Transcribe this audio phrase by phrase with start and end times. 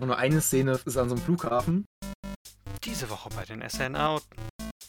[0.00, 1.84] Ich mal nur eine Szene ist an so einem Flughafen.
[2.84, 4.22] Diese Woche bei den SN Out.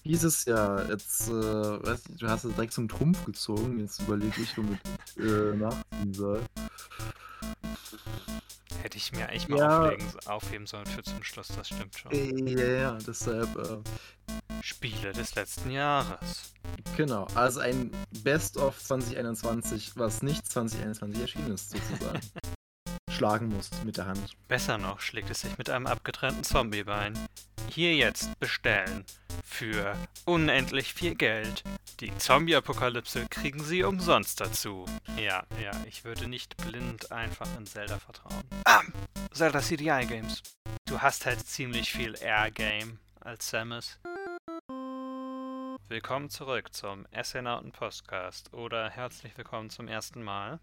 [0.06, 3.78] Dieses Jahr, jetzt, äh, weiß nicht, du hast es direkt zum Trumpf gezogen.
[3.82, 4.80] Jetzt überlege ich, womit
[5.18, 6.42] ich äh, nachziehen soll.
[8.82, 9.80] Hätte ich mir eigentlich mal Ja.
[9.82, 12.12] auflegen, aufheben sollen für zum Schluss, das stimmt schon.
[12.14, 13.80] Äh, Ja, ja, deshalb, äh,
[14.62, 16.54] Spiele des letzten Jahres.
[16.96, 17.28] genau.
[17.36, 17.92] Also ein
[18.24, 22.22] Best of 2021, was nicht 2021 erschienen ist, sozusagen.
[23.22, 24.36] Schlagen musst mit der Hand.
[24.48, 27.14] Besser noch schlägt es sich mit einem abgetrennten Zombiebein.
[27.70, 29.06] Hier jetzt bestellen.
[29.46, 31.64] Für unendlich viel Geld.
[32.00, 34.86] Die Zombie-Apokalypse kriegen Sie umsonst dazu.
[35.18, 38.42] Ja, ja, ich würde nicht blind einfach in Zelda vertrauen.
[38.64, 38.82] Ah!
[39.32, 40.42] Zelda CDI Games.
[40.88, 44.00] Du hast halt ziemlich viel Air-Game als Samus.
[45.90, 50.60] Willkommen zurück zum Essenauten Podcast oder herzlich willkommen zum ersten Mal.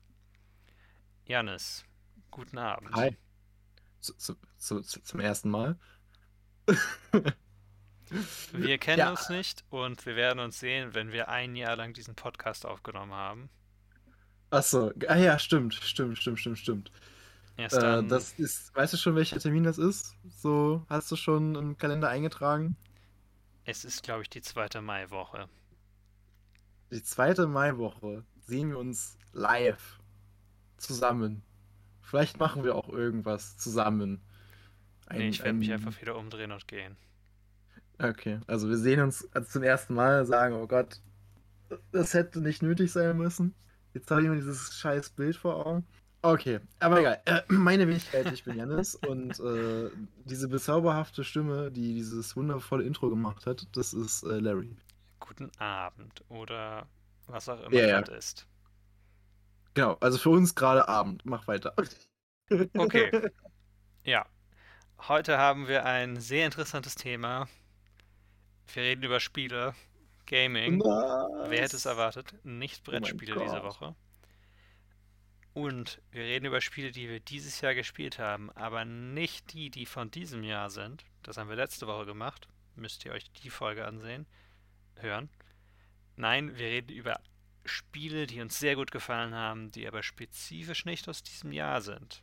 [1.24, 1.84] Janis,
[2.30, 2.94] guten Abend.
[2.94, 3.16] Hi.
[4.00, 5.78] Zu, zu, zu, zu, zum ersten Mal.
[8.52, 9.10] Wir kennen Ja.
[9.10, 13.12] uns nicht und wir werden uns sehen, wenn wir ein Jahr lang diesen Podcast aufgenommen
[13.12, 13.50] haben.
[14.50, 16.92] Achso, ah ja, stimmt, stimmt, stimmt, stimmt, stimmt.
[17.56, 20.14] Erst Äh, dann, das ist, weißt du schon, welcher Termin das ist?
[20.24, 22.76] So, hast du schon im Kalender eingetragen?
[23.64, 25.48] es ist, glaube ich, die zweite Maiwoche.
[26.90, 30.00] Die zweite Maiwoche sehen wir uns live
[30.78, 31.42] zusammen.
[32.08, 34.20] Vielleicht machen wir auch irgendwas zusammen.
[35.06, 36.96] Ein- Nee, ich werde mich ein- einfach wieder umdrehen und gehen.
[37.98, 41.00] Okay, also wir sehen uns zum ersten Mal, sagen, oh Gott,
[41.92, 43.54] das hätte nicht nötig sein müssen.
[43.92, 45.86] Jetzt habe ich mir dieses scheiß Bild vor Augen.
[46.22, 47.20] Okay, aber egal.
[47.26, 49.90] Äh, meine Wenigkeit, ich bin Janis und äh,
[50.24, 54.74] diese bezauberhafte Stimme, die dieses wundervolle Intro gemacht hat, das ist äh, Larry.
[55.20, 56.86] Guten Abend oder
[57.26, 58.00] was auch immer Ja, ja.
[58.00, 58.46] gerade ist.
[59.78, 61.24] Genau, also für uns gerade Abend.
[61.24, 61.72] Mach weiter.
[62.76, 63.30] Okay.
[64.04, 64.26] Ja,
[65.06, 67.46] heute haben wir ein sehr interessantes Thema.
[68.72, 69.74] Wir reden über Spiele,
[70.26, 70.80] Gaming.
[70.80, 72.34] Wer hätte es erwartet?
[72.42, 73.62] Nicht Oh Brettspiele diese Gott.
[73.64, 73.94] Woche.
[75.52, 79.84] Und wir reden über Spiele, die wir dieses Jahr gespielt haben, aber nicht die, die
[79.84, 81.04] von diesem Jahr sind.
[81.22, 82.48] Das haben wir letzte Woche gemacht.
[82.74, 84.26] Müsst ihr euch die Folge ansehen,
[84.96, 85.28] hören.
[86.16, 87.20] Nein, wir reden über
[87.68, 92.22] Spiele, die uns sehr gut gefallen haben, die aber spezifisch nicht aus diesem Jahr sind.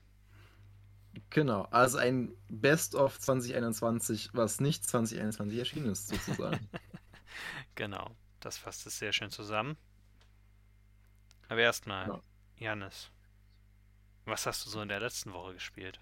[1.30, 6.68] Genau, also ein Best of 2021, was nicht 2021 erschienen ist, sozusagen.
[7.76, 9.76] Genau, das fasst es sehr schön zusammen.
[11.50, 12.22] Aber erstmal, Ja.
[12.58, 13.12] Janis,
[14.24, 16.00] was hast du so in der letzten Woche gespielt?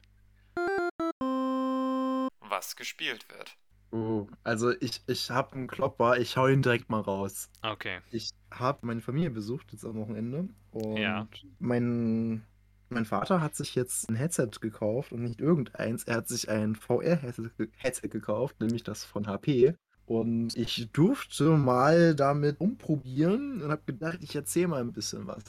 [2.40, 3.58] was gespielt wird.
[3.94, 7.50] Oh, also ich, ich habe einen Klopper, ich hau ihn direkt mal raus.
[7.62, 11.28] Okay, Ich habe meine Familie besucht jetzt am Wochenende und Ja.
[11.60, 12.44] mein,
[12.90, 16.04] mein Vater hat sich jetzt ein Headset gekauft und nicht irgendeins.
[16.06, 19.76] Er hat sich ein VR-Headset ge- Headset gekauft, nämlich das von HP.
[20.06, 25.44] Und ich durfte mal damit umprobieren und habe gedacht, ich erzähle mal ein bisschen was.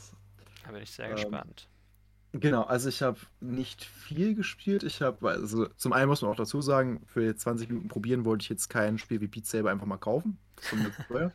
[0.65, 1.69] da bin ich sehr Ähm, gespannt.
[2.37, 4.83] Genau, also ich habe nicht viel gespielt.
[4.83, 8.43] Ich habe, also zum einen muss man auch dazu sagen, für 20 Minuten probieren wollte
[8.43, 10.39] ich jetzt kein Spiel wie Beat Saber einfach mal kaufen.
[10.57, 10.73] Ist.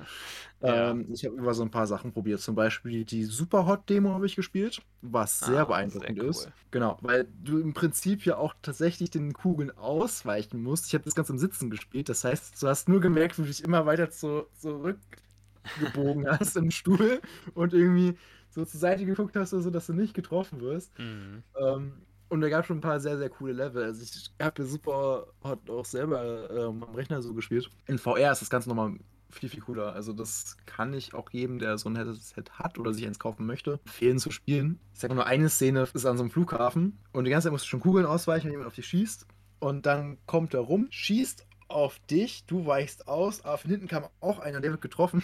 [0.62, 0.92] Ja.
[0.92, 2.42] ähm, ich habe über so ein paar Sachen probiert.
[2.42, 6.46] Zum Beispiel die Superhot-Demo habe ich gespielt, was sehr Ah, beeindruckend sehr ist.
[6.48, 6.54] cool.
[6.72, 10.88] Genau, weil du im Prinzip ja auch tatsächlich den Kugeln ausweichen musst.
[10.88, 12.10] Ich habe das Ganze im Sitzen gespielt.
[12.10, 16.72] Das heißt, du hast nur gemerkt, wie du dich immer weiter zu, zurückgebogen hast im
[16.72, 17.22] Stuhl
[17.54, 18.18] und irgendwie
[18.50, 20.98] so zur Seite geguckt hast, so dass du nicht getroffen wirst.
[20.98, 21.44] Mhm.
[21.60, 21.94] Ähm,
[22.30, 23.84] und da gab es schon ein paar sehr, sehr coole Level.
[23.84, 27.70] Also ich habe super hat auch selber ähm, am Rechner so gespielt.
[27.88, 28.94] In VR ist das Ganze nochmal
[29.32, 29.94] viel, viel cooler.
[29.94, 33.46] Also das kann ich auch jedem, der so ein Headset hat oder sich eins kaufen
[33.46, 34.80] möchte, empfehlen zu spielen.
[34.94, 37.52] Ich sag mal nur, eine Szene ist an so einem Flughafen und die ganze Zeit
[37.52, 39.26] musst du schon Kugeln ausweichen, wenn jemand auf dich schießt.
[39.60, 44.06] Und dann kommt er rum, schießt auf dich, du weichst aus, aber von hinten kam
[44.22, 45.24] auch einer, der wird getroffen.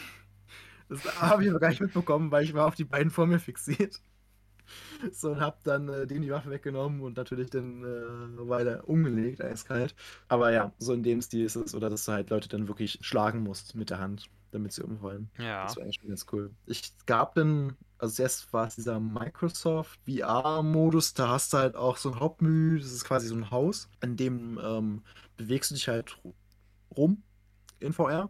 [0.89, 3.39] Das habe ich aber gar nicht mitbekommen, weil ich war auf die beiden vor mir
[3.39, 4.01] fixiert.
[5.11, 9.41] So, und hab dann äh, dem die Waffe weggenommen und natürlich dann äh, weiter umgelegt,
[9.41, 9.95] eiskalt.
[10.27, 12.99] Aber ja, so in dem Stil ist es, oder dass du halt Leute dann wirklich
[13.01, 15.29] schlagen musst mit der Hand, damit sie umfallen.
[15.37, 16.51] Ja, Das war eigentlich schon ganz cool.
[16.65, 21.97] Ich gab dann, also zuerst war es dieser Microsoft VR-Modus, da hast du halt auch
[21.97, 25.03] so ein Hauptmenü, das ist quasi so ein Haus, in dem ähm,
[25.37, 26.17] bewegst du dich halt
[26.95, 27.23] rum
[27.79, 28.29] in VR.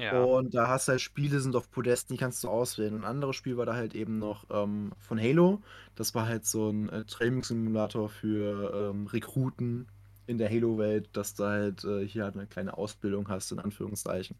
[0.00, 0.22] Ja.
[0.22, 2.94] Und da hast du halt Spiele, sind auf Podesten, die kannst du auswählen.
[2.94, 5.62] Ein anderes Spiel war da halt eben noch ähm, von Halo.
[5.94, 9.88] Das war halt so ein äh, Trainingssimulator für ähm, Rekruten
[10.26, 14.38] in der Halo-Welt, dass du halt äh, hier halt eine kleine Ausbildung hast, in Anführungszeichen.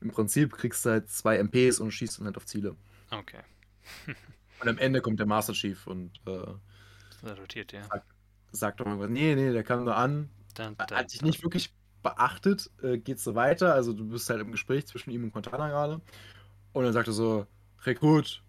[0.00, 2.76] Im Prinzip kriegst du halt zwei MPs und schießt dann halt auf Ziele.
[3.10, 3.40] Okay.
[4.60, 7.82] Und am Ende kommt der Master Chief und äh, rotiert ja.
[7.82, 8.04] Zack.
[8.52, 9.10] sagt doch irgendwas.
[9.10, 10.30] Nee, nee, der kam nur an.
[10.54, 13.74] Dun, dun, Hat sich nicht wirklich beachtet, äh, geht's so weiter.
[13.74, 16.00] Also du bist halt im Gespräch zwischen ihm und Quintana gerade.
[16.72, 17.46] Und dann sagt er so,
[17.84, 18.42] Rekrut,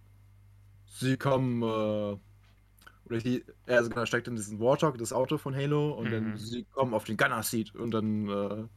[0.87, 2.17] sie kommen, äh,
[3.05, 6.33] oder die, er also genau, steigt in diesen Warthog, das Auto von Halo, und dann
[6.33, 6.37] Mhm.
[6.37, 8.67] sie kommen auf den Gunner Seat und dann äh,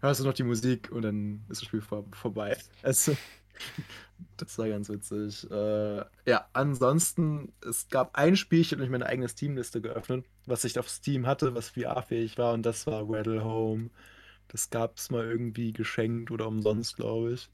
[0.00, 2.58] hörst du noch die Musik und dann ist das Spiel vor, vorbei.
[2.82, 3.18] Also,
[4.36, 5.50] das war ganz witzig.
[5.50, 10.88] Äh, ja, ansonsten, es gab ein Spielchen ich meine eigene Steam-Liste geöffnet, was ich auf
[10.88, 13.90] Steam hatte, was VR-fähig war, und das war Rattle Home.
[14.48, 17.50] Das gab es mal irgendwie geschenkt oder umsonst, glaube ich.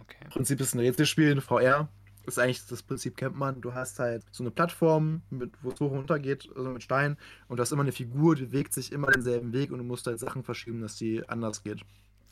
[0.00, 0.18] Okay.
[0.24, 1.88] Im Prinzip ist ein Rätselspiel in VR.
[2.26, 3.60] Ist eigentlich das Prinzip, kennt man.
[3.60, 6.82] Du hast halt so eine Plattform, mit, wo es hoch und runter geht, also mit
[6.82, 7.16] Steinen.
[7.48, 10.06] Und du hast immer eine Figur, die bewegt sich immer denselben Weg und du musst
[10.06, 11.82] halt Sachen verschieben, dass die anders geht.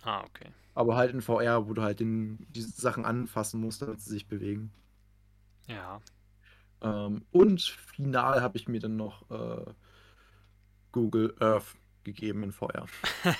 [0.04, 0.50] Ah, okay.
[0.74, 4.26] Aber halt in VR, wo du halt den, die Sachen anfassen musst, damit sie sich
[4.26, 4.72] bewegen.
[5.66, 6.00] Ja.
[6.82, 9.72] Ähm, und final habe ich mir dann noch äh,
[10.92, 12.86] Google Earth gegeben in VR.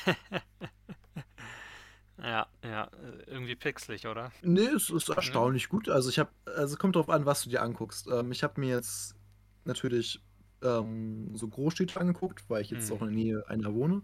[2.19, 2.85] ja, ja.
[2.85, 4.33] äh, Irgendwie pixelig, oder?
[4.43, 5.89] Nee, es ist erstaunlich gut.
[5.89, 8.09] Also ich habe, also es kommt drauf an, was du dir anguckst.
[8.11, 9.17] Ähm, ich habe mir jetzt
[9.65, 10.23] natürlich
[10.65, 12.93] ähm, so Großstädte angeguckt, weil ich jetzt Mhm.
[12.93, 14.03] auch in der Nähe einer wohne.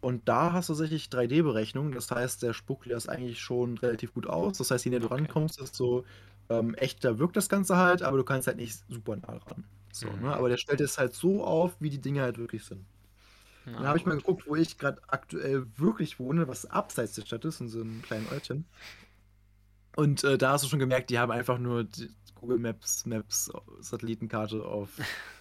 [0.00, 1.92] Und da hast du tatsächlich 3D-Berechnung.
[1.92, 4.58] Das heißt, der spuckt dir das eigentlich schon relativ gut aus.
[4.58, 5.10] Das heißt, je näher du Okay.
[5.10, 6.04] rankommst, desto
[6.50, 9.68] ähm, echter wirkt das Ganze halt, aber du kannst halt nicht super nah ran.
[9.92, 10.18] So, Mhm.
[10.18, 10.34] ne?
[10.36, 12.88] Aber der stellt es halt so auf, wie die Dinge halt wirklich sind.
[13.66, 17.22] Ja, Dann habe ich mal geguckt, wo ich gerade aktuell wirklich wohne, was abseits der
[17.22, 18.70] Stadt ist, in so einem kleinen Örtchen.
[19.96, 23.50] Und äh, da hast du schon gemerkt, die haben einfach nur die Google Maps, Maps,
[23.80, 24.96] Satellitenkarte auf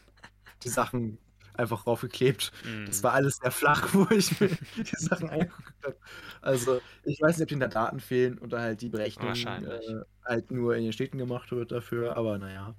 [0.63, 1.19] die Sachen
[1.53, 2.51] einfach raufgeklebt.
[2.85, 3.03] Das Mhm.
[3.03, 5.97] war alles sehr flach, wo ich mir die Sachen angeguckt habe.
[6.41, 9.79] Also, ich weiß nicht, ob denen da Daten fehlen oder halt die Berechnung äh,
[10.25, 12.75] halt nur in den Städten gemacht wird dafür, aber naja.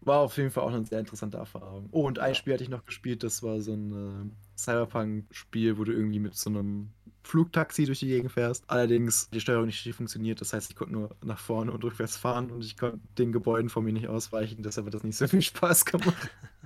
[0.00, 1.88] War auf jeden Fall auch eine sehr interessante Erfahrung.
[1.90, 2.34] Oh, und ein Ja.
[2.34, 6.36] Spiel hatte ich noch gespielt, das war so ein äh, Cyberpunk-Spiel, wo du irgendwie mit
[6.36, 6.92] so einem
[7.24, 8.64] Flugtaxi durch die Gegend fährst.
[8.70, 12.16] Allerdings die Steuerung nicht richtig funktioniert, das heißt, ich konnte nur nach vorne und rückwärts
[12.16, 15.26] fahren und ich konnte den Gebäuden vor mir nicht ausweichen, deshalb hat das nicht so
[15.26, 16.30] viel Spaß gemacht.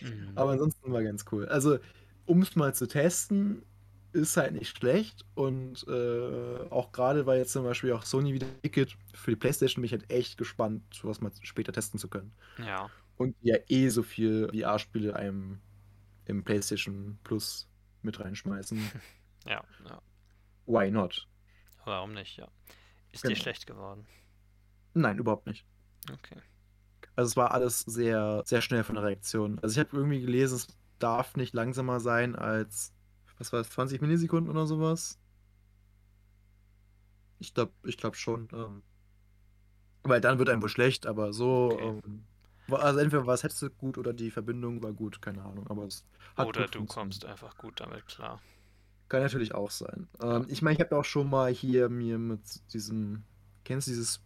[0.00, 0.32] Mhm.
[0.34, 1.46] Aber ansonsten war ganz cool.
[1.48, 1.78] Also,
[2.26, 3.62] um es mal zu testen,
[4.12, 5.24] ist halt nicht schlecht.
[5.34, 9.82] Und äh, auch gerade, weil jetzt zum Beispiel auch Sony wieder ticket für die PlayStation,
[9.82, 12.32] bin ich halt echt gespannt, sowas mal später testen zu können.
[12.58, 12.90] Ja.
[13.16, 15.60] Und ja eh so viel VR-Spiele einem
[16.26, 17.68] im PlayStation Plus
[18.02, 18.78] mit reinschmeißen.
[19.46, 20.02] Ja, ja.
[20.66, 21.26] Why not?
[21.86, 22.46] Warum nicht, ja.
[23.10, 23.40] Ist dir Genau.
[23.40, 24.06] schlecht geworden?
[24.92, 25.64] Nein, überhaupt nicht.
[26.12, 26.36] Okay.
[27.16, 29.58] Also es war alles sehr, sehr schnell von der Reaktion.
[29.60, 30.68] Also ich habe irgendwie gelesen, es
[30.98, 32.92] darf nicht langsamer sein als,
[33.38, 35.18] was war es, 20 Millisekunden oder sowas.
[37.38, 38.48] Ich glaube ich glaub schon.
[38.52, 38.82] Ähm,
[40.02, 41.70] weil dann wird einem wohl schlecht, aber so.
[41.72, 42.00] Okay.
[42.04, 42.24] Ähm,
[42.70, 45.66] also entweder war das Headset gut oder die Verbindung war gut, keine Ahnung.
[45.68, 46.04] Aber es
[46.36, 48.40] hat Oder du kommst einfach gut damit klar.
[49.08, 50.06] Kann natürlich auch sein.
[50.22, 52.40] Ähm, ich meine, ich habe ja auch schon mal hier mir mit
[52.72, 53.24] diesem,
[53.64, 54.22] kennst du dieses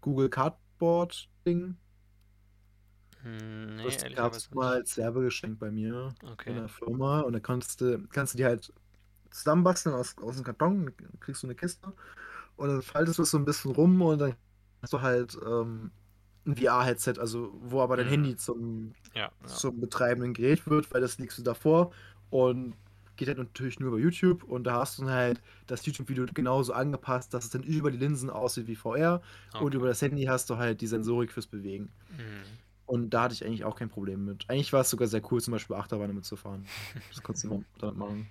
[0.00, 1.60] Google Cardboard-Ding?
[1.60, 1.76] Hm,
[3.24, 6.56] nee, Das gab es mal als Werbegeschenk bei mir in Okay.
[6.56, 8.72] der Firma und da kannst du, kannst du die halt
[9.30, 11.92] zusammenbasteln aus, aus dem Karton, kriegst du eine Kiste
[12.56, 14.36] und dann faltest du es so ein bisschen rum und dann
[14.82, 15.92] hast du halt ähm,
[16.46, 18.08] ein VR-Headset, also wo aber dein Mhm.
[18.08, 19.62] Handy zum, Ja, ja.
[19.62, 21.92] zum betreibenden Gerät wird, weil das legst du davor
[22.30, 22.76] und
[23.16, 26.72] geht halt natürlich nur über YouTube und da hast du dann halt das YouTube-Video genauso
[26.74, 29.22] angepasst, dass es dann über die Linsen aussieht wie VR
[29.58, 29.76] und Okay.
[29.76, 31.92] über das Handy hast du halt die Sensorik fürs Bewegen.
[32.10, 32.58] Mhm.
[32.90, 34.50] Und da hatte ich eigentlich auch kein Problem mit.
[34.50, 36.66] Eigentlich war es sogar sehr cool, zum Beispiel Achterbahn damit zu fahren.
[37.10, 38.28] Das konntest du mal damit machen.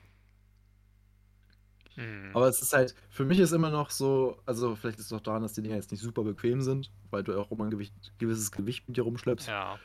[1.95, 2.31] Mhm.
[2.33, 5.21] Aber es ist halt, für mich ist immer noch so, also vielleicht ist es auch
[5.21, 7.93] daran, dass die Dinger jetzt nicht super bequem sind, weil du auch immer ein Gewicht,
[8.17, 9.47] gewisses Gewicht mit dir rumschleppst.
[9.47, 9.79] Ja.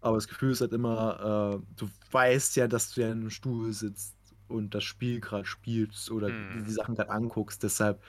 [0.00, 3.30] Aber das Gefühl ist halt immer, äh, du weißt ja, dass du ja in einem
[3.30, 4.16] Stuhl sitzt
[4.48, 6.64] und das Spiel gerade spielst oder Mhm.
[6.64, 7.62] die Sachen gerade anguckst.
[7.62, 8.02] Deshalb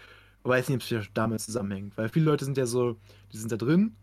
[0.43, 1.97] weiß ich nicht, ob es damit zusammenhängt.
[1.97, 2.97] Weil viele Leute sind ja so,
[3.33, 3.95] die sind da drin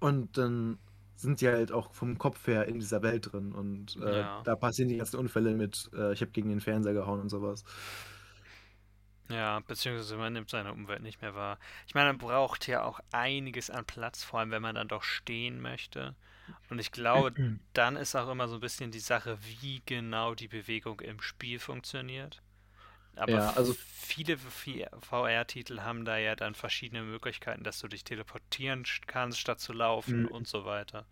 [0.00, 0.78] und dann
[1.16, 3.52] sind die halt auch vom Kopf her in dieser Welt drin.
[3.52, 4.42] Und äh, Ja.
[4.44, 7.64] da passieren die ganzen Unfälle mit, äh, ich habe gegen den Fernseher gehauen und sowas.
[9.28, 11.58] Ja, beziehungsweise man nimmt seine Umwelt nicht mehr wahr.
[11.86, 15.02] Ich meine, man braucht ja auch einiges an Platz, vor allem wenn man dann doch
[15.02, 16.14] stehen möchte.
[16.70, 17.36] Und ich glaube,
[17.72, 21.58] dann ist auch immer so ein bisschen die Sache, wie genau die Bewegung im Spiel
[21.58, 22.40] funktioniert.
[23.16, 28.84] Aber Ja, also- viele VR-Titel haben da ja dann verschiedene Möglichkeiten, dass du dich teleportieren
[29.06, 30.28] kannst, statt zu laufen Mhm.
[30.28, 31.06] und so weiter.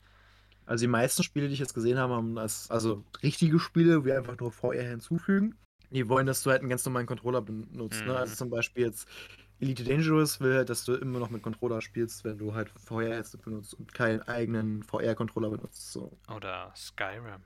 [0.66, 4.12] Also die meisten Spiele, die ich jetzt gesehen habe, haben als, also richtige Spiele, wie
[4.12, 5.56] einfach nur VR hinzufügen.
[5.90, 8.00] Die wollen, dass du halt einen ganz normalen Controller benutzt.
[8.04, 8.12] Ne?
[8.12, 8.16] Mhm.
[8.16, 9.06] Also zum Beispiel jetzt
[9.60, 13.38] Elite Dangerous will halt, dass du immer noch mit Controller spielst, wenn du halt VR-Headset
[13.44, 15.92] benutzt und keinen eigenen VR-Controller benutzt.
[15.92, 16.16] So.
[16.34, 17.42] Oder Skyrim.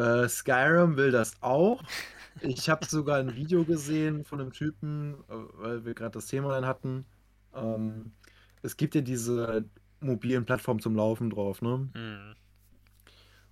[0.00, 1.82] Äh, Skyrim will das auch.
[2.42, 6.50] Ich habe sogar ein Video gesehen von einem Typen, äh, weil wir gerade das Thema
[6.54, 7.06] dann hatten.
[7.54, 8.12] Ähm,
[8.62, 9.68] es gibt ja diese
[10.00, 11.90] mobilen Plattformen zum Laufen drauf, ne?
[11.94, 12.34] Hm.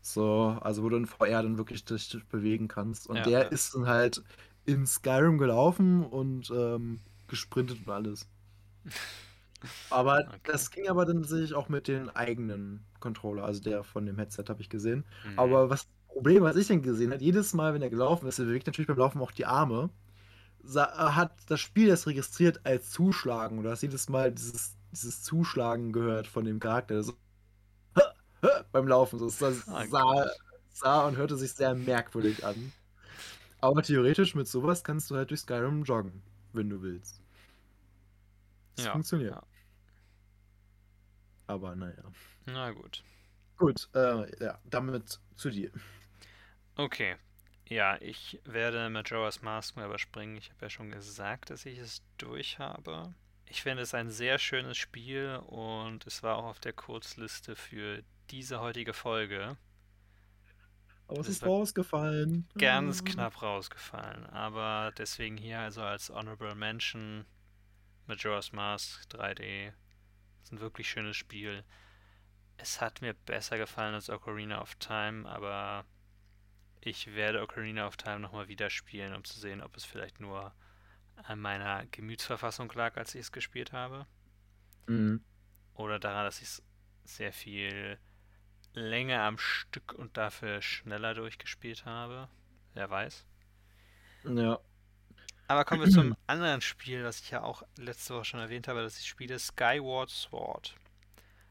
[0.01, 3.07] So, also wo du in VR dann wirklich dich bewegen kannst.
[3.09, 3.53] Und Ja, der ja.
[3.53, 4.23] ist dann halt
[4.65, 8.29] in Skyrim gelaufen und ähm, gesprintet und alles.
[9.91, 10.41] Aber Okay.
[10.45, 14.45] das ging aber dann tatsächlich auch mit den eigenen Controller, also der von dem Headset
[14.49, 15.05] habe ich gesehen.
[15.23, 15.37] Mhm.
[15.37, 18.47] Aber was Problem, was ich dann gesehen habe, jedes Mal, wenn er gelaufen ist, er
[18.47, 19.91] bewegt natürlich beim Laufen auch die Arme,
[20.63, 23.59] sa- hat das Spiel das registriert als Zuschlagen.
[23.59, 27.03] Und du hast jedes Mal dieses, dieses Zuschlagen gehört von dem Charakter.
[27.03, 27.15] So
[28.73, 29.19] beim Laufen.
[29.19, 30.31] So, es Ah, sah,
[30.73, 32.73] sah und hörte sich sehr merkwürdig an.
[33.61, 36.23] Aber theoretisch mit sowas kannst du halt durch Skyrim joggen,
[36.53, 37.21] wenn du willst.
[38.77, 39.37] Das Ja, funktioniert.
[39.37, 39.43] ja.
[41.49, 42.13] Aber naja.
[42.47, 43.05] Na gut.
[43.57, 45.71] Gut, äh, ja, damit zu dir.
[46.79, 47.17] Okay.
[47.69, 50.37] Ja, ich werde Majora's Mask mal überspringen.
[50.37, 53.13] Ich habe ja schon gesagt, dass ich es durch habe.
[53.47, 58.03] Ich finde es ein sehr schönes Spiel und es war auch auf der Kurzliste für
[58.31, 59.57] diese heutige Folge.
[61.09, 61.49] Aber es Das ist war
[62.55, 67.27] ganz Ganz knapp rausgefallen, aber deswegen hier also als Honorable Mention
[68.07, 69.73] Majora's Mask 3D.
[70.45, 71.65] Ist ein wirklich schönes Spiel.
[72.57, 75.85] Es hat mir besser gefallen als Ocarina of Time, aber
[76.81, 80.53] ich werde Ocarina of Time nochmal wieder spielen, um zu sehen, ob es vielleicht nur
[81.17, 84.07] an meiner Gemütsverfassung lag, als ich es gespielt habe.
[84.87, 85.23] Mhm.
[85.75, 86.63] Oder daran, dass ich es
[87.05, 87.99] sehr viel
[88.75, 92.29] länger am Stück und dafür schneller durchgespielt habe.
[92.75, 93.27] Wer weiß.
[94.25, 94.59] Ja.
[95.49, 98.83] Aber kommen wir zum anderen Spiel, was ich ja auch letzte Woche schon erwähnt habe,
[98.83, 100.77] dass ich spiele Skyward Sword.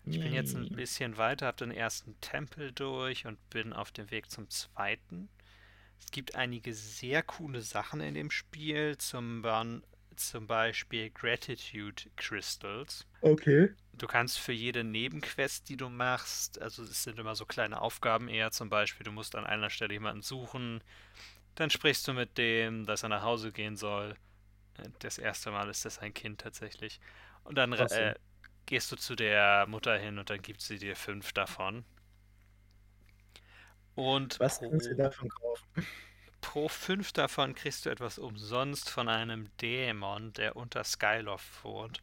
[0.09, 4.09] Ich bin jetzt ein bisschen weiter, habe den ersten Tempel durch und bin auf dem
[4.09, 5.29] Weg zum zweiten.
[5.99, 9.43] Es gibt einige sehr coole Sachen in dem Spiel, zum,
[10.15, 13.05] zum Beispiel Gratitude Crystals.
[13.21, 13.69] Okay.
[13.93, 18.27] Du kannst für jede Nebenquest, die du machst, also es sind immer so kleine Aufgaben
[18.29, 20.83] eher, zum Beispiel, du musst an einer Stelle jemanden suchen,
[21.55, 24.15] dann sprichst du mit dem, dass er nach Hause gehen soll.
[24.77, 26.99] Äh, Das erste Mal ist das ein Kind tatsächlich.
[27.43, 28.15] Und dann äh,
[28.67, 31.85] gehst du zu der Mutter hin und dann gibt sie dir fünf davon.
[33.95, 35.85] Und Was pro, kannst du davon kaufen?
[36.41, 42.01] pro fünf davon kriegst du etwas umsonst von einem Dämon, der unter Skyloft wohnt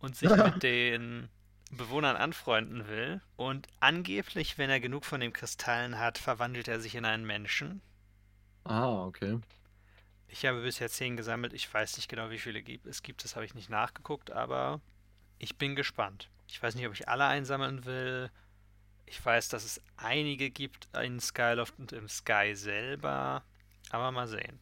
[0.00, 1.28] und sich mit den
[1.70, 3.22] Bewohnern anfreunden will.
[3.36, 7.82] Und angeblich, wenn er genug von den Kristallen hat, verwandelt er sich in einen Menschen.
[8.64, 9.40] Ah, okay.
[10.28, 11.52] Ich habe bisher zehn gesammelt.
[11.52, 13.24] Ich weiß nicht genau, wie viele gibt- es gibt.
[13.24, 14.80] Das habe ich nicht nachgeguckt, aber
[15.38, 16.30] ich bin gespannt.
[16.48, 18.30] Ich weiß nicht, ob ich alle einsammeln will.
[19.06, 23.44] Ich weiß, dass es einige gibt in Skyloft und im Sky selber.
[23.90, 24.58] Aber mal sehen.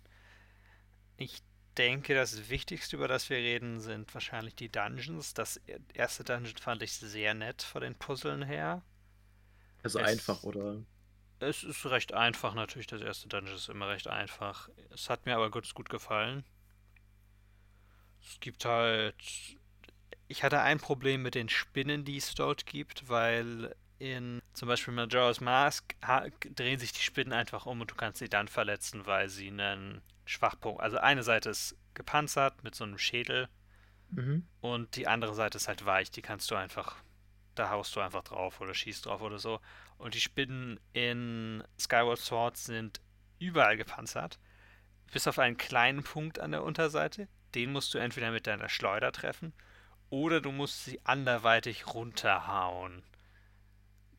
[1.17, 1.43] Ich
[1.77, 5.35] denke, das Wichtigste, über das wir reden, sind wahrscheinlich die Dungeons.
[5.35, 5.61] Das
[5.93, 8.83] erste Dungeon fand ich sehr nett von den Puzzeln her.
[9.83, 10.83] Also Es- einfach, oder?
[11.41, 12.87] Es ist recht einfach natürlich.
[12.87, 14.69] Das erste Dungeon ist immer recht einfach.
[14.91, 16.45] Es hat mir aber ganz gut gefallen.
[18.23, 19.15] Es gibt halt.
[20.35, 24.93] Ich hatte ein Problem mit den Spinnen, die es dort gibt, weil in zum Beispiel
[24.93, 25.95] Majora's Mask
[26.57, 30.03] drehen sich die Spinnen einfach um und du kannst sie dann verletzen, weil sie einen
[30.25, 30.81] Schwachpunkt.
[30.83, 33.49] Also eine Seite ist gepanzert mit so einem Schädel
[34.11, 34.45] Mhm.
[34.61, 36.11] und die andere Seite ist halt weich.
[36.11, 36.97] Die kannst du einfach.
[37.55, 39.61] Da haust du einfach drauf oder schießt drauf oder so.
[39.99, 43.01] Und die Spinnen in Skyward Sword sind
[43.39, 44.41] überall gepanzert.
[45.13, 47.29] Bis auf einen kleinen Punkt an der Unterseite.
[47.55, 49.53] Den musst du entweder mit deiner Schleuder treffen
[50.11, 53.03] oder du musst sie anderweitig runterhauen.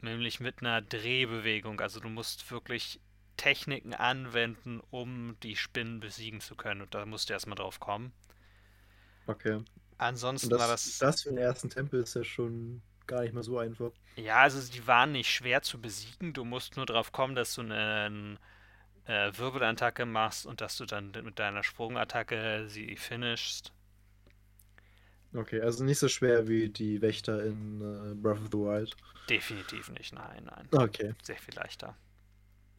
[0.02, 1.80] Nämlich mit einer Drehbewegung.
[1.82, 3.00] Also du musst wirklich
[3.38, 6.82] Techniken anwenden, um die Spinnen besiegen zu können.
[6.82, 8.14] Und da musst du erstmal drauf kommen.
[9.28, 9.64] Okay.
[9.98, 10.98] Ansonsten das, war das.
[10.98, 13.92] das für den ersten Tempel ist ja schon gar nicht mehr so einfach.
[14.16, 16.34] Ja, also die waren nicht schwer zu besiegen.
[16.34, 18.38] Du musst nur drauf kommen, dass du eine
[19.06, 23.72] äh, Wirbelattacke machst und dass du dann mit deiner Sprungattacke sie finishst.
[25.36, 28.96] Okay, also nicht so schwer wie die Wächter in äh, Breath of the Wild.
[29.30, 30.72] Definitiv nicht, nein, nein.
[30.72, 31.96] Okay, Sehr viel leichter.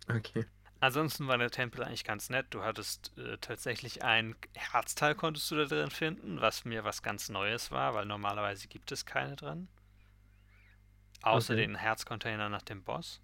[0.08, 0.46] okay.
[0.80, 2.46] Ansonsten war der Tempel eigentlich ganz nett.
[2.50, 7.28] Du hattest äh, tatsächlich ein Herzteil konntest du da drin finden, was mir was ganz
[7.28, 9.68] Neues war, weil normalerweise gibt es keine drin.
[11.20, 11.62] Außer Okay.
[11.66, 13.20] den Herzcontainer nach dem Boss.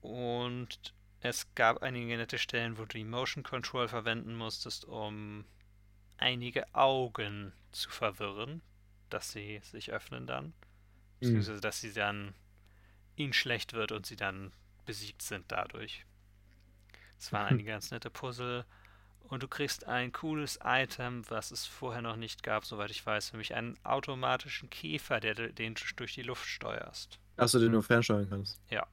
[0.00, 5.44] Und es gab einige nette Stellen, wo du die Motion Control verwenden musstest, um
[6.20, 8.62] einige Augen zu verwirren,
[9.08, 10.52] dass sie sich öffnen dann.
[11.18, 12.34] Beziehungsweise, dass sie dann
[13.16, 14.52] ihnen schlecht wird und sie dann
[14.86, 16.04] besiegt sind dadurch.
[17.18, 18.64] Es waren einige ganz nette Puzzle
[19.28, 23.32] und du kriegst ein cooles Item, was es vorher noch nicht gab, soweit ich weiß,
[23.32, 27.18] nämlich einen automatischen Käfer, der, den du durch die Luft steuerst.
[27.36, 28.60] Achso, den du fernsteuern kannst.
[28.70, 28.86] Ja.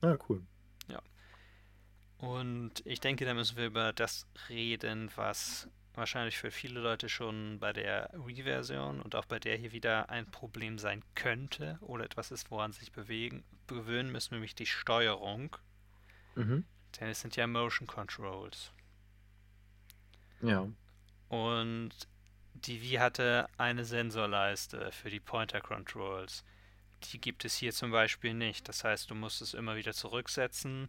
[0.00, 0.42] Ah, cool.
[0.88, 1.00] Ja.
[2.18, 7.58] Und ich denke, da müssen wir über das reden, was wahrscheinlich für viele Leute schon
[7.58, 12.30] bei der Wii-Version und auch bei der hier wieder ein Problem sein könnte oder etwas
[12.30, 15.56] ist, woran sich bewegen, gewöhnen müssen, nämlich die Steuerung.
[16.34, 16.64] Mhm.
[16.98, 18.72] Denn es sind ja Motion Controls.
[20.40, 20.68] Ja.
[21.28, 21.90] Und
[22.54, 26.44] die Wii hatte eine Sensorleiste für die Pointer Controls.
[27.12, 28.68] Die gibt es hier zum Beispiel nicht.
[28.68, 30.88] Das heißt, du musst es immer wieder zurücksetzen.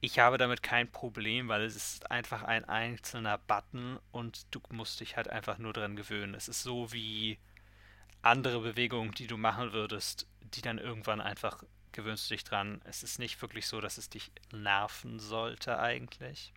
[0.00, 5.00] Ich habe damit kein Problem, weil es ist einfach ein einzelner Button und du musst
[5.00, 6.34] dich halt einfach nur dran gewöhnen.
[6.34, 7.38] Es ist so wie
[8.22, 12.80] andere Bewegungen, die du machen würdest, die dann irgendwann einfach gewöhnst du dich dran.
[12.84, 16.52] Es ist nicht wirklich so, dass es dich nerven sollte eigentlich.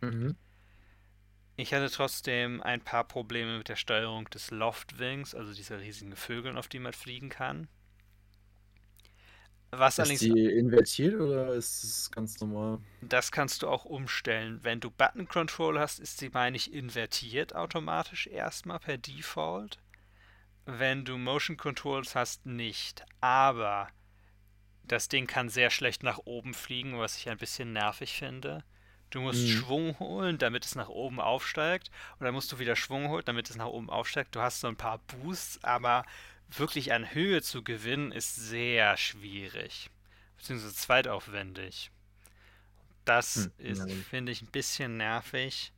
[0.00, 0.36] Mhm.
[1.56, 6.56] Ich hatte trotzdem ein paar Probleme mit der Steuerung des Loftwings, also dieser riesigen Vögeln,
[6.56, 7.68] auf die man fliegen kann.
[9.72, 12.78] Was Ist allerdings, die invertiert oder ist es ganz normal?
[13.02, 14.60] das kannst du auch umstellen.
[14.62, 19.78] Wenn du Button Control hast, ist sie, meine ich, invertiert automatisch erstmal per Default.
[20.66, 23.04] Wenn du Motion Controls hast, nicht.
[23.20, 23.88] Aber
[24.84, 28.64] das Ding kann sehr schlecht nach oben fliegen, was ich ein bisschen nervig finde.
[29.10, 29.48] Du musst Mhm.
[29.48, 31.90] Schwung holen, damit es nach oben aufsteigt.
[32.18, 34.34] Und dann musst du wieder Schwung holen, damit es nach oben aufsteigt.
[34.34, 36.04] Du hast so ein paar Boosts, aber
[36.58, 39.90] wirklich an Höhe zu gewinnen, ist sehr schwierig.
[40.36, 41.90] Beziehungsweise zweitaufwendig.
[43.04, 45.72] Das Hm, ist, finde ich, ein bisschen nervig.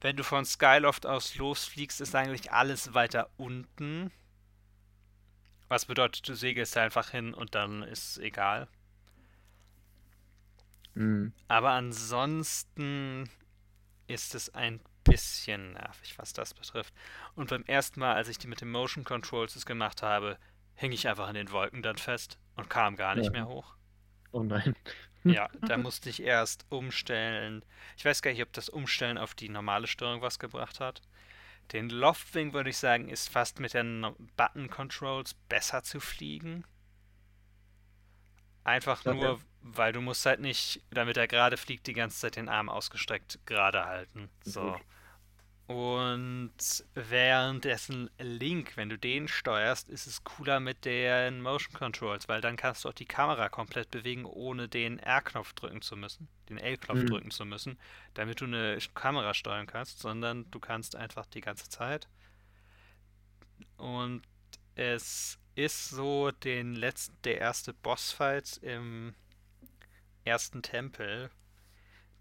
[0.00, 4.12] Wenn du von Skyloft aus losfliegst, ist eigentlich alles weiter unten.
[5.68, 8.68] Was bedeutet, du segelst einfach hin und dann ist es egal.
[10.94, 11.32] Mhm.
[11.48, 13.28] Aber ansonsten
[14.06, 16.94] ist es ein bisschen nervig, was das betrifft.
[17.34, 20.38] Und beim ersten Mal, als ich die mit den Motion Controls gemacht habe,
[20.74, 23.32] hing ich einfach in den Wolken dann fest und kam gar nicht Ja.
[23.32, 23.74] mehr hoch.
[24.32, 24.74] Oh nein.
[25.24, 27.64] Ja, da musste ich erst umstellen.
[27.96, 31.02] Ich weiß gar nicht, ob das Umstellen auf die normale Steuerung was gebracht hat.
[31.72, 36.64] Den Loftwing würde ich sagen, ist fast mit den Button Controls besser zu fliegen.
[38.64, 39.14] Einfach Okay.
[39.14, 42.68] nur, weil du musst halt nicht, damit er gerade fliegt, die ganze Zeit den Arm
[42.68, 44.30] ausgestreckt gerade halten.
[44.44, 44.72] So.
[44.72, 44.80] Gut.
[45.68, 46.56] Und
[46.94, 52.56] währenddessen Link, wenn du den steuerst, ist es cooler mit den Motion Controls, weil dann
[52.56, 57.00] kannst du auch die Kamera komplett bewegen, ohne den R-Knopf drücken zu müssen, den L-Knopf
[57.00, 57.06] Mhm.
[57.06, 57.78] drücken zu müssen,
[58.14, 62.08] damit du eine Kamera steuern kannst, sondern du kannst einfach die ganze Zeit.
[63.76, 64.22] Und
[64.74, 69.14] es ist so, den letzten, der erste Bossfight im
[70.24, 71.30] ersten Tempel,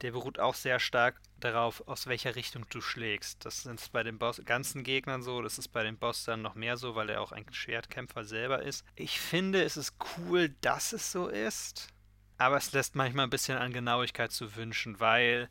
[0.01, 3.45] der beruht auch sehr stark darauf, aus welcher Richtung du schlägst.
[3.45, 6.55] Das ist bei den Boss ganzen Gegnern so, das ist bei den Boss dann noch
[6.55, 8.85] mehr so, weil er auch ein Schwertkämpfer selber ist.
[8.95, 11.89] Ich finde, es ist cool, dass es so ist,
[12.37, 15.49] aber es lässt manchmal ein bisschen an Genauigkeit zu wünschen, weil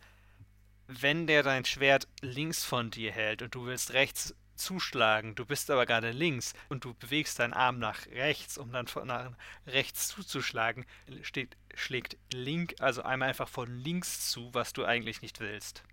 [0.88, 5.70] wenn der dein Schwert links von dir hält und du willst rechts zuschlagen, du bist
[5.70, 9.32] aber gerade links und du bewegst deinen Arm nach rechts, um dann von nach
[9.66, 10.84] rechts zuzuschlagen,
[11.22, 15.84] steht, schlägt Link also einmal einfach von links zu, was du eigentlich nicht willst.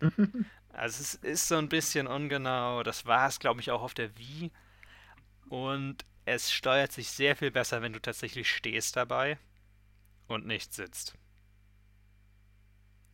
[0.72, 2.82] Also es ist so ein bisschen ungenau.
[2.82, 4.50] Das war es, glaube ich, auch auf der Wii.
[5.48, 9.38] Und es steuert sich sehr viel besser, wenn du tatsächlich stehst dabei
[10.28, 11.14] und nicht sitzt.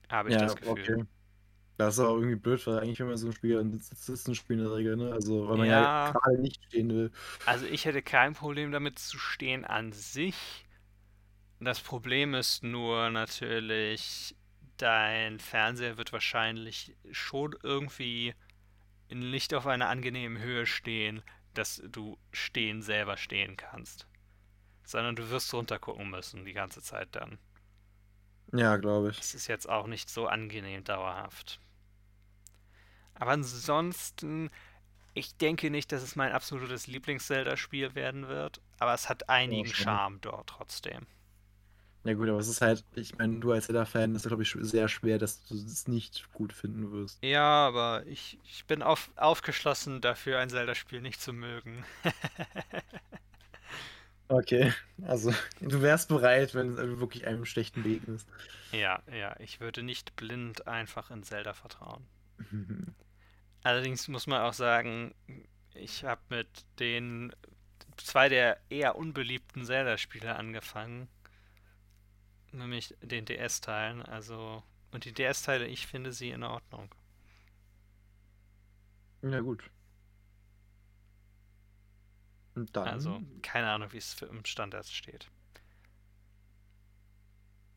[0.08, 0.70] Habe ich ja, das Gefühl.
[0.70, 1.06] okay.
[1.78, 4.58] Das ist aber irgendwie blöd, weil eigentlich, wenn man so ein Spiel an Sitzen spielt
[4.60, 5.12] in der Regel, ne?
[5.12, 6.12] Also, weil man ja, Ja.
[6.12, 7.12] gerade nicht stehen will.
[7.46, 10.66] Also ich hätte kein Problem damit zu stehen an sich.
[11.60, 14.36] Das Problem ist nur natürlich,
[14.78, 18.34] dein Fernseher wird wahrscheinlich schon irgendwie
[19.10, 21.22] nicht auf einer angenehmen Höhe stehen,
[21.54, 24.08] dass du stehen selber stehen kannst.
[24.84, 27.38] Sondern du wirst runtergucken müssen die ganze Zeit dann.
[28.52, 29.18] Ja, glaube ich.
[29.18, 31.60] Das ist jetzt auch nicht so angenehm dauerhaft.
[33.18, 34.50] Aber ansonsten,
[35.14, 39.66] ich denke nicht, dass es mein absolutes Lieblings-Zelda-Spiel werden wird, aber es hat einigen.
[39.66, 41.06] Charme dort trotzdem.
[42.04, 44.88] Ja gut, aber es ist halt, ich meine, du als Zelda-Fan ist glaube ich sehr
[44.88, 47.22] schwer, dass du es nicht gut finden wirst.
[47.22, 51.84] Ja, aber ich, ich bin auf, aufgeschlossen dafür, ein Zelda-Spiel nicht zu mögen.
[54.30, 54.74] Okay,
[55.06, 58.28] also du wärst bereit, wenn es wirklich einem schlechten begegnest.
[58.72, 62.06] Ja, ja, ich würde nicht blind einfach in Zelda vertrauen.
[63.68, 65.14] Allerdings muss man auch sagen,
[65.74, 67.34] ich habe mit den
[67.98, 71.06] zwei der eher unbeliebten Zelda-Spiele angefangen.
[72.50, 74.00] nämlich den DS-Teilen.
[74.00, 76.88] Also, und die DS-Teile, ich finde sie in Ordnung.
[79.20, 79.70] Ja, gut.
[82.54, 82.88] Und dann.
[82.88, 85.28] Also, keine Ahnung, wie es für im Stand erst steht.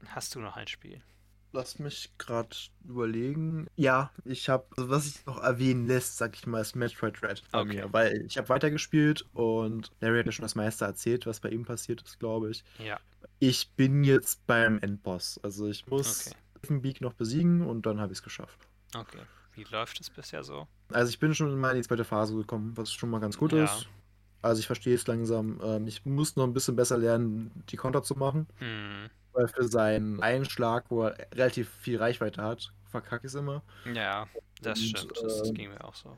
[0.06, 1.04] Hast du noch ein Spiel?
[1.54, 3.68] Lass mich gerade überlegen.
[3.76, 7.44] Ja, ich habe, also was ich noch erwähnen lässt, sag ich mal, ist Metroid Red
[7.52, 7.76] bei Okay.
[7.76, 11.50] mir, weil ich habe weitergespielt und Larry hat ja schon das meiste erzählt, was bei
[11.50, 12.64] ihm passiert ist, glaube ich.
[12.80, 13.00] Ja,
[13.40, 16.30] Ich bin jetzt beim Endboss, also ich muss
[16.62, 16.82] Okay.
[16.82, 18.60] Beak noch besiegen und dann habe ich es geschafft.
[18.96, 19.24] okay.
[19.54, 20.68] Wie läuft es bisher so?
[20.94, 23.54] Also ich bin schon mal in die zweite Phase gekommen, was schon mal ganz gut
[23.54, 23.64] Ja.
[23.66, 23.88] ist.
[24.42, 25.60] Also ich verstehe es langsam.
[25.64, 28.48] Ähm, ich muss noch ein bisschen besser lernen, die Konter zu machen.
[28.60, 29.10] Hm.
[29.34, 33.64] Weil für seinen Einschlag, wo er relativ viel Reichweite hat, verkacke ich es immer.
[33.86, 34.28] Ja,
[34.62, 35.18] das Und, stimmt.
[35.22, 36.18] Das ähm, ging mir auch so.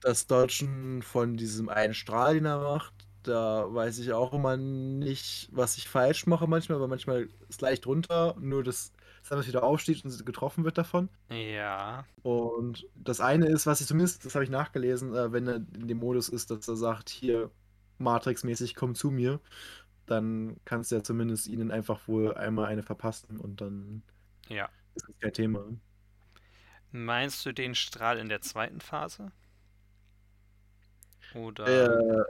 [0.00, 5.48] Das Dodgen von diesem einen Strahl, den er macht, da weiß ich auch immer nicht,
[5.52, 9.62] was ich falsch mache manchmal, weil manchmal ist leicht runter, nur dass es einfach wieder
[9.62, 11.08] aufsteht und getroffen wird davon.
[11.30, 15.56] Ja, Und das eine ist, was ich zumindest, das habe ich nachgelesen, äh, wenn er
[15.56, 17.50] in dem Modus ist, dass er sagt, hier
[17.98, 19.40] Matrix-mäßig, komm zu mir,
[20.06, 24.02] dann kannst du ja zumindest ihnen einfach wohl einmal eine verpassen und dann
[24.48, 24.68] ja.
[24.94, 25.64] ist das kein Thema.
[26.90, 29.32] Meinst du den Strahl in der zweiten Phase?
[31.34, 31.66] Oder?
[31.66, 32.24] Äh,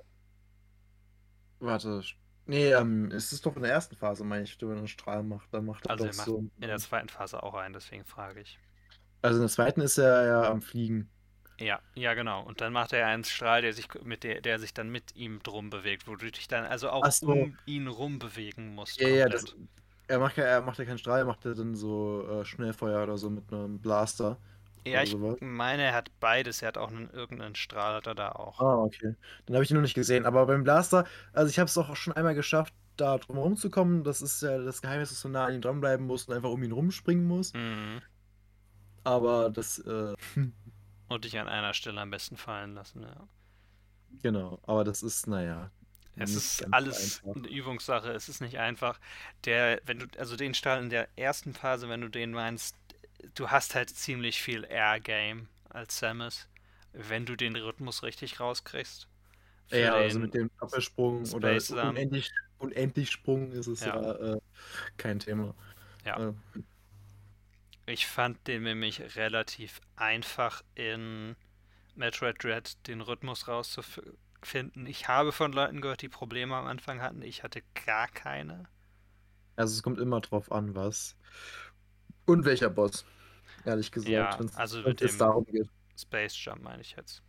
[1.61, 2.03] warte.
[2.47, 5.23] Nee, ähm, es ist doch in der ersten Phase, meine ich, wenn er einen Strahl
[5.23, 6.39] macht, dann macht er Also doch er macht so.
[6.39, 8.59] in der zweiten Phase auch ein, deswegen frage ich.
[9.23, 11.11] Also in der zweiten ist er ja am Fliegen.
[11.59, 12.43] Ja, ja, genau.
[12.43, 15.40] Und dann macht er einen Strahl, der sich mit der, der sich dann mit ihm
[15.43, 17.27] drum bewegt, wo du dich dann also auch so.
[17.29, 19.01] um ihn rum bewegen musst.
[19.01, 19.55] Ja, ja, das,
[20.09, 23.03] er macht ja, er macht ja keinen Strahl, er macht ja dann so äh, Schnellfeuer
[23.03, 24.38] oder so mit einem Blaster.
[24.87, 25.37] Ja, ich sowas.
[25.40, 26.61] meine, er hat beides.
[26.61, 28.61] Er hat auch einen, irgendeinen Strahl, hat er da auch.
[28.61, 29.14] Ah, okay.
[29.47, 30.27] Dann habe ich ihn noch nicht gesehen.
[30.27, 34.05] Aber beim Blaster, also ich habe es auch schon einmal geschafft, da drum rumzukommen.
[34.05, 36.62] Das ist ja das Geheimnis, dass du nah an ihm dranbleiben musst und einfach um
[36.62, 37.55] ihn rumspringen musst.
[37.55, 38.03] Mhm.
[39.05, 40.14] Aber das, äh,
[41.09, 43.29] Und dich an einer Stelle am besten fallen lassen, ja.
[44.23, 44.59] genau.
[44.62, 45.71] Aber das ist, naja.
[46.17, 47.37] Es ist alles einfach.
[47.37, 49.01] eine Übungssache, es ist nicht einfach.
[49.45, 52.77] Der, wenn du, also den Strahl in der ersten Phase, wenn du den meinst,
[53.35, 56.49] du hast halt ziemlich viel Air-Game als Samus,
[56.93, 59.09] wenn du den Rhythmus richtig rauskriegst.
[59.71, 64.35] Ja, also mit dem Doppelsprung oder unendlich, unendlich Sprung ist es ja, Ja.
[64.35, 64.40] äh,
[64.97, 65.55] kein Thema.
[66.05, 66.29] Ja.
[66.29, 66.33] Äh,
[67.87, 71.37] Ich fand den nämlich relativ einfach in
[71.94, 74.87] Metroid Dread den Rhythmus rauszufinden.
[74.87, 77.23] Ich habe von Leuten gehört, die Probleme am Anfang hatten.
[77.23, 78.66] Ich hatte gar keine.
[79.57, 81.16] also es kommt immer drauf an, was.
[82.27, 83.05] Und welcher Boss.
[83.64, 85.68] Ehrlich gesagt, Ja, also mit dem- darum geht.
[85.97, 87.23] Space Jump meine ich jetzt.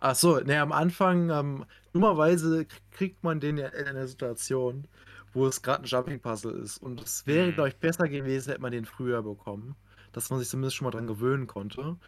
[0.00, 4.86] Ach so, ne, am Anfang, ähm, dummerweise kriegt man den ja in einer Situation,
[5.34, 6.78] wo es gerade ein Jumping-Puzzle ist.
[6.78, 7.54] Und es wäre, Mhm.
[7.54, 9.76] glaube ich, besser gewesen, hätte man den früher bekommen.
[10.12, 11.98] Dass man sich zumindest schon mal dran gewöhnen konnte.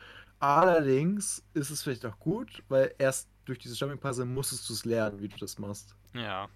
[0.41, 5.21] Allerdings ist es vielleicht auch gut, weil erst durch dieses Jumping-Puzzle musstest du es lernen,
[5.21, 5.97] wie du das machst.
[6.15, 6.51] Ja,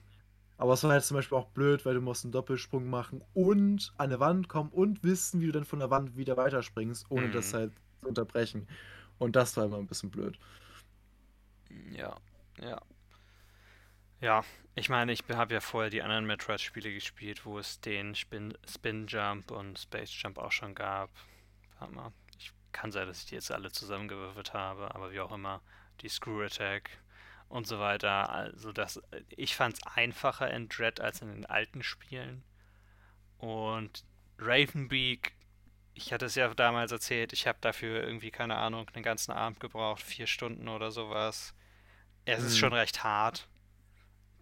[0.59, 3.93] Aber es war halt zum Beispiel auch blöd, weil du musst einen Doppelsprung machen und
[3.97, 7.31] an eine Wand kommen und wissen, wie du dann von der Wand wieder weiterspringst, ohne
[7.31, 7.31] Mhm.
[7.31, 8.69] das halt zu unterbrechen.
[9.19, 10.39] Und das war immer ein bisschen blöd.
[11.93, 12.17] ja,
[12.61, 12.81] ja.
[14.21, 18.57] Ja, ich meine, ich habe ja vorher die anderen Metroid-Spiele gespielt, wo es den Spin,
[18.69, 21.11] Spin Jump und Space Jump auch schon gab.
[21.79, 25.33] Warte mal, ich kann sein, dass ich die jetzt alle zusammengewürfelt habe, aber wie auch
[25.33, 25.63] immer,
[26.03, 26.91] die Screw Attack
[27.49, 28.29] und so weiter.
[28.31, 32.45] Also das, ich fand es einfacher in Dread als in den alten Spielen.
[33.39, 34.05] Und
[34.39, 35.33] Ravenbeak,
[35.95, 39.61] ich hatte es ja damals erzählt, ich habe dafür irgendwie, keine Ahnung, einen ganzen Abend
[39.61, 41.55] gebraucht, vier Stunden oder sowas.
[42.25, 42.59] Es ist Mhm.
[42.59, 43.49] schon recht hart,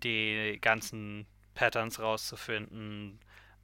[0.04, 3.20] die ganzen Patterns rauszufinden,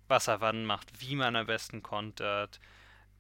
[0.09, 2.61] was er wann macht, wie man am besten kontert,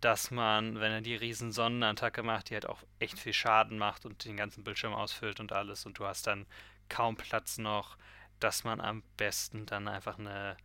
[0.01, 4.05] dass man, wenn er die riesen Sonnenattacke macht, die halt auch echt viel Schaden macht
[4.07, 6.47] und den ganzen Bildschirm ausfüllt und alles und du hast dann
[6.89, 7.97] kaum Platz noch,
[8.41, 10.57] dass man am besten dann einfach eine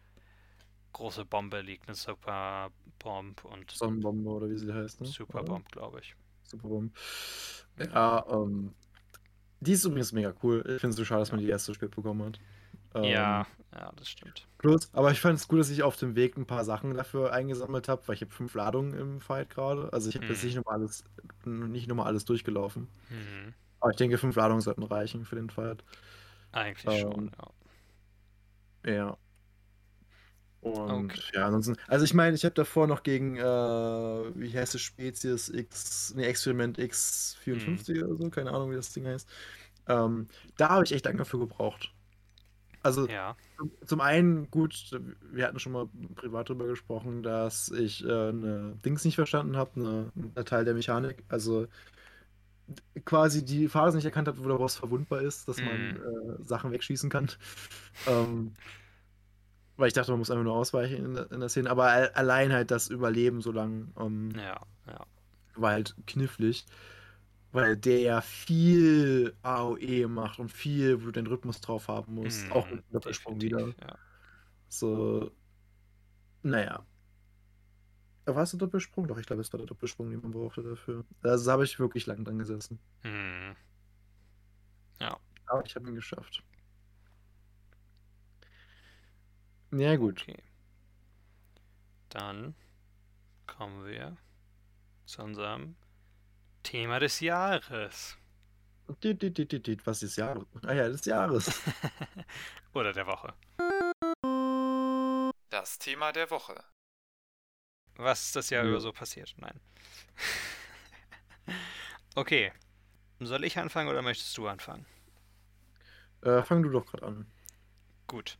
[0.94, 5.08] große Bombe liegt, eine Super Bomb und Sonnenbombe oder wie sie heißt, ne?
[5.08, 5.54] Super Oder?
[5.54, 6.16] Bomb, glaube ich.
[6.44, 6.92] Superbomb.
[7.78, 8.74] Ja, ähm.
[9.62, 10.60] Die ist übrigens mega cool.
[10.68, 12.40] Ich finde es so schade, dass man die erste spät bekommen hat.
[12.96, 14.48] Ähm, Ja, ja, das stimmt.
[14.58, 17.34] Plus, aber ich fand es gut, dass ich auf dem Weg ein paar Sachen dafür
[17.34, 19.92] eingesammelt habe, weil ich habe fünf Ladungen im Fight gerade.
[19.94, 20.48] Also ich habe jetzt Mhm.
[20.48, 21.04] nicht nochmal alles,
[21.46, 22.88] nicht nochmal alles durchgelaufen.
[23.10, 23.54] Mhm.
[23.80, 25.84] Aber ich denke, fünf Ladungen sollten reichen für den Fight.
[26.52, 27.32] Eigentlich schon, Ähm,
[28.86, 28.94] ja.
[28.94, 29.18] Ja.
[30.62, 31.22] Und Okay.
[31.34, 35.50] ja, ansonsten, also ich meine, ich habe davor noch gegen, äh, wie heißt es, Spezies
[35.50, 39.30] X, nee, Experiment X54 oder so, keine Ahnung, wie das Ding heißt.
[39.88, 41.94] Ähm, da habe ich echt lange dafür gebraucht.
[42.84, 43.38] Also Ja.
[43.88, 44.92] zum, einen, gut,
[45.32, 49.80] wir hatten schon mal privat drüber gesprochen, dass ich äh, eine Dings nicht verstanden habe,
[49.82, 51.26] eine, eine Teil der Mechanik.
[51.30, 51.68] Also
[53.06, 55.98] quasi die Phase nicht erkannt hat, wo der Boss verwundbar ist, dass man Mhm.
[55.98, 57.30] äh, Sachen wegschießen kann.
[58.06, 58.56] ähm,
[59.80, 61.70] weil ich dachte, man muss einfach nur ausweichen in, der- in der Szene.
[61.70, 65.06] Aber al- allein halt das Überleben so lang ähm, Ja, ja.
[65.56, 66.66] war halt knifflig.
[67.52, 72.52] Weil der ja viel AOE macht und viel, wo du den Rhythmus drauf haben musst.
[72.52, 73.70] auch mit dem Doppelsprung wieder.
[73.70, 73.98] Ja.
[74.68, 75.32] So,
[76.44, 76.86] naja.
[78.26, 79.08] War es der Doppelsprung?
[79.08, 81.04] Doch, ich glaube, es war der Doppelsprung, den man brauchte dafür.
[81.24, 82.78] Also da habe ich wirklich lang dran gesessen.
[83.04, 83.56] Mhm.
[85.48, 86.44] Aber ich habe ihn geschafft.
[89.72, 90.22] Ja, gut.
[90.22, 90.38] Okay.
[92.10, 92.56] Dann
[93.46, 94.18] kommen wir
[95.06, 95.76] zu unserem
[96.64, 98.18] Thema des Jahres.
[98.88, 100.46] Was ist Jahres?
[100.64, 101.62] Ah ja, des Jahres.
[102.74, 103.34] Oder der Woche.
[105.50, 106.64] Das Thema der Woche.
[107.96, 108.70] Was ist das Jahr Ja.
[108.70, 109.36] über so passiert?
[109.38, 109.60] Nein.
[112.16, 112.52] okay.
[113.20, 114.86] Soll ich anfangen oder möchtest du anfangen?
[116.22, 117.32] äh, fang du doch gerade an.
[118.08, 118.38] Gut.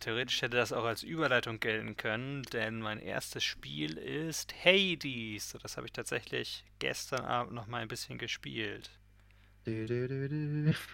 [0.00, 5.56] Theoretisch hätte das auch als Überleitung gelten können, denn mein erstes Spiel ist Hades.
[5.62, 8.90] Das habe ich tatsächlich gestern Abend noch mal ein bisschen gespielt.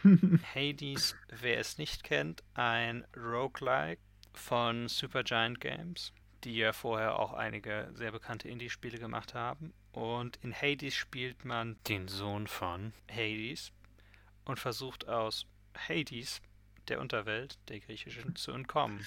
[0.55, 4.03] Hades, wer es nicht kennt, ein Roguelike
[4.35, 9.73] von Supergiant Games, die ja vorher auch einige sehr bekannte Indie-Spiele gemacht haben.
[9.93, 13.71] Und in Hades spielt man den Sohn von Hades
[14.45, 16.43] und versucht aus Hades,
[16.89, 19.05] der Unterwelt, der griechischen, zu entkommen.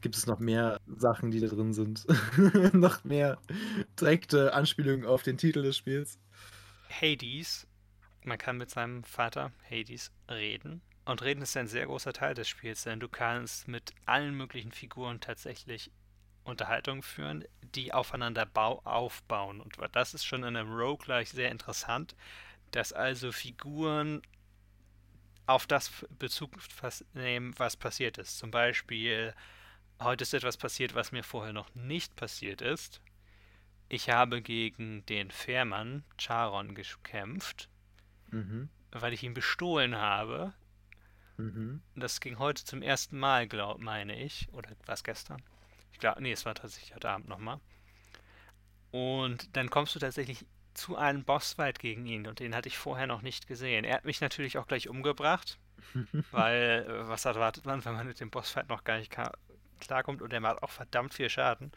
[0.00, 2.06] Gibt es noch mehr Sachen, die da drin sind?
[2.74, 3.38] noch mehr
[4.00, 6.18] direkte Anspielungen auf den Titel des Spiels?
[6.88, 7.66] Hades,
[8.24, 10.82] man kann mit seinem Vater Hades reden.
[11.04, 14.72] Und reden ist ein sehr großer Teil des Spiels, denn du kannst mit allen möglichen
[14.72, 15.90] Figuren tatsächlich
[16.44, 19.60] Unterhaltungen führen, die aufeinander bau aufbauen.
[19.60, 22.14] Und das ist schon in einem Roguelike sehr interessant,
[22.72, 24.22] dass also Figuren
[25.48, 26.50] auf das Bezug
[27.14, 28.38] nehmen, was passiert ist.
[28.38, 29.34] Zum Beispiel,
[29.98, 33.00] heute ist etwas passiert, was mir vorher noch nicht passiert ist.
[33.88, 37.70] Ich habe gegen den Fährmann Charon gekämpft,
[38.30, 38.68] Mhm.
[38.90, 40.52] weil ich ihn bestohlen habe.
[41.38, 41.80] Mhm.
[41.94, 44.48] Das ging heute zum ersten Mal, glaub, meine ich.
[44.52, 45.42] Oder war es gestern?
[45.92, 47.58] Ich glaube, nee, es war tatsächlich heute Abend nochmal.
[48.90, 50.44] Und dann kommst du tatsächlich
[50.78, 53.84] zu einem Bossfight gegen ihn und den hatte ich vorher noch nicht gesehen.
[53.84, 55.58] Er hat mich natürlich auch gleich umgebracht,
[56.30, 59.14] weil äh, was erwartet man, wenn man mit dem Bossfight noch gar nicht
[59.80, 61.72] klarkommt und er macht auch verdammt viel Schaden.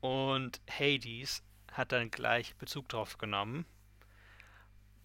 [0.00, 3.64] Und Hades hat dann gleich Bezug drauf genommen.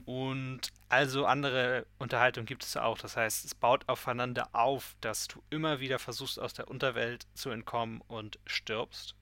[0.06, 2.98] Und also andere Unterhaltung gibt es auch.
[2.98, 7.50] Das heißt, es baut aufeinander auf, dass du immer wieder versuchst, aus der Unterwelt zu
[7.50, 9.16] entkommen und stirbst.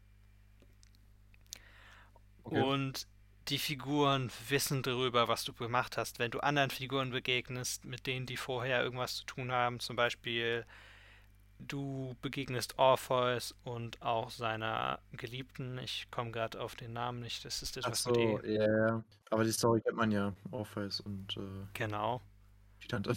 [2.43, 2.61] Okay.
[2.61, 3.07] Und
[3.47, 6.19] die Figuren wissen darüber, was du gemacht hast.
[6.19, 10.65] Wenn du anderen Figuren begegnest, mit denen die vorher irgendwas zu tun haben, zum Beispiel
[11.59, 15.77] du begegnest Orpheus und auch seiner Geliebten.
[15.77, 17.45] Ich komme gerade auf den Namen nicht.
[17.45, 19.03] Das ist Ach etwas so, ja, ja.
[19.29, 20.33] Aber die Story kennt man ja.
[20.51, 22.21] Orpheus und äh, Genau.
[22.83, 23.15] die Tante.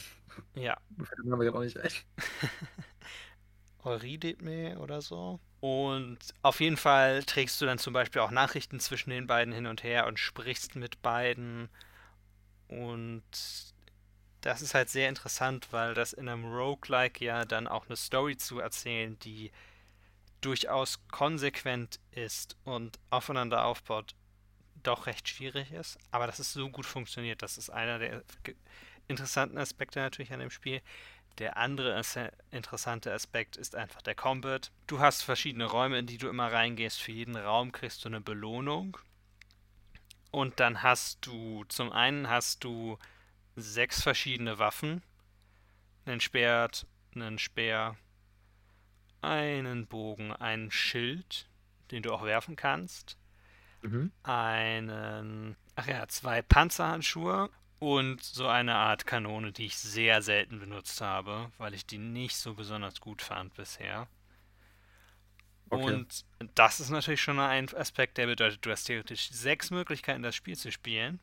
[0.54, 0.76] Ja.
[0.96, 1.90] Mir fällt der Name gerade auch nicht ein.
[3.88, 5.40] Eurideme oder so.
[5.60, 9.66] Und auf jeden Fall trägst du dann zum Beispiel auch Nachrichten zwischen den beiden hin
[9.66, 11.68] und her und sprichst mit beiden.
[12.68, 13.22] Und
[14.40, 18.36] das ist halt sehr interessant, weil das in einem Roguelike ja dann auch eine Story
[18.36, 19.50] zu erzählen, die
[20.40, 24.14] durchaus konsequent ist und aufeinander aufbaut,
[24.84, 25.98] doch recht schwierig ist.
[26.12, 28.22] Aber dass es so gut funktioniert, das ist einer der
[29.08, 30.80] interessanten Aspekte natürlich an dem Spiel.
[31.38, 32.02] Der andere
[32.50, 34.72] interessante Aspekt ist einfach der Combat.
[34.86, 37.00] Du hast verschiedene Räume, in die du immer reingehst.
[37.00, 38.98] Für jeden Raum kriegst du eine Belohnung.
[40.30, 42.98] Und dann hast du, zum einen hast du
[43.56, 45.02] sechs verschiedene Waffen.
[46.04, 47.96] Einen Schwert, einen Speer,
[49.20, 51.48] einen Bogen, einen Schild,
[51.90, 53.16] den du auch werfen kannst
[53.82, 54.12] Mhm.
[54.22, 61.00] einen, ach ja, zwei Panzerhandschuhe und so eine Art Kanone, die ich sehr selten benutzt
[61.00, 64.08] habe, weil ich die nicht so besonders gut fand bisher.
[65.70, 65.92] Okay.
[65.92, 70.34] Und das ist natürlich schon ein Aspekt, der bedeutet, du hast theoretisch sechs Möglichkeiten, das
[70.34, 71.20] Spiel zu spielen.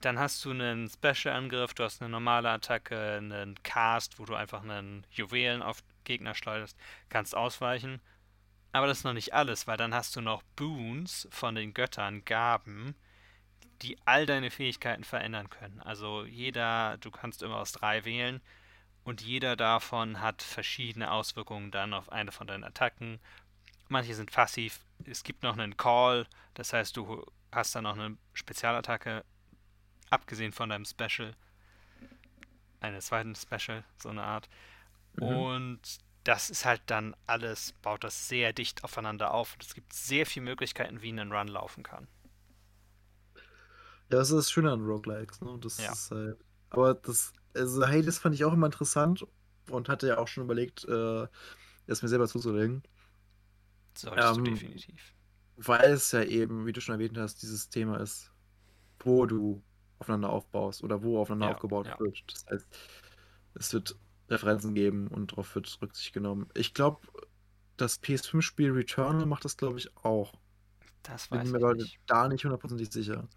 [0.00, 4.62] Dann hast du einen Special-Angriff, du hast eine normale Attacke, einen Cast, wo du einfach
[4.62, 6.76] einen Juwelen auf Gegner schleuderst,
[7.08, 8.00] kannst ausweichen.
[8.72, 12.24] Aber das ist noch nicht alles, weil dann hast du noch Boons von den Göttern,
[12.24, 12.94] Gaben,
[13.82, 15.80] die all deine Fähigkeiten verändern können.
[15.80, 18.40] Also jeder, du kannst immer aus drei wählen
[19.06, 23.20] Und jeder davon hat verschiedene Auswirkungen dann auf eine von deinen Attacken.
[23.88, 24.80] Manche sind passiv.
[25.04, 29.24] Es gibt noch einen Call, das heißt, du hast dann noch eine Spezialattacke,
[30.10, 31.36] abgesehen von deinem Special.
[32.80, 34.48] Eine zweiten Special, so eine Art.
[35.14, 35.22] Mhm.
[35.22, 35.80] Und
[36.24, 39.54] das ist halt dann alles, baut das sehr dicht aufeinander auf.
[39.54, 42.08] Und es gibt sehr viele Möglichkeiten, wie ein Run laufen kann.
[44.10, 45.58] Ja, das ist das Schöne an Roguelikes, ne?
[45.60, 45.92] Das ja.
[45.92, 46.38] ist halt.
[46.70, 49.26] Aber das, also Hades fand ich auch immer interessant
[49.70, 51.26] und hatte ja auch schon überlegt, äh,
[51.86, 52.82] es mir selber zuzulegen.
[53.96, 55.14] Solltest ähm, du definitiv.
[55.56, 58.30] Weil es ja eben, wie du schon erwähnt hast, dieses Thema ist,
[59.00, 59.62] wo du
[59.98, 61.98] aufeinander aufbaust oder wo aufeinander ja, aufgebaut ja.
[61.98, 62.22] wird.
[62.30, 62.66] Das heißt,
[63.54, 63.96] es wird
[64.28, 66.48] Referenzen geben und darauf wird Rücksicht genommen.
[66.54, 67.00] Ich glaube,
[67.76, 70.34] das PS5-Spiel Returnal macht das, glaube ich, auch.
[71.02, 72.00] Das weiß Bin ich mir nicht.
[72.06, 73.28] da nicht hundertprozentig sicher.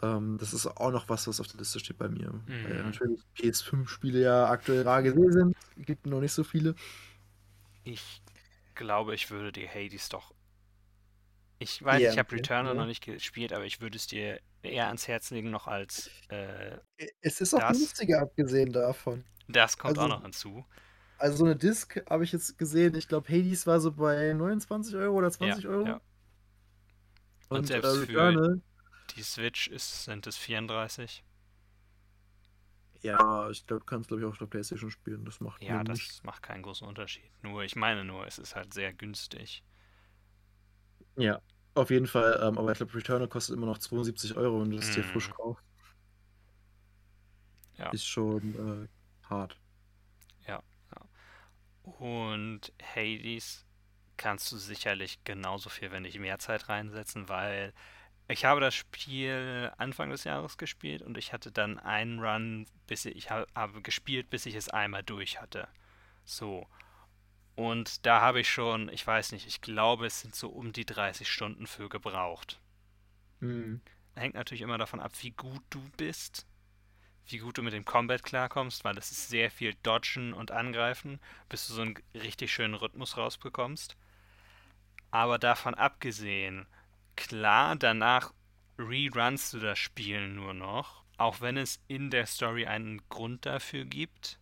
[0.00, 2.32] Ähm, das ist auch noch was, was auf der Liste steht bei mir.
[2.32, 2.64] Mhm.
[2.64, 5.56] Weil natürlich PS5-Spiele ja aktuell rar gesehen sind.
[5.76, 6.74] Gibt noch nicht so viele.
[7.84, 8.22] Ich
[8.74, 10.34] glaube, ich würde dir Hades doch.
[11.58, 12.32] Ich weiß, yeah, ich habe.
[12.32, 12.80] Returnal ja.
[12.80, 16.10] noch nicht gespielt, aber ich würde es dir eher ans Herz legen, noch als.
[16.28, 16.78] Äh,
[17.20, 17.78] es ist auch das.
[17.78, 19.24] günstiger, abgesehen davon.
[19.48, 20.64] Das kommt also, auch noch hinzu.
[21.18, 22.94] Also, so eine Disc habe ich jetzt gesehen.
[22.94, 25.86] Ich glaube, Hades war so bei 29 Euro oder 20 ja, Euro.
[25.86, 26.00] Ja.
[27.48, 28.60] Und, Und selbst äh, Returnal,
[29.16, 31.24] die Switch ist, sind es 34.
[33.00, 35.24] Ja, ich glaube, du kannst glaube ich auch auf der Playstation spielen.
[35.24, 36.24] Das macht Ja, das nicht.
[36.24, 37.30] macht keinen großen Unterschied.
[37.42, 39.62] Nur, ich meine nur, es ist halt sehr günstig.
[41.16, 41.40] Ja,
[41.74, 42.38] auf jeden Fall.
[42.42, 44.94] Ähm, aber ich glaube, Returnal kostet immer noch 72 Euro, wenn du es mm.
[44.94, 45.34] dir frisch mhm.
[45.34, 45.64] kaufst.
[47.76, 47.90] Ja.
[47.90, 48.88] Ist schon
[49.22, 49.56] äh, hart.
[50.46, 50.62] Ja,
[50.94, 51.92] ja.
[51.92, 53.64] Und Hades
[54.16, 57.72] kannst du sicherlich genauso viel, wenn nicht mehr Zeit reinsetzen, weil
[58.28, 63.06] ich habe das Spiel Anfang des Jahres gespielt und ich hatte dann einen Run, bis
[63.06, 65.66] ich, ich habe gespielt, bis ich es einmal durch hatte.
[66.24, 66.68] So.
[67.56, 70.84] Und da habe ich schon, ich weiß nicht, ich glaube, es sind so um die
[70.84, 72.60] 30 Stunden für gebraucht.
[73.40, 73.80] Mhm.
[74.14, 76.46] Hängt natürlich immer davon ab, wie gut du bist,
[77.26, 81.18] wie gut du mit dem Combat klarkommst, weil es ist sehr viel Dodgen und Angreifen,
[81.48, 83.96] bis du so einen richtig schönen Rhythmus rausbekommst.
[85.10, 86.66] Aber davon abgesehen,
[87.18, 88.32] Klar, danach
[88.78, 93.84] rerunst du das Spiel nur noch, auch wenn es in der Story einen Grund dafür
[93.84, 94.38] gibt,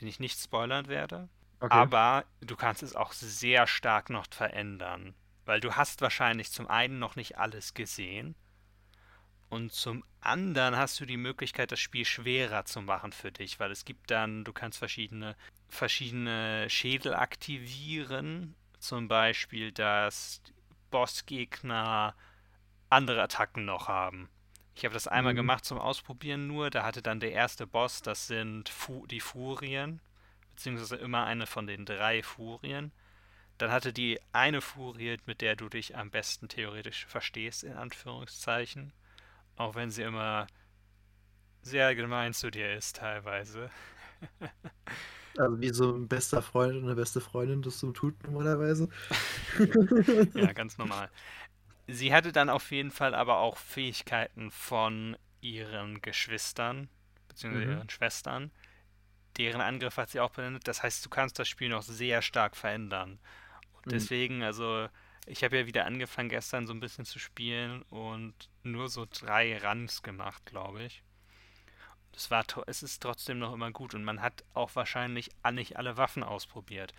[0.00, 1.28] den ich nicht spoilern werde.
[1.58, 1.74] Okay.
[1.74, 7.00] Aber du kannst es auch sehr stark noch verändern, weil du hast wahrscheinlich zum einen
[7.00, 8.36] noch nicht alles gesehen
[9.48, 13.72] und zum anderen hast du die Möglichkeit, das Spiel schwerer zu machen für dich, weil
[13.72, 15.34] es gibt dann, du kannst verschiedene,
[15.68, 20.42] verschiedene Schädel aktivieren, zum Beispiel, dass
[20.90, 22.14] Bossgegner
[22.90, 24.28] andere Attacken noch haben.
[24.74, 25.38] Ich habe das einmal mhm.
[25.38, 26.70] gemacht zum Ausprobieren nur.
[26.70, 30.00] Da hatte dann der erste Boss, das sind Fu die Furien,
[30.54, 32.92] beziehungsweise immer eine von den drei Furien.
[33.58, 38.92] Dann hatte die eine Furie, mit der du dich am besten theoretisch verstehst, in Anführungszeichen.
[39.56, 40.46] Auch wenn sie immer
[41.62, 43.70] sehr gemein zu dir ist, teilweise.
[45.38, 48.88] Also wie so ein bester Freund und eine beste Freundin das so tut normalerweise.
[50.34, 51.10] ja, ganz normal.
[51.86, 56.88] Sie hatte dann auf jeden Fall aber auch Fähigkeiten von ihren Geschwistern,
[57.28, 57.72] beziehungsweise mhm.
[57.78, 58.50] ihren Schwestern.
[59.38, 60.66] Deren Angriff hat sie auch benannt.
[60.66, 63.18] Das heißt, du kannst das Spiel noch sehr stark verändern.
[63.72, 63.90] Und mhm.
[63.90, 64.88] deswegen, also,
[65.26, 69.56] ich habe ja wieder angefangen gestern so ein bisschen zu spielen und nur so drei
[69.58, 71.02] Runs gemacht, glaube ich
[72.18, 75.96] es, war es ist trotzdem noch immer gut und man hat auch wahrscheinlich nicht alle
[75.96, 76.92] Waffen ausprobiert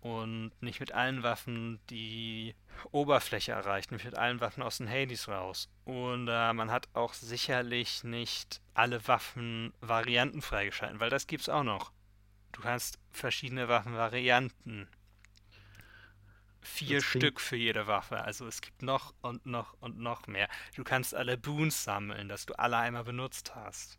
[0.00, 2.54] und nicht mit allen Waffen die
[2.90, 5.68] Oberfläche erreicht, nicht mit allen Waffen aus den Hades raus.
[5.84, 11.48] Und äh, man hat auch sicherlich nicht alle Waffen Varianten freigeschalten, weil das gibt es
[11.48, 11.92] auch noch.
[12.52, 14.88] Du hast verschiedene Waffenvarianten.
[16.62, 18.22] Vier Stück für jede Waffe.
[18.22, 20.48] Also es gibt noch und noch und noch mehr.
[20.76, 23.98] Du kannst alle Boons sammeln, dass du alle einmal benutzt hast.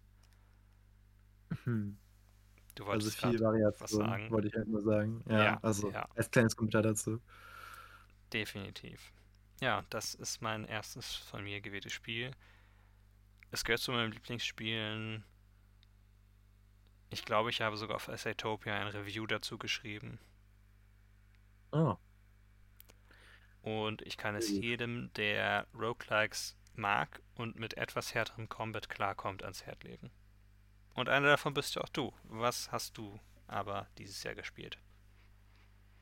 [1.64, 1.98] Hm.
[2.76, 4.32] Du also wolltest also viel Variation, was sagen.
[4.32, 5.24] wollte ich halt nur sagen.
[5.28, 6.08] Ja, ja also ja.
[6.16, 7.20] als kleines Kommentar dazu.
[8.32, 9.12] Definitiv.
[9.60, 12.32] Ja, das ist mein erstes von mir gewähltes Spiel.
[13.52, 15.26] Es gehört zu meinen Lieblingsspielen.
[17.10, 20.20] Ich glaube, ich habe sogar auf Essaytopia ein Review dazu geschrieben.
[21.74, 21.98] Oh.
[23.62, 29.66] Und ich kann es jedem, der Roguelikes mag und mit etwas härterem Combat klarkommt, ans
[29.66, 30.10] Herz legen.
[30.94, 32.14] Und einer davon bist ja auch du.
[32.24, 34.80] Was hast du aber dieses Jahr gespielt?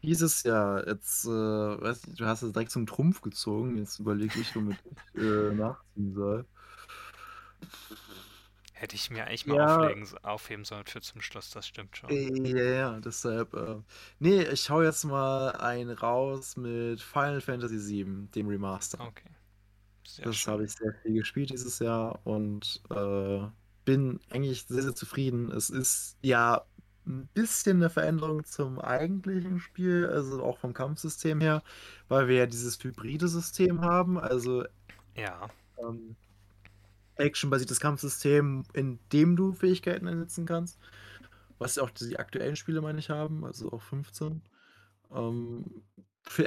[0.01, 3.77] Dieses Jahr, jetzt, äh, weißt du, du hast es direkt zum Trumpf gezogen.
[3.77, 6.47] Jetzt überlege ich, womit ich äh, nachziehen soll.
[8.73, 9.59] Hätte ich mir eigentlich mal Ja.
[9.59, 12.17] auflegen, aufheben sollen für zum Schluss, das stimmt schon.
[12.55, 13.53] Ja, ja, deshalb.
[13.53, 13.81] Äh,
[14.17, 18.99] nee, ich hau jetzt mal einen raus mit Final Fantasy VII, dem Remaster.
[18.99, 19.35] Okay.
[20.03, 23.47] Sehr Das habe ich sehr viel gespielt dieses Jahr und äh,
[23.89, 25.51] bin eigentlich sehr, sehr zufrieden.
[25.51, 26.65] Es ist ja
[27.07, 31.63] ein bisschen eine Veränderung zum eigentlichen Spiel, also auch vom Kampfsystem her,
[32.07, 34.65] weil wir ja dieses hybride System haben, also
[35.15, 35.49] Ja.
[35.77, 36.15] ähm,
[37.15, 40.79] actionbasiertes Kampfsystem, in dem du Fähigkeiten einsetzen kannst,
[41.59, 44.43] was auch die aktuellen Spiele, meine ich, haben, also auch 15.
[45.11, 45.65] Ähm,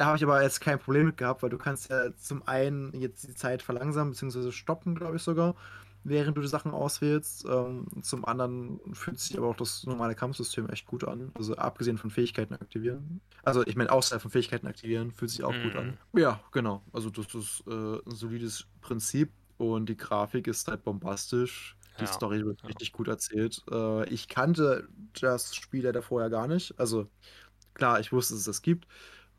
[0.01, 3.25] habe ich aber jetzt kein Problem mit gehabt, weil du kannst ja zum einen jetzt
[3.29, 4.53] die Zeit verlangsamen bzw.
[4.53, 5.57] stoppen, glaube ich sogar,
[6.05, 7.45] während du die Sachen auswählst.
[7.49, 11.31] Ähm, zum anderen fühlt sich aber auch das normale Kampfsystem echt gut an.
[11.35, 13.21] Also abgesehen von Fähigkeiten aktivieren.
[13.43, 15.99] Also ich meine, außerhalb von Fähigkeiten aktivieren fühlt sich auch gut an.
[16.15, 16.83] Ja, genau.
[16.93, 21.77] Also das ist äh, ein solides Prinzip und die Grafik ist halt bombastisch.
[22.01, 22.67] Die Ja, Story wird ja.
[22.67, 23.63] richtig gut erzählt.
[23.71, 24.89] Äh, ich kannte
[25.21, 26.79] das Spiel leider vorher gar nicht.
[26.79, 27.11] Also
[27.75, 28.87] klar, ich wusste, dass es das gibt.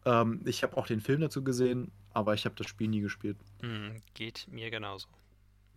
[0.06, 3.38] Ähm, ich habe auch den Film dazu gesehen, aber ich habe das Spiel nie gespielt.
[3.62, 5.08] Hm, geht mir genauso.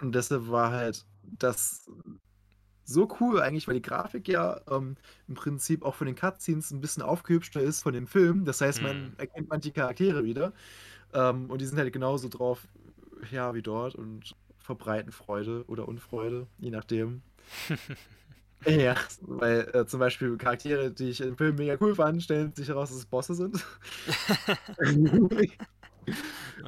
[0.00, 1.88] Und deshalb war halt das
[2.84, 4.96] so cool eigentlich, weil die Grafik ja ähm,
[5.28, 8.44] im Prinzip auch von den Cutscenes ein bisschen aufgehübschter ist von dem Film.
[8.44, 9.14] Das heißt, man Mhm.
[9.18, 10.52] erkennt man die Charaktere wieder.
[11.14, 12.68] Ähm, und die sind halt genauso drauf,
[13.30, 17.24] ja, wie dort und verbreiten Freude oder Unfreude, je nachdem.
[18.66, 22.68] Ja, weil äh, zum Beispiel Charaktere, die ich im Film mega cool fand, stellen sich
[22.68, 23.64] heraus, dass es Bosse sind.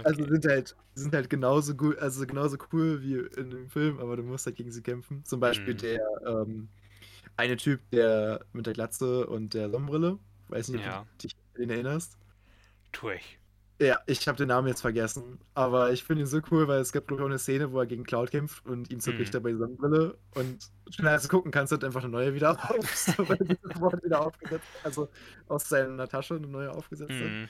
[0.05, 4.17] Also sind halt, sind halt genauso gut, also genauso cool wie in dem Film, aber
[4.17, 5.25] du musst halt gegen sie kämpfen.
[5.25, 5.79] Zum Beispiel Mhm.
[5.79, 6.69] der ähm,
[7.37, 10.19] eine Typ, der mit der Glatze und der Sonnenbrille.
[10.49, 11.07] Weiß nicht, ob Ja.
[11.19, 12.17] du dich an den erinnerst.
[12.93, 13.39] Tue ich.
[13.81, 16.91] Ja, ich habe den Namen jetzt vergessen, aber ich finde ihn so cool, weil es
[16.91, 19.37] gab glaube ich auch eine Szene, wo er gegen Cloud kämpft und ihm zerbricht Mhm.
[19.37, 20.59] dabei die Sonnenbrille und
[20.91, 22.51] schnell als du gucken kannst, hat einfach eine neue wieder
[22.83, 25.09] auf, so, wieder aufgesetzt, also
[25.47, 27.19] aus seiner Tasche eine neue aufgesetzt hat.
[27.21, 27.45] Mhm.
[27.45, 27.49] Ir-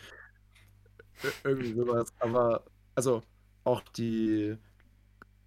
[1.44, 2.12] Irgendwie sowas.
[2.18, 2.64] Aber,
[2.94, 3.22] also,
[3.64, 4.56] auch die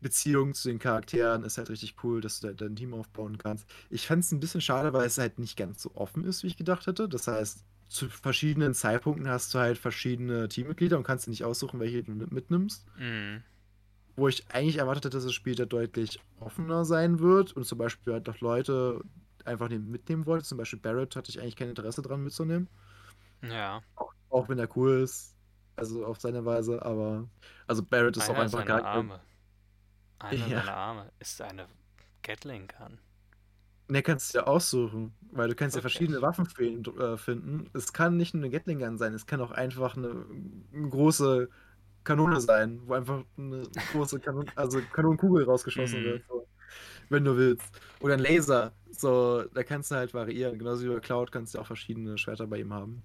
[0.02, 3.68] Beziehung zu den Charakteren ist halt richtig cool, dass du da dein Team aufbauen kannst.
[3.90, 6.48] Ich fand es ein bisschen schade, weil es halt nicht ganz so offen ist, wie
[6.48, 7.08] ich gedacht hätte.
[7.08, 11.80] Das heißt, zu verschiedenen Zeitpunkten hast du halt verschiedene Teammitglieder und kannst dir nicht aussuchen,
[11.80, 12.86] welche du mit- mitnimmst.
[12.98, 13.44] Mhm.
[14.16, 17.78] Wo ich eigentlich erwartet hätte, dass das Spiel da deutlich offener sein wird und zum
[17.78, 19.02] Beispiel halt auch Leute
[19.46, 20.46] einfach nehm- mitnehmen wollte.
[20.46, 22.68] Zum Beispiel Barrett hatte ich eigentlich kein Interesse dran mitzunehmen.
[23.44, 23.82] Ja.
[24.30, 25.36] Auch wenn er cool ist,
[25.82, 27.30] also auf seine Weise, aber
[27.68, 29.20] also Barrett ist auch Einer einfach seiner gar Arme.
[30.20, 30.50] Einer Ja.
[30.50, 31.68] seiner Arme ist eine
[32.22, 33.00] Gatling Gun.
[33.90, 35.82] Ne, kannst du dir aussuchen, weil du kannst ja Wirklich?
[35.82, 36.46] verschiedene Waffen
[36.98, 37.70] äh, finden.
[37.74, 40.26] Es kann nicht nur eine Gatling Gun sein, es kann auch einfach eine,
[40.74, 41.50] eine große
[42.04, 46.06] Kanone sein, wo einfach eine große Kanon also Kanonenkugel rausgeschossen Mhm.
[46.06, 46.48] wird, so,
[47.10, 47.80] wenn du willst.
[48.00, 50.60] Oder ein Laser, so, da kannst du halt variieren.
[50.60, 53.04] Genauso wie bei Cloud kannst du auch verschiedene Schwerter bei ihm haben.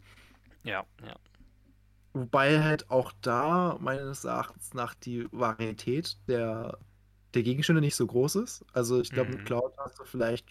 [0.64, 1.16] Ja, ja.
[2.17, 6.79] Wobei halt auch da meines Erachtens nach die Varietät der,
[7.35, 8.64] der Gegenstände nicht so groß ist.
[8.73, 9.35] Also ich glaube, Mhm.
[9.35, 10.47] mit Cloud hast du vielleicht,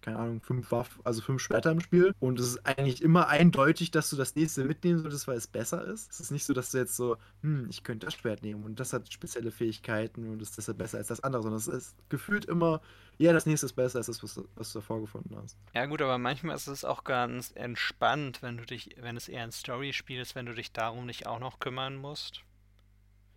[0.00, 2.14] keine Ahnung, fünf Waffen, also fünf Schwerter im Spiel.
[2.20, 5.84] Und es ist eigentlich immer eindeutig, dass du das nächste mitnehmen solltest, weil es besser
[5.84, 6.10] ist.
[6.10, 8.80] Es ist nicht so, dass du jetzt so, hm, ich könnte das Schwert nehmen und
[8.80, 12.44] das hat spezielle Fähigkeiten und ist deshalb besser als das andere, sondern es ist gefühlt
[12.44, 12.80] immer,
[13.18, 15.56] ja, das nächste ist besser als das, was, du- was du davor gefunden hast.
[15.74, 19.42] Ja gut, aber manchmal ist es auch ganz entspannt, wenn du dich, wenn es eher
[19.42, 22.42] ein Story-Spiel ist, wenn du dich darum nicht auch noch kümmern musst.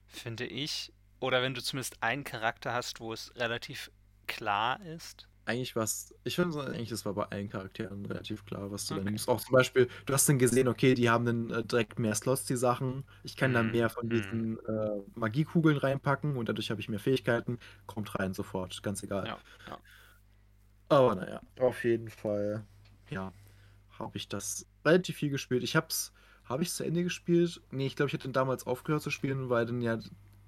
[0.07, 0.93] Finde ich.
[1.19, 3.91] Oder wenn du zumindest einen Charakter hast, wo es relativ
[4.27, 5.27] klar ist.
[5.45, 8.93] Eigentlich was, ich finde so, eigentlich, das war bei allen Charakteren relativ klar, was du
[8.93, 9.03] da Okay.
[9.03, 9.27] nimmst.
[9.27, 12.45] Auch zum Beispiel, du hast dann gesehen, okay, die haben dann äh, direkt mehr Slots,
[12.45, 13.05] die Sachen.
[13.23, 14.09] Ich kann da Mhm, mehr von mhm.
[14.09, 17.57] diesen äh, Magiekugeln reinpacken und dadurch habe ich mehr Fähigkeiten.
[17.87, 19.27] Kommt rein sofort, ganz egal.
[19.27, 19.81] Ja, ja.
[20.89, 22.67] Aber naja, auf jeden Fall,
[23.09, 23.33] ja,
[23.99, 25.63] habe ich das relativ viel gespielt.
[25.63, 26.13] Ich hab's,
[26.45, 27.61] habe ich zu Ende gespielt?
[27.71, 29.99] Nee, ich glaube, ich hätte dann damals aufgehört zu spielen, weil dann ja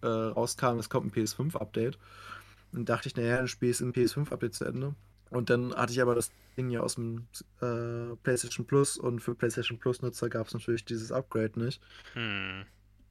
[0.01, 1.99] äh, rauskam, es kommt ein PS5-Update.
[2.73, 4.95] Dann dachte ich, naja, dann spiele ich ein PS5-Update zu Ende.
[5.29, 7.27] Und dann hatte ich aber das Ding ja aus dem
[7.61, 11.81] äh, PlayStation Plus und für PlayStation Plus-Nutzer gab es natürlich dieses Upgrade nicht.
[12.13, 12.65] Hm.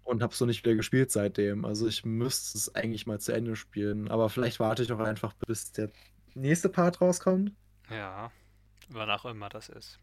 [0.04, 1.64] Und habe es noch nicht wieder gespielt seitdem.
[1.64, 4.08] Also ich müsste es eigentlich mal zu Ende spielen.
[4.08, 5.90] Aber vielleicht warte ich auch einfach, bis der
[6.34, 7.52] nächste Part rauskommt.
[7.90, 8.30] Ja.
[8.88, 9.98] Wann auch immer das ist.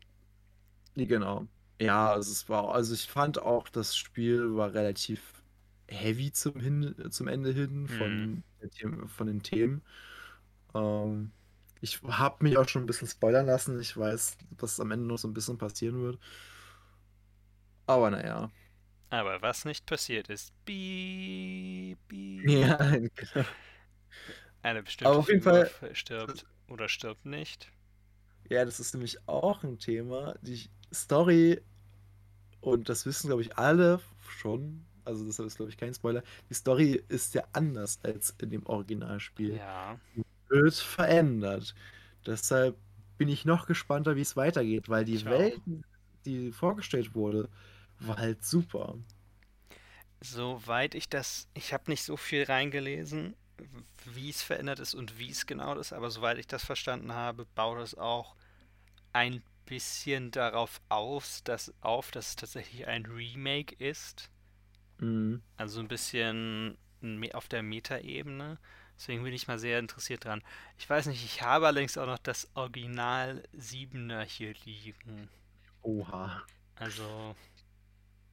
[0.96, 1.48] Genau.
[1.82, 5.22] Ja, also es war, also ich fand auch, das Spiel war relativ
[5.88, 8.44] heavy zum, hin, zum Ende hin von, Mhm.
[9.08, 9.82] Von den Themen.
[10.74, 11.32] Ähm,
[11.82, 13.80] ich habe mich auch schon ein bisschen spoilern lassen.
[13.80, 16.20] Ich weiß, was am Ende noch so ein bisschen passieren wird.
[17.88, 18.52] Aber naja.
[19.10, 20.54] Aber was nicht passiert ist.
[20.66, 22.48] Piep, piep.
[22.50, 23.46] Ja, genau.
[24.62, 27.72] Eine bestimmte Aber auf jeden Fall- stirbt oder stirbt nicht.
[28.50, 30.36] Ja, das ist nämlich auch ein Thema.
[30.42, 31.62] Die Story,
[32.62, 36.54] und das wissen, glaube ich, alle schon, also das ist, glaube ich, kein Spoiler, die
[36.54, 39.56] Story ist ja anders als in dem Originalspiel.
[39.56, 40.00] Ja.
[40.50, 41.76] Wird verändert.
[42.26, 42.78] Deshalb
[43.18, 45.26] bin ich noch gespannter, wie es weitergeht, weil die Ich.
[45.26, 45.62] Welt,
[46.26, 47.50] die vorgestellt wurde,
[48.00, 48.98] war halt super.
[50.22, 53.36] Soweit ich das, ich habe nicht so viel reingelesen,
[54.06, 57.46] wie es verändert ist und wie es genau ist, aber soweit ich das verstanden habe,
[57.56, 58.36] baut es auch
[59.14, 64.32] ein bisschen darauf aus, dass, auf, dass es tatsächlich ein Remake ist.
[65.00, 65.42] Mhm.
[65.58, 66.78] Also ein bisschen
[67.34, 68.60] auf der Meta-Ebene.
[68.98, 70.42] Deswegen bin ich mal sehr interessiert dran.
[70.78, 75.30] Ich weiß nicht, ich habe allerdings auch noch das Original 7er hier liegen.
[75.84, 76.48] Oha.
[76.76, 77.36] Also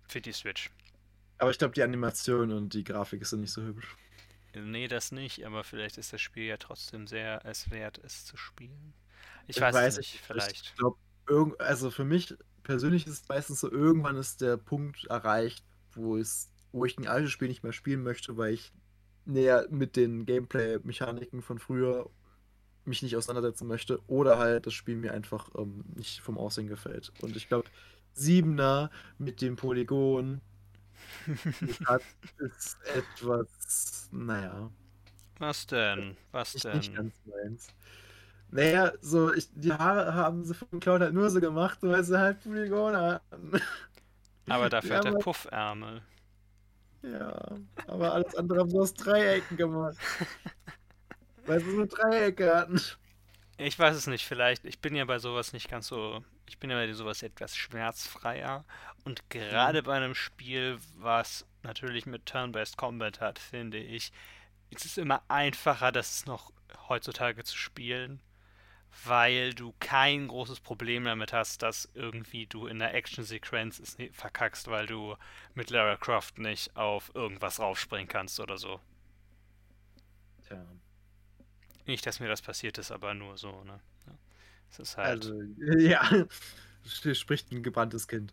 [0.08, 0.70] für die Switch.
[1.38, 3.96] Aber ich glaube, die Animation und die Grafik ist nicht so hübsch.
[4.54, 8.36] Nee, das nicht, aber vielleicht ist das Spiel ja trotzdem sehr es wert, es zu
[8.36, 8.94] spielen.
[9.46, 10.74] Ich Ich weiß, weiß nicht, Ich vielleicht.
[10.76, 10.98] glaube,
[11.28, 16.16] irgend, also für mich persönlich ist es meistens so, irgendwann ist der Punkt erreicht, wo
[16.16, 18.72] es, wo ich ein altes Spiel nicht mehr spielen möchte, weil ich
[19.24, 22.08] näher mit den Gameplay-Mechaniken von früher
[22.84, 27.12] mich nicht auseinandersetzen möchte oder halt das Spiel mir einfach ähm, nicht vom Aussehen gefällt.
[27.22, 27.68] Und ich glaube,
[28.12, 30.40] Siebener mit dem Polygon
[32.38, 34.70] ist etwas, naja,
[35.38, 36.16] Was denn?
[36.32, 36.94] Was nicht, nicht denn?
[36.96, 37.68] ganz meins.
[38.50, 42.18] Naja, so, ich, die Haare haben sie von Cloud halt nur so gemacht, weil sie
[42.18, 43.60] halt Polygone hatten.
[44.48, 46.02] Aber dafür Ja, hat er aber- Puffärmel.
[47.12, 49.96] Ja, aber alles andere haben sie aus Dreiecken gemacht.
[51.46, 52.80] Weil sie nur Dreiecke hatten.
[53.58, 54.64] Ich weiß es nicht, vielleicht.
[54.64, 56.24] Ich bin ja bei sowas nicht ganz so.
[56.48, 58.64] Ich bin ja bei sowas etwas schmerzfreier.
[59.04, 64.12] Und gerade bei einem Spiel, was natürlich mit Turn-Based Combat hat, finde ich,
[64.70, 66.52] ist es immer einfacher, das noch
[66.88, 68.20] heutzutage zu spielen,
[69.04, 74.68] weil du kein großes Problem damit hast, dass irgendwie du in der Action-Sequenz es verkackst,
[74.68, 75.16] weil du
[75.54, 78.80] mit Lara Croft nicht auf irgendwas raufspringen kannst oder so.
[80.42, 80.64] Tja,
[81.86, 83.80] Nicht, dass mir das passiert ist, aber nur so, ne?
[84.70, 85.24] Es ist halt.
[85.24, 85.42] also,
[85.78, 86.26] ja,
[86.84, 88.32] spricht ein gebranntes Kind.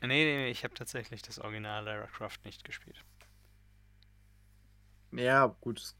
[0.00, 3.04] Nee, nee, nee, ich habe tatsächlich das Original Lara Croft nicht gespielt.
[5.12, 5.96] Ja, gut, es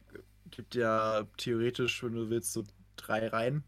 [0.50, 2.64] gibt ja theoretisch, wenn du willst, so
[3.06, 3.64] drei Reihen.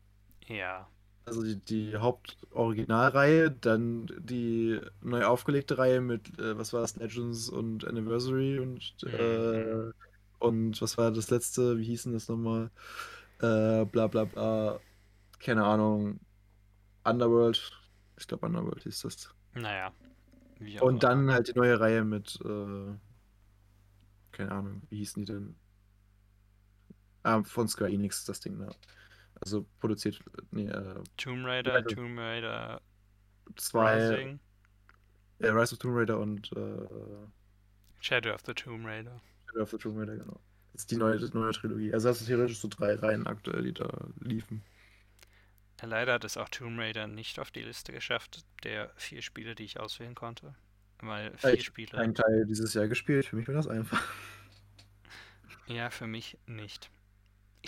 [0.47, 0.89] Ja.
[1.24, 7.49] Also die, die Hauptoriginalreihe, dann die neu aufgelegte Reihe mit, äh, was war das, Legends
[7.49, 9.91] und Anniversary und, äh,
[10.39, 12.70] und was war das letzte, wie hieß denn das nochmal?
[13.41, 14.78] Äh, bla bla bla,
[15.41, 16.20] keine Ahnung,
[17.03, 17.72] Underworld,
[18.16, 19.34] ich glaube Underworld hieß das.
[19.55, 19.93] Naja.
[20.80, 22.95] Und dann halt die neue Reihe mit, äh,
[24.30, 25.57] keine Ahnung, wie hießen die denn?
[27.24, 28.68] Ah, von Square Enix, das Ding da.
[29.41, 30.18] Also produziert,
[30.51, 31.89] nee, äh, Tomb Raider, Raider.
[31.89, 32.80] Tomb Raider
[33.57, 34.41] zwei, Rising,
[35.41, 37.26] äh, Rise of Tomb Raider und äh,
[38.01, 39.20] Shadow of the Tomb Raider.
[39.47, 40.41] Shadow of the Tomb Raider, genau.
[40.72, 41.93] Das ist die neue, die neue Trilogie.
[41.93, 43.89] Also hast du theoretisch so drei Reihen aktuell, die da
[44.20, 44.62] liefen.
[45.82, 49.64] Leider hat es auch Tomb Raider nicht auf die Liste geschafft, der vier Spiele, die
[49.64, 50.55] ich auswählen konnte.
[51.01, 51.99] Weil vier ich Spiele.
[51.99, 54.03] Ein Teil dieses Jahr gespielt, für mich war das einfach.
[55.66, 56.91] Ja, für mich nicht.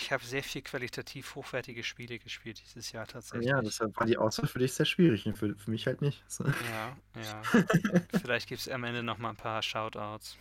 [0.01, 3.49] Ich habe sehr viel qualitativ hochwertige Spiele gespielt dieses Jahr tatsächlich.
[3.49, 6.23] Ja, deshalb war die Auswahl für dich sehr schwierig und für, für mich halt nicht.
[6.25, 6.45] So.
[6.45, 7.41] Ja, ja.
[8.21, 10.37] Vielleicht gibt es am Ende noch mal ein paar Shoutouts.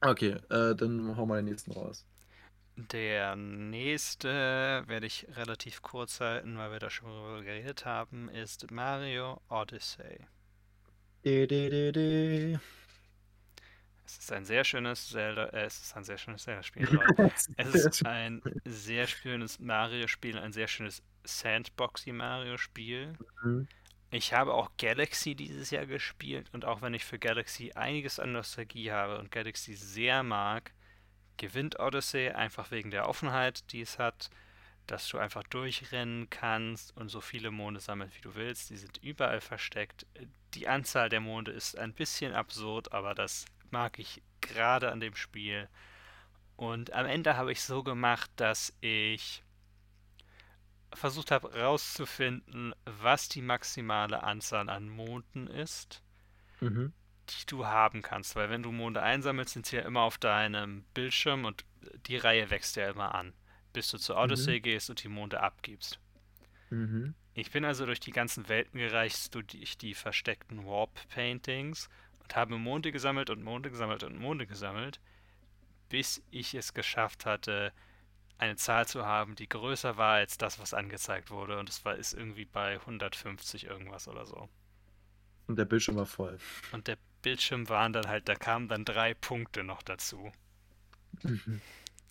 [0.00, 2.06] Okay, äh, dann hau mal den nächsten raus.
[2.76, 8.70] Der nächste werde ich relativ kurz halten, weil wir da schon drüber geredet haben, ist
[8.70, 10.26] Mario Odyssey.
[11.26, 12.58] De, de, de, de.
[14.06, 16.84] Es ist ein sehr schönes Zelda, äh, es ist ein sehr schönes Zelda-Spiel.
[16.90, 17.32] Leute.
[17.56, 23.14] Es ist ein sehr schönes Mario-Spiel, ein sehr schönes Sandboxy Mario-Spiel.
[23.42, 23.68] Mhm.
[24.10, 28.32] Ich habe auch Galaxy dieses Jahr gespielt und auch wenn ich für Galaxy einiges an
[28.32, 30.72] Nostalgie habe und Galaxy sehr mag,
[31.36, 34.30] gewinnt Odyssey einfach wegen der Offenheit, die es hat,
[34.86, 38.70] dass du einfach durchrennen kannst und so viele Monde sammeln, wie du willst.
[38.70, 40.06] Die sind überall versteckt.
[40.54, 45.16] Die Anzahl der Monde ist ein bisschen absurd, aber das mag ich gerade an dem
[45.16, 45.68] Spiel.
[46.56, 49.42] Und am Ende habe ich so gemacht, dass ich
[50.92, 56.02] versucht habe herauszufinden, was die maximale Anzahl an Monden ist,
[56.60, 56.92] Mhm.
[57.30, 58.36] die du haben kannst.
[58.36, 61.64] Weil wenn du Monde einsammelst, sind sie ja immer auf deinem Bildschirm und
[62.06, 63.32] die Reihe wächst ja immer an,
[63.72, 65.98] bis du zur Odyssey gehst und die Monde abgibst.
[66.70, 67.14] Mhm.
[67.34, 71.88] Ich bin also durch die ganzen Welten gereist, durch die versteckten Warp-Paintings
[72.24, 75.00] und habe Monde gesammelt und Monde gesammelt und Monde gesammelt,
[75.88, 77.72] bis ich es geschafft hatte,
[78.38, 81.58] eine Zahl zu haben, die größer war als das, was angezeigt wurde.
[81.58, 84.48] Und es war ist irgendwie bei 150 irgendwas oder so.
[85.46, 86.38] Und der Bildschirm war voll.
[86.72, 90.32] Und der Bildschirm waren dann halt, da kamen dann drei Punkte noch dazu.
[91.22, 91.60] Mhm.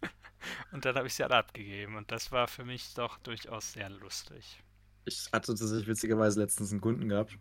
[0.72, 1.96] Und dann habe ich sie alle abgegeben.
[1.96, 4.62] Und das war für mich doch durchaus sehr lustig.
[5.06, 7.38] Ich hatte tatsächlich witzigerweise letztens einen Kunden gehabt.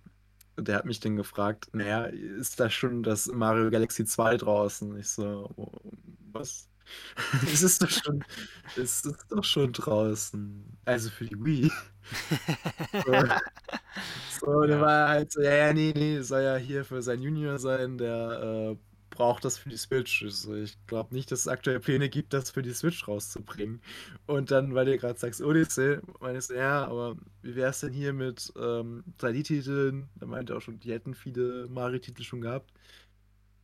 [0.59, 4.97] Der hat mich dann gefragt, naja, ist da schon das Mario Galaxy 2 draußen?
[4.99, 5.71] Ich so, oh,
[6.33, 6.69] was?
[7.53, 8.25] es ist doch schon,
[8.75, 10.79] es ist doch schon draußen.
[10.85, 11.73] Also für die Wii.
[13.05, 13.33] so,
[14.29, 14.81] so der Ja.
[14.81, 18.77] war halt so, ja, ja, nee, nee, soll ja hier für sein Junior sein, der
[18.77, 20.23] äh, braucht das für die Switch.
[20.23, 23.81] Ich, so, ich glaube nicht, dass es aktuell Pläne gibt, das für die Switch rauszubringen.
[24.27, 27.93] Und dann, weil du gerade sagst, Odyssey, meinst du, ja, aber wie wäre es denn
[27.93, 30.09] hier mit ähm, 3D-Titeln?
[30.17, 32.73] Da meinte er auch schon, die hätten viele Mario-Titel schon gehabt.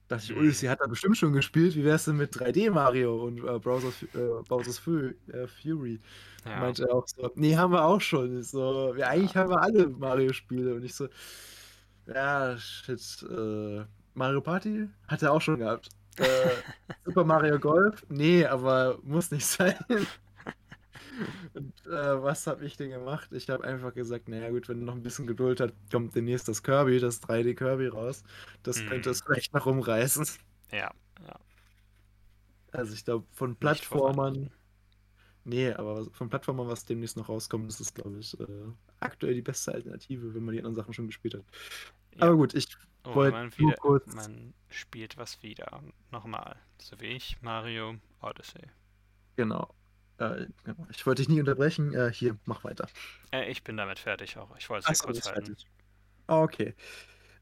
[0.09, 0.39] Dachte ich, Hm.
[0.39, 1.75] Odyssey hat er bestimmt schon gespielt.
[1.77, 6.01] Wie wäre es denn mit 3D Mario und äh, Browser's, äh, Bowser's Fu äh, Fury?
[6.45, 6.61] Ja.
[6.61, 8.39] Meinte er auch so, nee, haben wir auch schon.
[8.41, 10.75] Ich so, ja, eigentlich haben wir alle Mario-Spiele.
[10.75, 11.09] Und ich so,
[12.07, 13.85] ja, shit, äh,
[14.19, 15.89] Mario Party hat er auch schon gehabt.
[16.19, 16.51] Äh,
[17.05, 18.05] Super Mario Golf?
[18.09, 19.77] Nee, aber muss nicht sein.
[21.55, 23.29] Und äh, was habe ich denn gemacht?
[23.33, 26.49] Ich habe einfach gesagt, naja gut, wenn du noch ein bisschen Geduld hast, kommt demnächst
[26.49, 28.25] das Kirby, das 3D Kirby raus.
[28.65, 29.13] Das könnte Mhm.
[29.13, 30.27] es vielleicht noch umreißen.
[30.73, 30.91] Ja,
[31.25, 31.37] ja.
[32.73, 34.51] Also ich glaube, von Plattformern,
[35.45, 38.45] nee, aber von Plattformern, was demnächst noch rauskommt, ist es, glaube ich, äh,
[38.99, 41.45] aktuell die beste Alternative, wenn man die anderen Sachen schon gespielt hat.
[42.17, 42.23] Ja.
[42.27, 42.67] Aber gut, ich
[43.05, 45.83] Oh, man, wieder, kurz, man spielt was wieder.
[46.11, 46.57] Nochmal.
[46.81, 48.63] So wie ich, Mario Odyssey.
[49.37, 49.75] genau,
[50.19, 50.87] äh, genau.
[50.91, 51.95] Ich wollte dich nie unterbrechen.
[51.95, 52.89] Äh, hier, mach weiter.
[53.33, 54.55] Äh, ich bin damit fertig auch.
[54.59, 55.47] Ich wollte es kurz ist halten.
[55.47, 55.67] fertig.
[56.27, 56.75] Ah, Okay.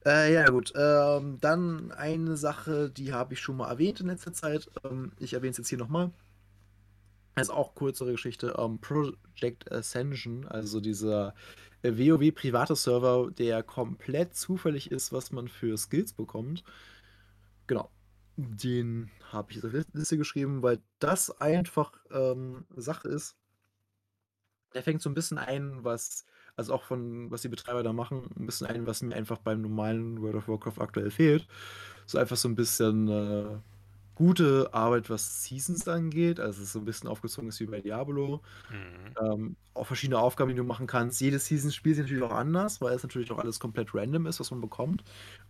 [0.04, 0.72] Äh, ja, gut.
[0.76, 4.70] Ähm, dann eine Sache, die habe ich schon mal erwähnt in letzter Zeit.
[4.84, 6.12] Ähm, ich erwähne es jetzt hier nochmal.
[7.34, 8.54] Also auch kürzere Geschichte.
[8.56, 11.34] Ähm, Project Ascension, also dieser
[11.82, 16.64] WoW private Server, der komplett zufällig ist, was man für Skills bekommt.
[17.66, 17.90] Genau.
[18.36, 23.36] Den habe ich auf die Liste geschrieben, weil das einfach ähm, Sache ist.
[24.74, 28.28] Der fängt so ein bisschen ein, was, also auch von, was die Betreiber da machen,
[28.38, 31.46] ein bisschen ein, was mir einfach beim normalen World of Warcraft aktuell fehlt.
[32.04, 33.58] So einfach so ein bisschen äh,
[34.16, 36.40] gute Arbeit, was Seasons angeht.
[36.40, 38.42] Also es ist so ein bisschen aufgezogen ist wie bei Diablo.
[38.70, 39.14] Mhm.
[39.24, 41.20] Ähm, auch verschiedene Aufgaben, die du machen kannst.
[41.20, 44.40] Jedes Season spielt sich natürlich auch anders, weil es natürlich auch alles komplett random ist,
[44.40, 45.04] was man bekommt.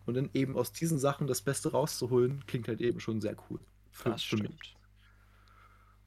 [0.05, 3.61] Und dann eben aus diesen Sachen das Beste rauszuholen, klingt halt eben schon sehr cool.
[3.93, 4.47] Für, Das für mich.
[4.47, 4.77] stimmt.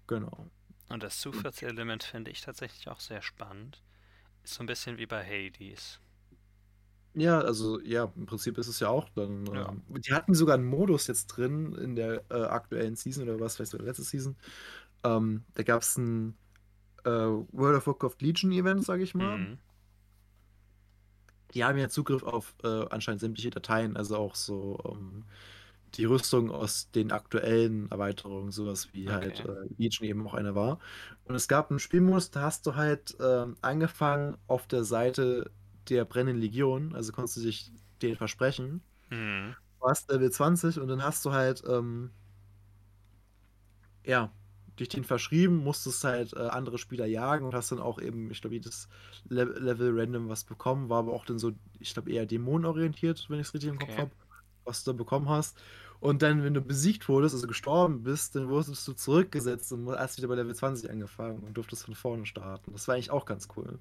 [0.08, 0.48] Genau.
[0.90, 3.82] Und das Zufallselement finde ich tatsächlich auch sehr spannend.
[4.44, 6.00] Ist so ein bisschen wie bei Hades.
[7.20, 9.46] Ja, also ja, im Prinzip ist es ja auch dann.
[9.54, 9.70] Ja.
[9.70, 13.56] Ähm, die hatten sogar einen Modus jetzt drin in der äh, aktuellen Season oder was,
[13.56, 14.38] vielleicht sogar letzte Season.
[15.04, 16.38] Ähm, da gab es ein
[17.06, 19.40] äh, World of Warcraft Legion Event, sage ich mal.
[19.40, 19.60] Mhm.
[21.54, 25.26] Die haben ja Zugriff auf äh, anscheinend sämtliche Dateien, also auch so ähm,
[25.96, 29.48] die Rüstung aus den aktuellen Erweiterungen, sowas wie halt Okay.
[29.48, 30.80] äh, Legion eben auch eine war.
[31.26, 35.52] Und es gab einen Spielmodus, da hast du halt ähm, angefangen auf der Seite
[35.90, 37.72] der brennenden Legion, also konntest du dich
[38.02, 38.84] den versprechen.
[39.12, 39.56] Mhm.
[39.80, 42.12] Du warst Level 20 und dann hast du halt, ähm,
[44.06, 44.32] ja,
[44.80, 48.42] dich den verschrieben, musstest halt äh, andere Spieler jagen und hast dann auch eben, ich
[48.42, 48.88] glaube, jedes
[49.28, 53.40] Le Level random was bekommen, war aber auch dann so, ich glaube, eher dämonenorientiert, wenn
[53.40, 53.98] ich es richtig im Kopf Okay.
[53.98, 54.12] habe,
[54.64, 55.62] was du da bekommen hast.
[56.00, 60.18] Und dann, wenn du besiegt wurdest, also gestorben bist, dann wurdest du zurückgesetzt und hast
[60.18, 62.72] wieder bei Level 20 angefangen und durftest von vorne starten.
[62.72, 63.80] Das war eigentlich auch ganz cool,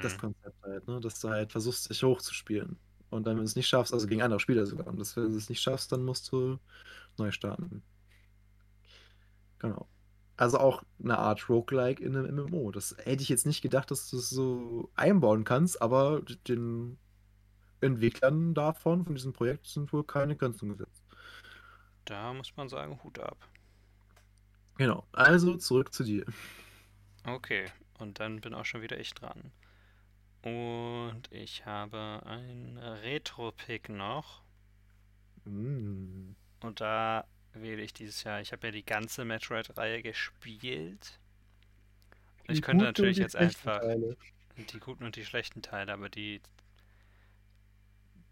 [0.00, 0.18] das Mhm.
[0.18, 1.00] Konzept halt, ne?
[1.00, 2.78] Dass du halt versuchst, dich hochzuspielen.
[3.10, 5.30] Und dann, wenn du es nicht schaffst, also gegen andere Spieler sogar, und das, wenn
[5.30, 6.58] du es nicht schaffst, dann musst du
[7.18, 7.84] neu starten.
[9.58, 9.88] Genau.
[10.36, 12.70] Also auch eine Art Roguelike in einem MMO.
[12.72, 16.98] Das hätte ich jetzt nicht gedacht, dass du es so einbauen kannst, aber den
[17.80, 21.04] Entwicklern davon, von diesem Projekt, sind wohl keine Grenzen gesetzt.
[22.04, 23.48] Da muss man sagen, Hut ab.
[24.78, 25.06] Genau.
[25.12, 26.24] Also zurück zu dir.
[27.24, 29.52] Okay, und dann bin auch schon wieder ich dran.
[30.42, 34.42] Und ich habe ein Retro-Pick noch.
[35.44, 36.32] Mm.
[36.60, 41.20] Und da wähle ich dieses Jahr, ich habe ja die ganze Metroid-Reihe gespielt.
[42.48, 44.16] Die Ich könnte natürlich jetzt einfach Teile.
[44.56, 46.40] die guten und die schlechten Teile, aber die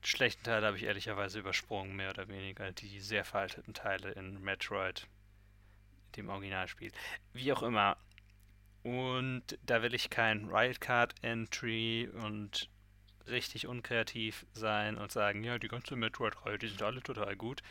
[0.02, 2.72] schlechten Teile habe ich ehrlicherweise übersprungen, mehr oder weniger.
[2.72, 5.06] Die sehr veralteten Teile in Metroid,
[6.16, 6.90] dem Originalspiel.
[7.32, 7.96] Wie auch immer.
[8.82, 12.70] Und da will ich kein Wildcard-Entry und
[13.26, 17.62] richtig unkreativ sein und sagen, ja, die ganze Metroid-Reihe, die sind alle total gut.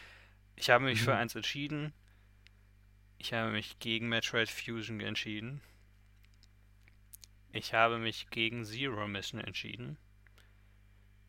[0.56, 1.18] Ich habe mich für Mhm.
[1.18, 1.94] eins entschieden.
[3.18, 5.62] Ich habe mich gegen Metroid Fusion entschieden.
[7.52, 9.98] Ich habe mich gegen Zero Mission entschieden.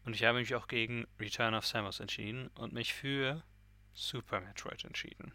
[0.04, 3.42] Und ich habe mich auch gegen Return of Samus entschieden und mich für
[3.92, 5.32] Super Metroid entschieden.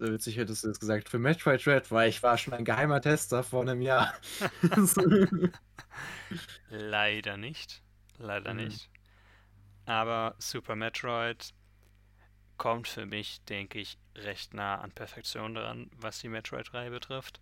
[0.00, 3.42] Witzig hättest du das gesagt für Metroid Red, weil ich war schon ein geheimer Tester
[3.42, 4.12] vor einem Jahr.
[6.70, 7.82] Leider nicht.
[8.16, 8.54] Leider Mhm.
[8.54, 8.90] nicht.
[9.86, 11.52] Aber Super Metroid
[12.58, 17.40] kommt für mich, denke ich, recht nah an Perfektion dran, was die Metroid-Reihe betrifft.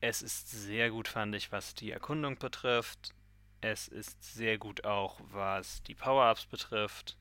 [0.00, 3.12] Es ist sehr gut, fand ich, was die Erkundung betrifft.
[3.60, 7.18] Es ist sehr gut auch, was die Power-Ups betrifft.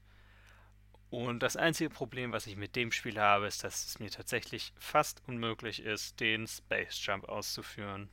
[1.14, 4.74] Und das einzige Problem, was ich mit dem Spiel habe, ist, dass es mir tatsächlich
[4.80, 8.10] fast unmöglich ist, den Space Jump auszuführen.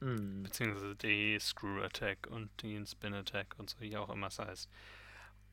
[0.00, 0.42] Hm.
[0.42, 4.68] Beziehungsweise die Screw Attack und den Spin Attack und so, wie auch immer es heißt.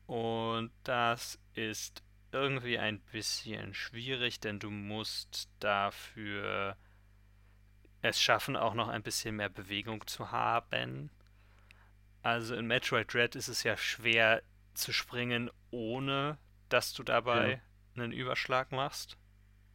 [0.08, 2.02] Und das ist
[2.32, 6.76] irgendwie ein bisschen schwierig, denn du musst dafür
[8.02, 11.10] es schaffen, auch noch ein bisschen mehr Bewegung zu haben.
[12.24, 14.42] Also in Metroid Dread ist es ja schwer
[14.74, 16.36] zu springen, ohne
[16.68, 17.62] dass du dabei
[17.96, 19.16] einen Überschlag machst.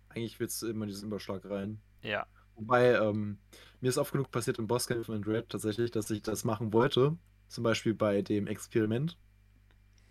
[0.10, 1.82] Eigentlich willst du immer diesen Überschlag rein.
[2.02, 3.40] Ja, Wobei, ähm,
[3.82, 7.18] mir ist oft genug passiert im Bosskämpfen in Red tatsächlich, dass ich das machen wollte.
[7.48, 9.18] Zum Beispiel bei dem Experiment.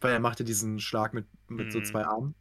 [0.00, 1.84] Weil er macht ja diesen Schlag mit, mit so Mhm.
[1.84, 2.34] zwei Armen,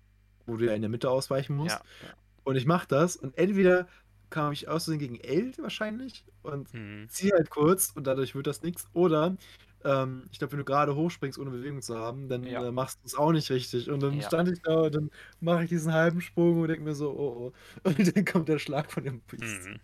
[0.46, 1.82] wo du ja in der Mitte ausweichen musst.
[2.02, 2.14] ja, ja.
[2.44, 3.88] Und ich mach das und entweder
[4.30, 7.10] kam ich aus Versehen gegen L wahrscheinlich und Mhm.
[7.10, 8.88] ziehe halt kurz und dadurch wird das nichts.
[8.94, 9.38] Oder
[9.86, 12.62] ähm, ich glaube, wenn du gerade hochspringst, ohne Bewegung zu haben, dann Ja.
[12.62, 13.90] äh, machst du es auch nicht richtig.
[13.90, 14.22] Und dann Ja.
[14.22, 15.10] stand ich da und dann
[15.40, 17.54] mache ich diesen halben Sprung und denke mir so, oh oh.
[18.00, 19.70] Und dann kommt der Schlag von dem Biest.
[19.70, 19.82] Mhm.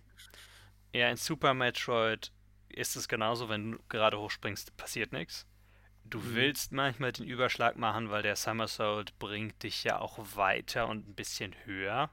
[0.94, 2.32] Ja, in Super Metroid
[2.70, 5.48] ist es genauso, wenn du gerade hochspringst, passiert nichts.
[6.06, 6.34] Du Mhm.
[6.36, 11.16] willst manchmal den Überschlag machen, weil der Somersault bringt dich ja auch weiter und ein
[11.16, 12.12] bisschen höher.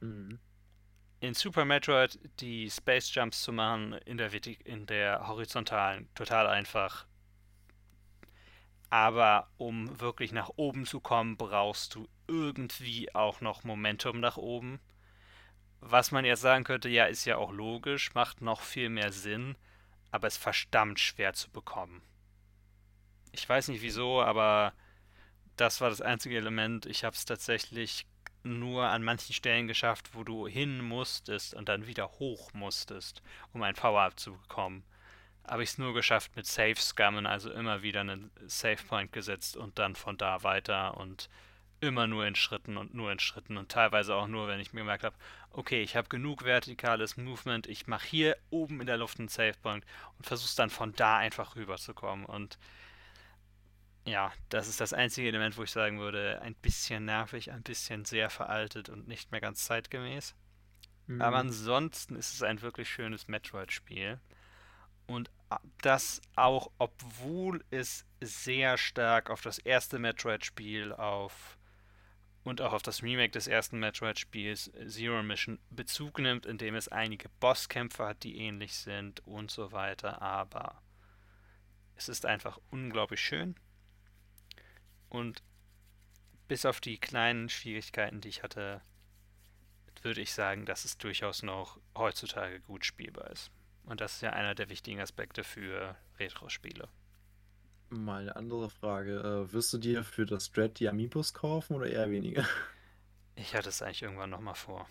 [0.00, 0.38] Mhm.
[1.22, 4.32] In Super Metroid die Space Jumps zu machen in der,
[4.66, 7.06] in der horizontalen, total einfach.
[8.90, 14.80] Aber um wirklich nach oben zu kommen, brauchst du irgendwie auch noch Momentum nach oben.
[15.78, 19.54] Was man jetzt sagen könnte, ja, ist ja auch logisch, macht noch viel mehr Sinn,
[20.10, 22.02] aber ist verdammt schwer zu bekommen.
[23.30, 24.72] Ich weiß nicht wieso, aber
[25.54, 26.84] das war das einzige Element.
[26.84, 28.06] Ich habe es tatsächlich
[28.44, 33.22] nur an manchen Stellen geschafft, wo du hin musstest und dann wieder hoch musstest,
[33.52, 34.84] um ein Power-Up zu bekommen.
[35.46, 39.96] Habe ich es nur geschafft mit Save-Scammen, also immer wieder einen Save-Point gesetzt und dann
[39.96, 41.28] von da weiter und
[41.82, 44.80] immer nur in Schritten und nur in Schritten und teilweise auch nur, wenn ich mir
[44.80, 45.16] gemerkt habe,
[45.50, 49.84] okay, ich habe genug vertikales Movement, ich mache hier oben in der Luft einen Save-Point
[50.16, 52.56] und versuche dann von da einfach rüberzukommen und
[54.06, 58.04] ja, das ist das einzige Element, wo ich sagen würde, ein bisschen nervig, ein bisschen
[58.04, 60.34] sehr veraltet und nicht mehr ganz zeitgemäß.
[61.18, 61.48] Aber Mhm.
[61.48, 64.20] ansonsten ist es ein wirklich schönes Metroid-Spiel.
[65.06, 65.30] Und
[65.82, 71.58] das auch, obwohl es sehr stark auf das erste Metroid-Spiel auf
[72.44, 76.88] und auch auf das Remake des ersten Metroid-Spiels äh, Zero Mission Bezug nimmt, indem es
[76.88, 80.22] einige Bosskämpfe hat, die ähnlich sind und so weiter.
[80.22, 80.82] Aber
[81.96, 83.54] es ist einfach unglaublich schön.
[85.12, 85.42] Und
[86.46, 88.80] bis auf die kleinen Schwierigkeiten, die ich hatte,
[90.02, 93.50] würde ich sagen, dass es durchaus noch heutzutage gut spielbar ist.
[93.84, 96.88] Und das ist ja einer der wichtigen Aspekte für Retro-Spiele.
[97.90, 99.20] Mal eine andere Frage.
[99.20, 102.44] Äh, wirst du dir für das Dread die Amiibos kaufen oder eher weniger?
[103.34, 104.88] Ich hatte es eigentlich irgendwann nochmal vor.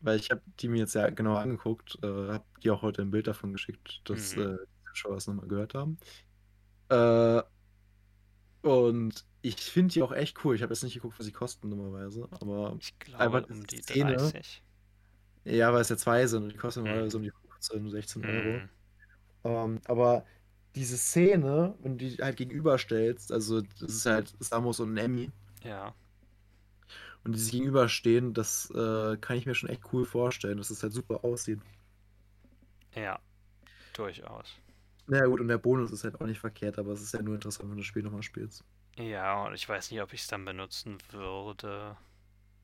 [0.00, 3.10] Weil ich habe die mir jetzt ja genau angeguckt, äh, habe die auch heute ein
[3.10, 4.36] Bild davon geschickt, dass Mhm.
[4.36, 5.98] äh, die Zuschauer es nochmal gehört haben.
[6.90, 7.42] Äh,
[8.62, 10.54] und ich finde die auch echt cool.
[10.54, 13.80] Ich habe jetzt nicht geguckt, was sie kosten normalerweise, aber Ich Einfach glaube um die
[13.82, 14.34] Szene.
[14.34, 14.64] 30.
[15.44, 16.84] ja, weil es ja zwei sind und die kosten Mhm.
[16.84, 18.62] normalerweise um die 15, 16 Euro.
[18.62, 18.70] Mhm.
[19.44, 20.26] Ähm, aber
[20.76, 25.32] diese Szene, wenn du die halt gegenüberstellst, also das ist halt Samus und Emmy
[25.62, 25.94] Ja,
[27.24, 30.82] und die sich gegenüberstehen, das äh, kann ich mir schon echt cool vorstellen, dass es
[30.82, 31.60] halt super aussieht.
[32.94, 33.20] ja,
[33.92, 34.60] durchaus.
[35.10, 37.20] Na ja, gut, und der Bonus ist halt auch nicht verkehrt, aber es ist ja
[37.20, 38.64] nur interessant, wenn du das Spiel nochmal spielst.
[38.96, 41.96] Ja, und ich weiß nicht, ob ich es dann benutzen würde.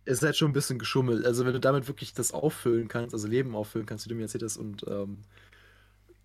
[0.07, 1.27] Es ist halt schon ein bisschen geschummelt.
[1.27, 4.23] Also, wenn du damit wirklich das auffüllen kannst, also Leben auffüllen kannst, wie du mir
[4.23, 5.25] erzählt hast, und ähm,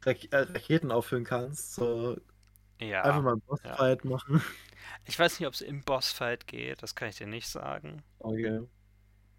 [0.06, 2.18] Rak äh, Raketen auffüllen kannst, so
[2.80, 4.42] Ja, einfach mal einen Bossfight machen.
[5.06, 8.02] ich weiß nicht, ob es im Bossfight geht, das kann ich dir nicht sagen.
[8.24, 8.62] Okay.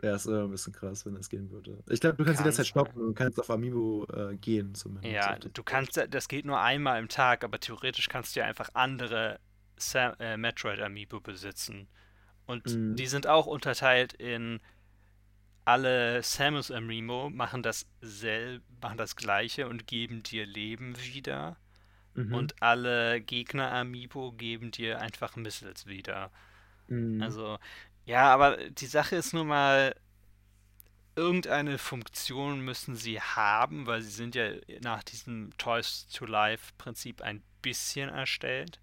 [0.03, 1.78] Ja, ist äh, ein bisschen krass, wenn das gehen würde.
[1.88, 2.70] Ich glaube, du kannst Kann jederzeit sein.
[2.70, 5.12] stoppen und kannst auf Amiibo äh, gehen, zumindest.
[5.14, 8.70] Ja, du kannst, das geht nur einmal im Tag, aber theoretisch kannst du ja einfach
[8.74, 9.40] andere
[9.76, 11.88] Sa äh, Metroid Amiibo besitzen
[12.46, 12.96] Und Mhm.
[12.96, 14.61] die sind auch unterteilt in
[15.64, 17.86] alle Samus Amrimo machen das
[18.80, 21.57] machen das gleiche und geben dir Leben wieder.
[22.14, 22.34] Mhm.
[22.34, 26.30] Und alle Gegner Amiibo geben dir einfach Missiles wieder.
[26.88, 27.22] Mhm.
[27.22, 27.59] Also,
[28.05, 29.94] ja, aber die Sache ist nun mal,
[31.14, 37.20] irgendeine Funktion müssen sie haben, weil sie sind ja nach diesem Toys to Life Prinzip
[37.22, 38.80] ein bisschen erstellt.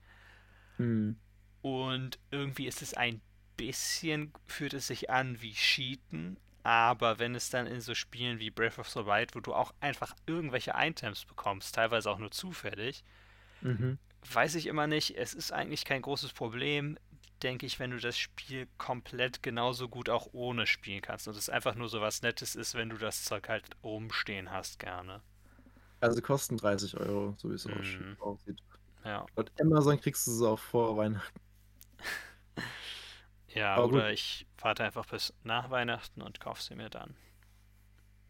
[0.77, 1.17] Mhm.
[1.61, 3.21] Und irgendwie ist es ein
[3.57, 8.49] bisschen, fühlt es sich an wie Cheaten, aber wenn es dann in so Spielen wie
[8.51, 13.03] Breath of the Wild, wo du auch einfach irgendwelche Items bekommst, teilweise auch nur zufällig,
[13.61, 13.97] Mhm.
[14.33, 15.17] Weiß ich immer nicht.
[15.17, 16.97] Es ist eigentlich kein großes Problem,
[17.43, 21.49] denke ich, wenn du das Spiel komplett genauso gut auch ohne spielen kannst und es
[21.49, 25.21] einfach nur so was Nettes ist, wenn du das Zeug halt rumstehen hast, gerne.
[26.01, 28.17] Also kosten 30 Euro, so wie es Mhm.
[28.19, 28.61] aussieht.
[29.03, 29.25] Ja.
[29.35, 31.39] Laut Amazon kriegst du sie auch vor Weihnachten.
[33.47, 33.95] Ja, Aber gut.
[33.95, 37.15] oder ich warte einfach bis nach Weihnachten und kaufe sie mir dann.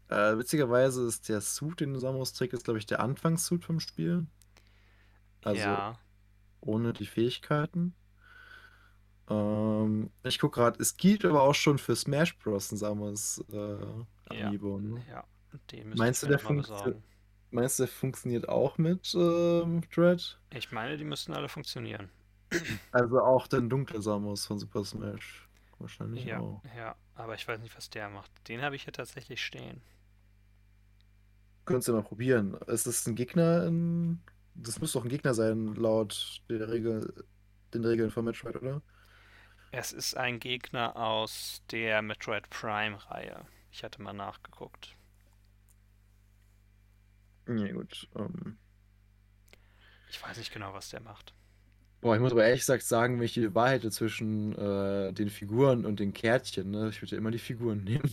[0.08, 4.26] Äh, witzigerweise ist der Suit, den Samus trägt, ist, glaube ich, der Anfangssuit vom Spiel.
[5.42, 5.98] Also ja,
[6.60, 7.94] ohne die Fähigkeiten.
[9.28, 12.72] Ähm, ich gucke gerade, es gibt aber auch schon für Smash Bros.
[12.72, 13.78] ein Samus äh,
[14.36, 14.48] Ja.
[14.48, 14.78] Amiibo.
[14.78, 15.02] Ne?
[15.08, 15.24] ja.
[15.72, 17.02] Den müsste Meinst du, der noch mal funktio- besorgen.
[17.52, 20.38] Meinst du, der funktioniert auch mit ähm, Dread?
[20.54, 22.08] Ich meine, die müssten alle funktionieren.
[22.92, 25.48] Also auch der dunkle Samus von Super Smash.
[25.78, 26.62] Wahrscheinlich Ja, auch.
[26.76, 28.30] ja, aber ich weiß nicht, was der macht.
[28.48, 29.80] Den habe ich hier tatsächlich stehen.
[31.64, 32.54] Könntest du mal probieren.
[32.66, 34.20] Ist das ein Gegner in.
[34.54, 37.24] Das müsste doch ein Gegner sein, laut der Regel,
[37.74, 38.82] den Regeln von Metroid, oder?
[39.72, 43.48] Es ist ein Gegner aus der Metroid Prime-Reihe.
[43.72, 44.94] Ich hatte mal nachgeguckt.
[47.46, 48.08] Ja, gut.
[48.16, 48.58] Ähm,
[50.10, 51.32] Ich weiß nicht genau, was der macht.
[52.00, 55.30] boah, ich muss aber ehrlich gesagt sagen, wenn ich die Wahl hätte zwischen äh, den
[55.30, 58.10] Figuren und den Kärtchen, ne, ich würde immer die Figuren nehmen.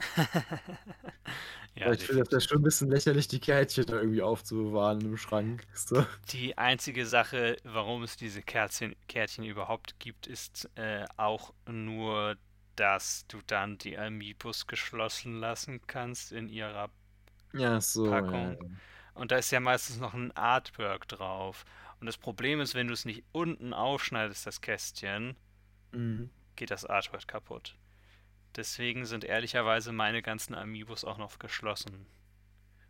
[1.78, 5.66] Ja, ich finde das schon ein bisschen lächerlich, die Kärtchen da irgendwie aufzubewahren im Schrank.
[5.74, 6.04] So.
[6.30, 12.36] Die einzige Sache, warum es diese Kärtchen, Kärtchen überhaupt gibt, ist äh, auch nur,
[12.76, 16.90] dass du dann die Amiibos geschlossen lassen kannst in ihrer.
[17.52, 18.04] Ja, so.
[18.10, 18.56] Packung.
[18.60, 18.68] ja.
[19.14, 21.64] Und da ist ja meistens noch ein Artwork drauf.
[22.00, 25.36] Und das Problem ist, wenn du es nicht unten aufschneidest, das Kästchen,
[25.92, 26.30] Mhm.
[26.56, 27.76] geht das Artwork kaputt.
[28.56, 32.06] Deswegen sind ehrlicherweise meine ganzen Amiibos auch noch geschlossen.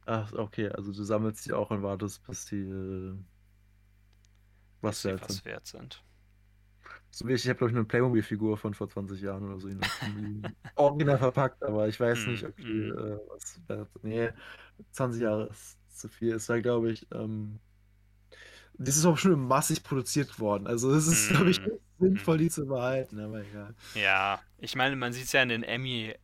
[0.06, 3.14] Ach, okay, also du sammelst die auch und wartest, bis die äh,
[4.80, 5.44] was bis wert was sind.
[5.44, 6.04] wert sind.
[7.10, 9.68] So wie ich, ich habe glaube ich eine Playmobil-Figur von vor 20 Jahren oder so.
[10.76, 12.98] Original verpackt, aber ich weiß nicht, ob die mm.
[12.98, 13.88] äh, was wert.
[14.02, 14.30] Nee,
[14.92, 16.34] 20 Jahre ist zu viel.
[16.34, 17.58] Es war, glaube ich, ähm,
[18.78, 20.66] das ist auch schon massig produziert worden.
[20.66, 23.74] Also es ist, glaube ich, Mm, nicht sinnvoll, die zu behalten, aber egal.
[23.94, 26.14] Ja, ich meine, man sieht es ja in den Emmy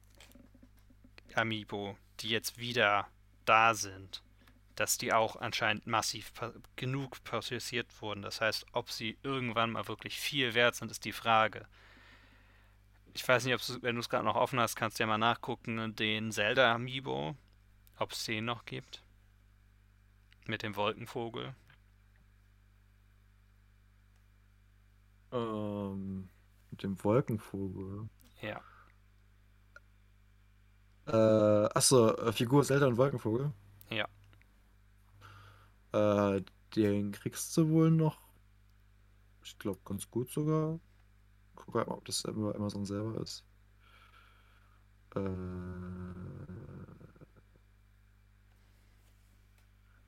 [1.35, 3.09] Amiibo, die jetzt wieder
[3.45, 4.23] da sind,
[4.77, 6.33] dass die auch anscheinend massiv
[6.77, 8.23] genug prozessiert wurden.
[8.23, 11.67] Das heißt, ob sie irgendwann mal wirklich viel wert sind, ist die Frage.
[13.15, 15.07] Ich weiß nicht, ob du, wenn du es gerade noch offen hast, kannst du ja
[15.07, 17.37] mal nachgucken, den Zelda Amiibo,
[17.99, 19.03] ob es den noch gibt.
[20.47, 21.55] Mit dem Wolkenvogel.
[25.35, 26.29] Ähm,
[26.71, 28.09] mit dem Wolkenvogel.
[28.41, 28.61] Ja.
[31.07, 33.53] Äh, achso, äh, Figur Zelda und Wolkenvogel.
[33.91, 34.07] Ja.
[35.93, 36.43] Äh,
[36.77, 38.19] den kriegst du wohl noch.
[39.43, 40.79] Ich glaube, ganz gut sogar.
[41.57, 43.45] Guck mal, ob das Amazon selber ist.
[45.17, 45.21] Äh,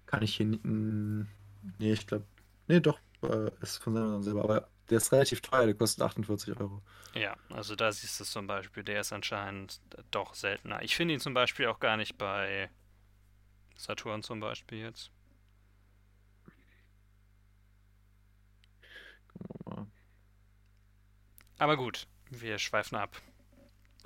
[0.07, 0.47] kann ich hier.
[0.47, 2.24] Nee, ich glaube.
[2.68, 2.99] Nee, doch.
[3.22, 4.45] Äh, ist von Amazon selber.
[4.45, 5.66] Aber der ist relativ teuer.
[5.66, 6.82] Der kostet 48 Euro.
[7.14, 9.80] Ja, also da siehst du es zum Beispiel, der ist anscheinend
[10.11, 10.82] doch seltener.
[10.82, 12.70] Ich finde ihn zum Beispiel auch gar nicht bei
[13.76, 15.11] Saturn zum Beispiel jetzt.
[21.59, 23.20] Aber gut, wir schweifen ab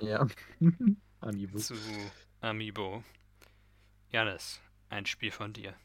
[0.01, 0.27] Ja.
[1.21, 1.59] Amiibo.
[1.59, 1.75] zu
[2.41, 3.03] Amiibo.
[4.09, 4.59] Janis,
[4.89, 5.75] ein Spiel von dir.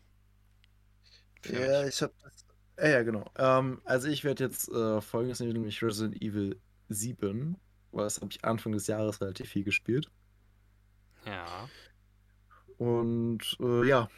[1.43, 1.95] Für Ja, mich.
[1.95, 2.46] ich habe das.
[2.79, 3.25] Ja, ja, genau.
[3.37, 7.57] Ähm, also ich werde jetzt äh, folgendes nehmen, nämlich Resident Evil 7,
[7.91, 10.11] weil das habe ich Anfang des Jahres relativ viel gespielt.
[11.25, 11.71] Ja.
[12.79, 14.09] Und äh, ja,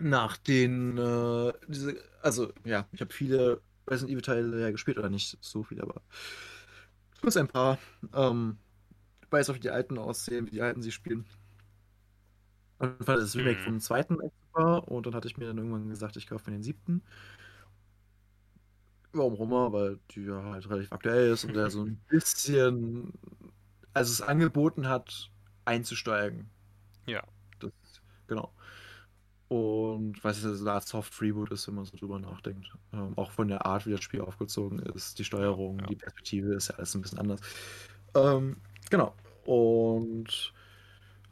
[0.00, 5.10] nach den, äh, diese, also ja, ich habe viele Resident Evil Teile ja gespielt, oder
[5.10, 6.02] nicht so viele, aber
[7.20, 7.78] plus ein paar.
[8.14, 8.58] Ähm,
[9.30, 11.26] weiß auch, wie die alten aussehen, wie die alten sie spielen.
[12.78, 13.64] Und fand das Remake Mhm.
[13.64, 14.18] vom zweiten
[14.58, 14.88] super.
[14.88, 17.02] Und dann hatte ich mir dann irgendwann gesagt, ich kaufe mir den siebten.
[19.12, 23.12] Warum auch immer, weil die ja halt relativ aktuell ist und der so ein bisschen,
[23.94, 25.30] also es angeboten hat,
[25.64, 26.50] einzusteigen.
[27.06, 27.22] Ja.
[27.58, 27.72] Das,
[28.26, 28.52] genau.
[29.48, 32.70] Und was es eine Art Soft Reboot ist, wenn man so drüber nachdenkt.
[32.92, 35.86] Ähm, auch von der Art, wie das Spiel aufgezogen ist, die Steuerung, Ja.
[35.86, 37.40] die Perspektive ist ja alles ein bisschen anders.
[38.14, 38.58] Ähm,
[38.90, 39.14] genau.
[39.46, 40.52] Und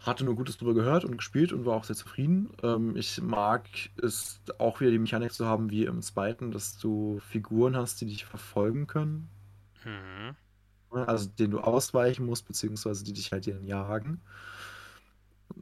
[0.06, 2.50] hatte nur Gutes drüber gehört und gespielt und war auch sehr zufrieden.
[2.62, 3.68] Ähm, ich mag
[4.00, 8.06] es auch wieder die Mechanik zu haben wie im zweiten, dass du Figuren hast, die
[8.06, 9.28] dich verfolgen können.
[9.84, 10.36] Mhm.
[10.90, 14.20] Also denen du ausweichen musst, beziehungsweise die dich halt dann jagen.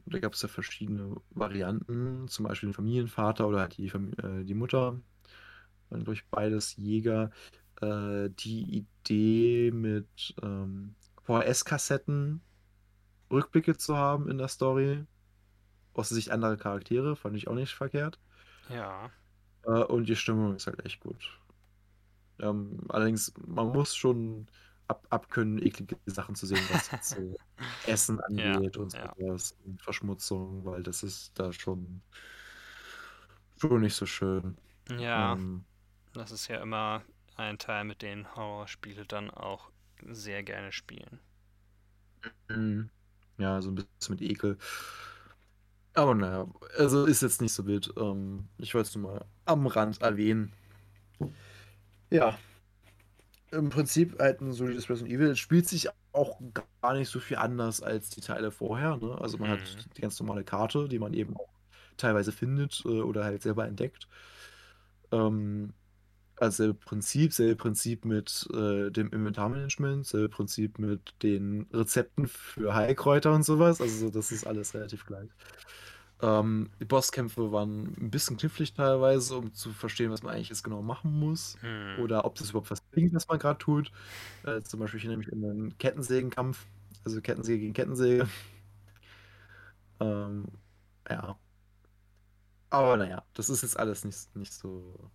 [0.05, 4.43] Da gab es ja verschiedene Varianten, zum Beispiel den Familienvater oder halt die, Fam äh,
[4.43, 4.99] die Mutter.
[5.89, 7.31] Waren durch beides Jäger.
[7.81, 12.41] Äh, die Idee mit ähm, VHS-Kassetten
[13.31, 15.05] Rückblicke zu haben in der Story,
[15.93, 18.19] aus der Sicht anderer Charaktere, fand ich auch nicht verkehrt.
[18.69, 19.11] Ja.
[19.63, 21.39] Äh, und die Stimmung ist halt echt gut.
[22.39, 24.47] Ähm, allerdings, man muss schon
[24.87, 27.35] ab, abkönnen, eklige Sachen zu sehen, was so
[27.85, 29.13] Essen angeht und ja.
[29.17, 32.03] sowas und Verschmutzung, weil das ist da schon,
[33.59, 34.57] schon nicht so schön.
[34.89, 35.65] Ja, Ähm,
[36.13, 37.03] das ist ja immer
[37.35, 39.71] ein Teil, mit dem Horrorspiele dann auch
[40.01, 41.21] sehr gerne spielen.
[42.49, 42.89] Mhm.
[43.37, 44.57] Ja, so ein bisschen mit Ekel.
[45.93, 47.93] Aber naja, also ist jetzt nicht so wild.
[47.97, 50.53] Ähm, ich wollte es nur mal am Rand erwähnen.
[52.09, 52.37] Ja.
[53.51, 55.29] Im Prinzip halt ein solides Resident Evil.
[55.29, 56.39] Es spielt sich auch
[56.81, 58.97] gar nicht so viel anders als die Teile vorher.
[58.97, 59.17] Ne?
[59.19, 59.53] Also man Mhm.
[59.53, 61.49] hat die ganz normale Karte, die man eben auch
[61.97, 64.07] teilweise findet äh, oder halt selber entdeckt.
[65.11, 65.73] Ähm,
[66.37, 72.73] also selbe Prinzip, selbe Prinzip mit äh, dem Inventarmanagement, selbe Prinzip mit den Rezepten für
[72.73, 73.81] Heilkräuter und sowas.
[73.81, 75.29] Also das ist alles relativ gleich.
[76.21, 80.63] Ähm, die Bosskämpfe waren ein bisschen knifflig teilweise, um zu verstehen, was man eigentlich jetzt
[80.63, 81.57] genau machen muss.
[81.61, 82.03] Hm.
[82.03, 83.91] Oder ob das überhaupt was bringt, was man gerade tut.
[84.43, 86.65] Äh, zum Beispiel hier nämlich in einen Kettensägenkampf.
[87.03, 88.27] Also Kettensäge gegen Kettensäge.
[90.01, 90.47] Ähm,
[91.09, 91.39] ja.
[92.69, 95.09] Aber naja, das ist jetzt alles nicht, nicht so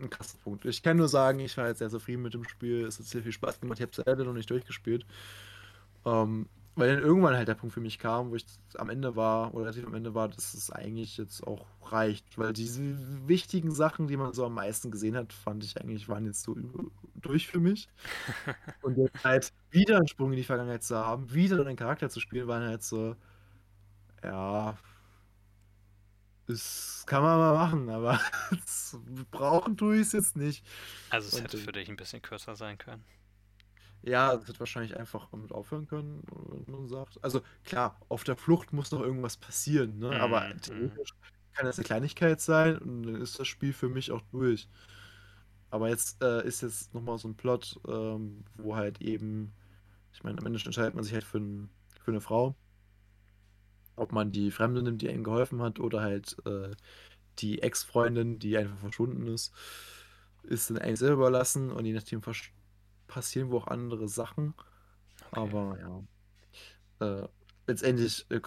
[0.00, 0.64] ein krasser Punkt.
[0.64, 2.84] Ich kann nur sagen, ich war jetzt sehr zufrieden mit dem Spiel.
[2.86, 3.78] Es hat sehr viel Spaß gemacht.
[3.78, 5.06] Ich habe es leider noch nicht durchgespielt.
[6.04, 8.46] Ähm, weil dann irgendwann halt der Punkt für mich kam, wo ich
[8.76, 12.38] am Ende war, oder relativ am Ende war, dass es eigentlich jetzt auch reicht.
[12.38, 12.80] Weil diese
[13.26, 16.56] wichtigen Sachen, die man so am meisten gesehen hat, fand ich eigentlich, waren jetzt so
[17.16, 17.88] durch für mich.
[18.82, 22.20] Und jetzt halt wieder einen Sprung in die Vergangenheit zu haben, wieder einen Charakter zu
[22.20, 23.16] spielen, waren halt so,
[24.22, 24.78] ja,
[26.48, 28.20] das kann man mal machen, aber
[29.30, 30.66] brauchen tue ich es jetzt nicht.
[31.10, 33.04] Also es Und, hätte für dich ein bisschen kürzer sein können.
[34.02, 36.22] Ja, es wird wahrscheinlich einfach damit aufhören können,
[36.66, 37.22] wenn man sagt.
[37.22, 40.18] Also klar, auf der Flucht muss noch irgendwas passieren, ne?
[40.18, 41.10] Aber Mhm, theoretisch
[41.54, 44.68] kann das eine Kleinigkeit sein und dann ist das Spiel für mich auch durch.
[45.70, 49.52] Aber jetzt äh, ist jetzt nochmal so ein Plot, ähm, wo halt eben,
[50.12, 51.70] ich meine, am Ende entscheidet man sich halt für, ein,
[52.00, 52.56] für eine Frau.
[53.98, 56.70] Ob man die Fremde nimmt, die einem geholfen hat, oder halt äh,
[57.38, 59.52] die Ex-Freundin, die einfach verschwunden ist,
[60.42, 62.20] ist dann einem selber überlassen und je nachdem
[63.06, 64.54] passieren wohl auch andere Sachen.
[65.32, 65.40] Okay.
[65.40, 66.02] Aber ja.
[67.00, 67.28] Äh,
[67.66, 68.40] letztendlich äh,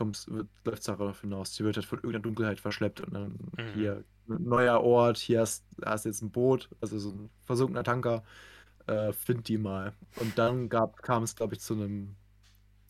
[0.66, 1.54] läuft es darauf hinaus.
[1.54, 3.68] Die wird halt von irgendeiner Dunkelheit verschleppt und dann Mhm.
[3.74, 8.24] hier neuer Ort, hier hast, hast jetzt ein Boot, also so ein versunkener Tanker.
[8.88, 9.94] Äh, find die mal.
[10.16, 12.16] Und dann gab, kam es, glaube ich, zu einem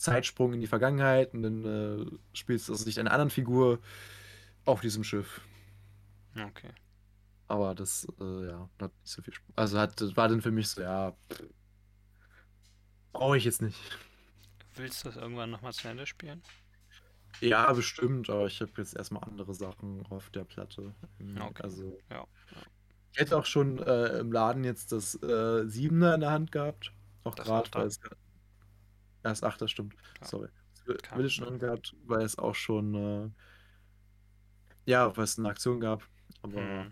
[0.02, 3.80] Zeitsprung in die Vergangenheit und dann äh, spielst du aus Sicht einer anderen Figur
[4.66, 5.42] auf diesem Schiff.
[6.38, 6.72] Okay.
[7.48, 9.56] Aber das, äh, ja, hat nicht so viel Spaß.
[9.56, 11.16] Also hat, war dann für mich so, ja,
[13.14, 13.78] brauche ich jetzt nicht.
[14.76, 16.42] Willst du das irgendwann nochmal zu Ende spielen?
[17.42, 20.94] Ja, bestimmt, aber ich habe jetzt erstmal andere Sachen auf der Platte.
[21.20, 21.42] irgendwie.
[21.42, 21.64] Okay.
[21.64, 22.26] Also, Ja.
[23.14, 26.94] ich hätte auch schon äh, im Laden jetzt das äh, Siebener in der Hand gehabt.
[27.24, 28.00] Auch Das gerade, weil es.
[29.24, 29.96] Erst Achter, stimmt.
[30.22, 30.28] Ja.
[30.28, 30.50] Sorry.
[30.86, 32.96] Das ich schon angehabt, weil es auch schon.
[32.96, 33.30] Äh,
[34.86, 36.08] ja, weil es eine Aktion gab.
[36.42, 36.92] Aber Hm.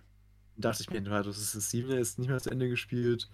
[0.57, 3.29] dachte ich mir, du hast das Siebener ist nicht mehr zu Ende gespielt.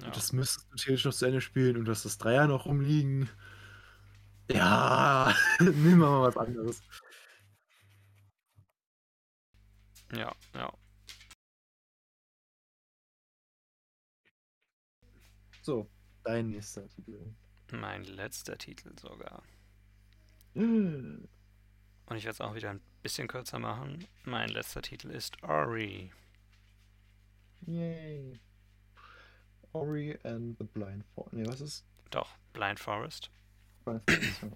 [0.00, 0.10] Ja.
[0.10, 3.28] Das müsstest du theoretisch noch zu Ende spielen und du hast das Dreier noch rumliegen.
[4.50, 6.82] Ja, nehmen wir mal was anderes.
[10.12, 10.72] ja, ja.
[15.62, 15.88] So,
[16.24, 17.34] dein nächster Titel.
[17.70, 19.42] Mein letzter Titel sogar.
[20.54, 21.28] Yay.
[22.06, 24.06] Und ich werde es auch wieder ein bisschen kürzer machen.
[24.24, 26.10] Mein letzter Titel ist Ori.
[29.72, 31.34] Ori and the Blind Forest.
[31.34, 31.84] Nee, was ist?
[32.10, 33.30] Doch, Blind Forest.
[33.84, 34.48] Blind Forest, ja.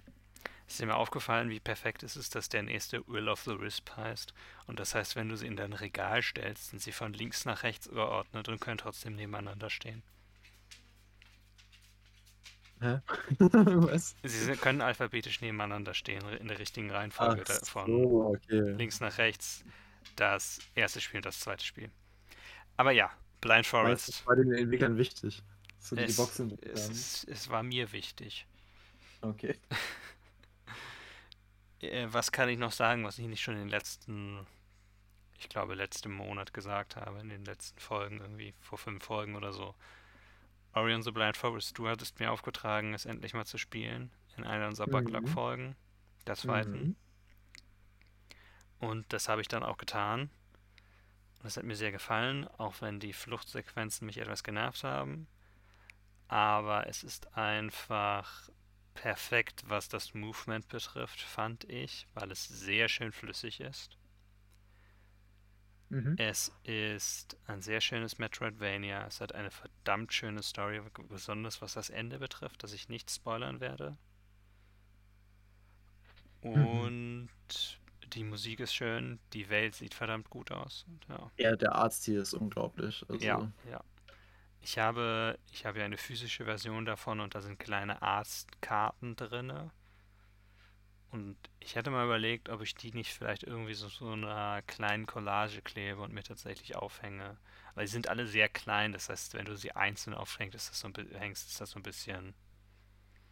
[0.67, 3.91] Ist dir mal aufgefallen, wie perfekt es ist, dass der nächste Will of the Wisp
[3.95, 4.33] heißt?
[4.65, 7.63] Und das heißt, wenn du sie in dein Regal stellst, sind sie von links nach
[7.63, 10.01] rechts geordnet und können trotzdem nebeneinander stehen.
[12.83, 12.99] Hä?
[13.39, 14.15] Was?
[14.23, 18.73] Sie können alphabetisch nebeneinander stehen, in der richtigen Reihenfolge Ach von so, okay.
[18.73, 19.63] links nach rechts
[20.17, 21.89] das erste Spiel und das zweite Spiel.
[22.77, 23.11] Aber ja,
[23.41, 24.09] Blind Forest.
[24.09, 25.43] das war den Entwicklern wichtig?
[25.79, 26.57] So die Es, Boxen.
[26.61, 28.47] es, es war mir wichtig.
[29.21, 29.55] Okay.
[31.81, 34.47] Äh, was kann ich noch sagen, was ich nicht schon in den letzten,
[35.39, 39.53] ich glaube, letzten Monat gesagt habe, in den letzten Folgen, irgendwie vor fünf Folgen oder
[39.53, 39.75] so.
[40.73, 44.67] Orion the Blind Forest, du hattest mir aufgetragen, es endlich mal zu spielen, in einer
[44.67, 44.91] unserer Mhm.
[44.91, 45.75] Backlog-Folgen,
[46.27, 46.71] der zweiten.
[46.71, 46.95] Mhm.
[48.79, 50.29] Und das habe ich dann auch getan.
[51.37, 55.27] Und das hat mir sehr gefallen, auch wenn die Fluchtsequenzen mich etwas genervt haben.
[56.27, 58.49] Aber es ist einfach
[58.93, 63.97] perfekt, was das Movement betrifft, fand ich, weil es sehr schön flüssig ist.
[65.93, 66.15] Mhm.
[66.17, 69.05] Es ist ein sehr schönes Metroidvania.
[69.05, 73.59] Es hat eine verdammt schöne Story, besonders was das Ende betrifft, das ich nicht spoilern
[73.59, 73.97] werde.
[76.41, 77.29] Und
[78.13, 80.85] die Musik ist schön, die Welt sieht verdammt gut aus.
[80.87, 81.31] Und ja.
[81.37, 83.03] Ja, der Artstil ist unglaublich.
[83.09, 83.83] Also, Ja, ja.
[84.61, 89.71] Ich habe, ich habe ja eine physische Version davon und da sind kleine Arztkarten drinne.
[91.13, 95.05] Und ich hätte mal überlegt, ob ich die nicht vielleicht irgendwie so, so einer kleinen
[95.05, 97.37] Collage klebe und mir tatsächlich aufhänge.
[97.75, 100.79] Weil sie sind alle sehr klein, das heißt, wenn du sie einzeln aufhängst, ist das
[100.81, 102.33] so ein, hängst, ist das so ein bisschen.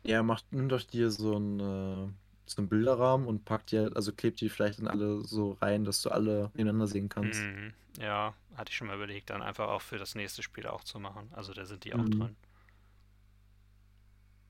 [0.04, 2.14] Ja, macht nimm doch dir so einen, äh,
[2.46, 6.02] so einen Bilderrahmen und packt dir, also klebt die vielleicht in alle so rein, dass
[6.02, 7.48] du alle nebeneinander sehen kannst.
[7.52, 10.84] Mhm, ja, hatte ich schon mal überlegt, dann einfach auch für das nächste Spiel auch
[10.84, 11.32] zu machen.
[11.34, 12.10] Also da sind die auch Mhm.
[12.10, 12.36] drin.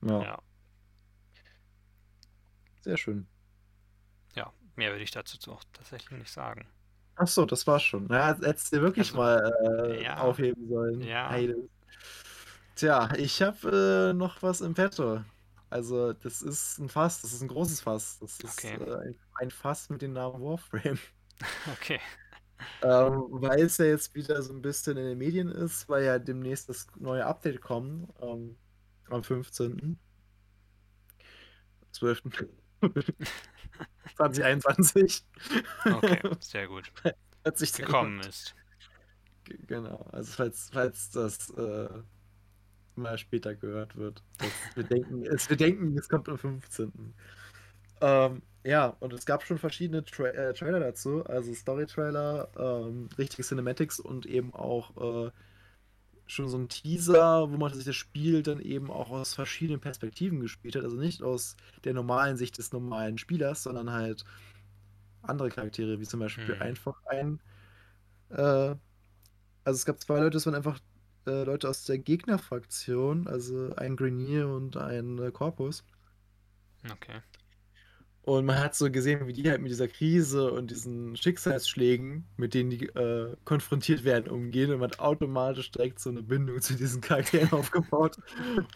[0.02, 0.38] Ja, Ja,
[2.82, 3.26] sehr schön.
[4.34, 4.52] ja.
[4.76, 6.66] Mehr würde ich dazu auch tatsächlich nicht sagen.
[7.16, 8.08] Ach so, das war's schon.
[8.08, 9.52] Ja, hättest du wirklich Also, mal
[9.90, 10.18] äh, ja.
[10.18, 11.00] aufheben sollen.
[11.02, 11.28] Ja.
[11.28, 11.68] Heide.
[12.74, 15.22] Tja, ich habe äh, noch was im Petto.
[15.70, 18.18] Also, das ist ein Fass, das ist ein großes Fass.
[18.20, 18.74] Das ist Okay.
[18.74, 20.98] äh, ein, ein Fass mit dem Namen Warframe.
[21.72, 22.00] Okay.
[22.82, 26.18] Ähm, weil es ja jetzt wieder so ein bisschen in den Medien ist, weil ja
[26.18, 28.56] demnächst das neue Update kommt, ähm,
[29.10, 29.98] am 15.
[31.92, 32.22] 12.
[34.16, 35.24] 2021.
[35.84, 36.92] Okay, sehr gut.
[37.44, 38.54] Hat sich Gekommen ist.
[39.44, 41.88] G- Genau, also falls, falls das äh,
[42.94, 44.22] mal später gehört wird.
[44.38, 47.14] Das, wir, denken, es, wir denken, es kommt am 15.
[48.00, 53.42] Ähm, ja, und es gab schon verschiedene Tra äh, Trailer dazu, also Story-Trailer, ähm, richtige
[53.42, 55.30] Cinematics und eben auch äh,
[56.32, 60.40] schon so ein Teaser, wo man sich das Spiel dann eben auch aus verschiedenen Perspektiven
[60.40, 60.84] gespielt hat.
[60.84, 64.24] Also nicht aus der normalen Sicht des normalen Spielers, sondern halt
[65.22, 66.60] andere Charaktere, wie zum Beispiel Mhm.
[66.60, 67.40] einfach ein
[68.30, 68.76] äh,
[69.64, 70.80] also es gab zwei Leute, das waren einfach
[71.26, 75.84] äh, Leute aus der Gegnerfraktion, also ein Grenier und ein äh, Corpus.
[76.90, 77.22] Okay.
[78.24, 82.54] Und man hat so gesehen, wie die halt mit dieser Krise und diesen Schicksalsschlägen, mit
[82.54, 84.70] denen die äh, konfrontiert werden, umgehen.
[84.70, 88.16] Und man hat automatisch direkt so eine Bindung zu diesen Charakteren aufgebaut.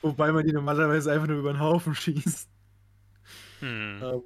[0.02, 2.48] Wobei man die normalerweise einfach nur über den Haufen schießt.
[3.60, 4.02] Hm.
[4.02, 4.22] Ähm,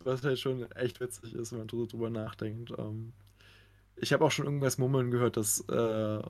[0.00, 2.72] was halt schon echt witzig ist, wenn man drü- drüber nachdenkt.
[2.78, 3.12] Ähm,
[3.96, 6.22] ich habe auch schon irgendwas murmeln gehört, dass, äh,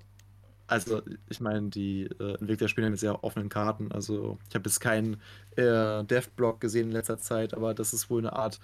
[0.71, 3.91] also ich meine, die äh, Entwickler spielen ja mit sehr offenen Karten.
[3.91, 5.21] Also ich habe jetzt keinen
[5.57, 8.61] äh, Dev-Blog gesehen in letzter Zeit, aber dass es wohl eine Art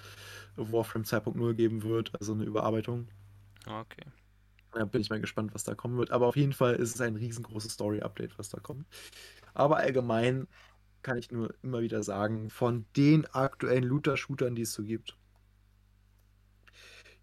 [0.54, 3.08] Warframe 2.0 geben wird, also eine Überarbeitung.
[3.66, 4.04] Okay.
[4.70, 6.12] Da bin ich mal gespannt, was da kommen wird.
[6.12, 8.86] Aber auf jeden Fall ist es ein riesengroßes Story-Update, was da kommt.
[9.54, 10.46] Aber allgemein
[11.02, 15.16] kann ich nur immer wieder sagen, von den aktuellen Looter-Shootern, die es so gibt,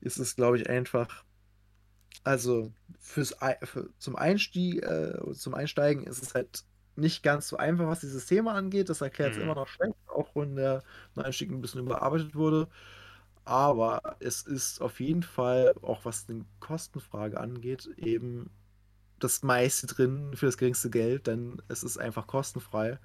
[0.01, 1.23] ist es, glaube ich, einfach.
[2.24, 6.64] Also fürs für, zum Einstieg, äh, zum Einsteigen ist es halt
[6.95, 8.90] nicht ganz so einfach, was dieses Thema angeht.
[8.90, 9.41] Das erklärt es Mhm.
[9.41, 10.84] immer noch schlecht, auch wenn der
[11.16, 12.70] Einstieg ein bisschen überarbeitet wurde.
[13.45, 18.52] Aber es ist auf jeden Fall, auch was die Kostenfrage angeht, eben
[19.20, 23.00] das meiste drin für das geringste Geld, denn es ist einfach kostenfrei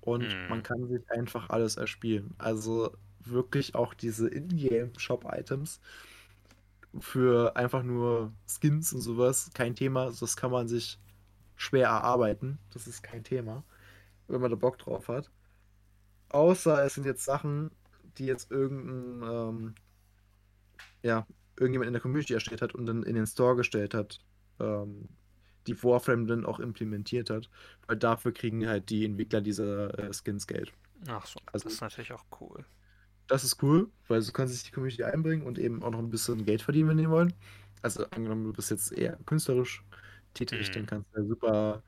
[0.00, 0.48] und Mhm.
[0.48, 2.34] man kann sich einfach alles erspielen.
[2.38, 5.80] Also wirklich auch diese Ingame-Shop-Items
[7.00, 10.12] für einfach nur Skins und sowas, kein Thema.
[10.18, 10.98] Das kann man sich
[11.56, 12.58] schwer erarbeiten.
[12.72, 13.64] Das ist kein Thema,
[14.28, 15.30] wenn man da Bock drauf hat.
[16.30, 17.70] Außer es sind jetzt Sachen,
[18.18, 19.74] die jetzt irgendein, ähm,
[21.02, 21.26] ja,
[21.58, 24.20] irgendjemand in der Community erstellt hat und dann in den Store gestellt hat,
[24.60, 25.08] ähm,
[25.66, 27.48] die Warframe dann auch implementiert hat.
[27.86, 30.72] Weil dafür kriegen halt die Entwickler diese äh, Skins Geld.
[31.08, 32.64] Ach so, Also- das ist natürlich auch cool.
[33.26, 36.10] Das ist cool, weil so kann sich die Community einbringen und eben auch noch ein
[36.10, 37.32] bisschen Geld verdienen, wenn die wollen.
[37.82, 39.84] Also angenommen, du bist jetzt eher künstlerisch
[40.34, 40.72] tätig, Mhm.
[40.72, 41.82] dann kannst du ja super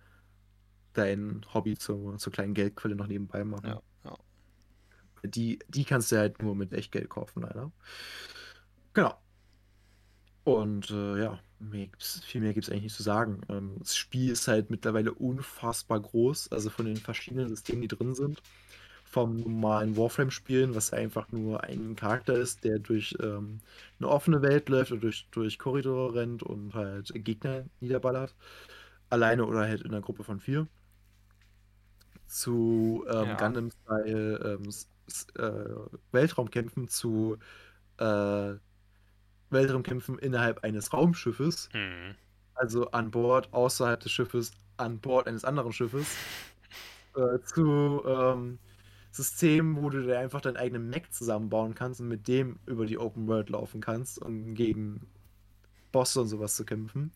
[0.95, 3.67] dein Hobby zur, zur kleinen Geldquelle noch nebenbei machen.
[3.67, 4.17] Ja, ja.
[5.25, 7.73] Die, die kannst du halt nur mit Echtgeld kaufen, leider.
[8.95, 9.23] Genau.
[10.45, 13.41] Und äh, ja, mehr viel mehr gibt es eigentlich nicht zu sagen.
[13.49, 18.15] Ähm, das Spiel ist halt mittlerweile unfassbar groß, also von den verschiedenen Systemen, die drin
[18.15, 18.43] sind.
[19.09, 23.61] Vom normalen Warframe-Spielen, was einfach nur ein Charakter ist, der durch ähm,
[23.99, 28.35] eine offene Welt läuft oder durch, durch Korridore rennt und halt Gegner niederballert.
[29.09, 30.67] Alleine oder halt in einer Gruppe von vier.
[32.27, 33.37] Zu ähm, Ja.
[33.37, 34.71] Gundam-Style ähm,
[35.39, 37.39] äh, Weltraumkämpfen, zu
[37.99, 38.55] äh,
[39.51, 42.17] Weltraumkämpfen innerhalb eines Raumschiffes, Mhm.
[42.55, 46.09] also an Bord, außerhalb des Schiffes, an Bord eines anderen Schiffes,
[47.17, 48.59] äh, zu ähm,
[49.17, 52.99] Systemen, wo du dir einfach deinen eigenen Mech zusammenbauen kannst und mit dem über die
[52.99, 55.07] Open World laufen kannst, um gegen
[55.93, 57.13] Bosse und sowas zu kämpfen.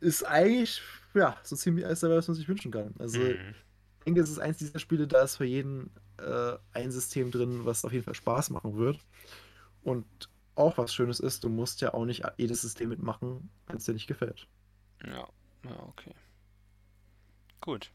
[0.00, 0.80] Ist eigentlich,
[1.14, 2.94] ja, so ziemlich alles dabei, was man sich wünschen kann.
[2.98, 3.54] Also, Mhm.
[4.00, 7.64] ich denke, es ist eins dieser Spiele, da ist für jeden äh, ein System drin,
[7.64, 9.00] was auf jeden Fall Spaß machen wird.
[9.82, 10.06] Und
[10.56, 13.94] auch was Schönes ist, du musst ja auch nicht jedes System mitmachen, wenn es dir
[13.94, 14.48] nicht gefällt.
[15.04, 15.26] Ja,
[15.64, 16.14] ja, okay.
[17.60, 17.90] Gut.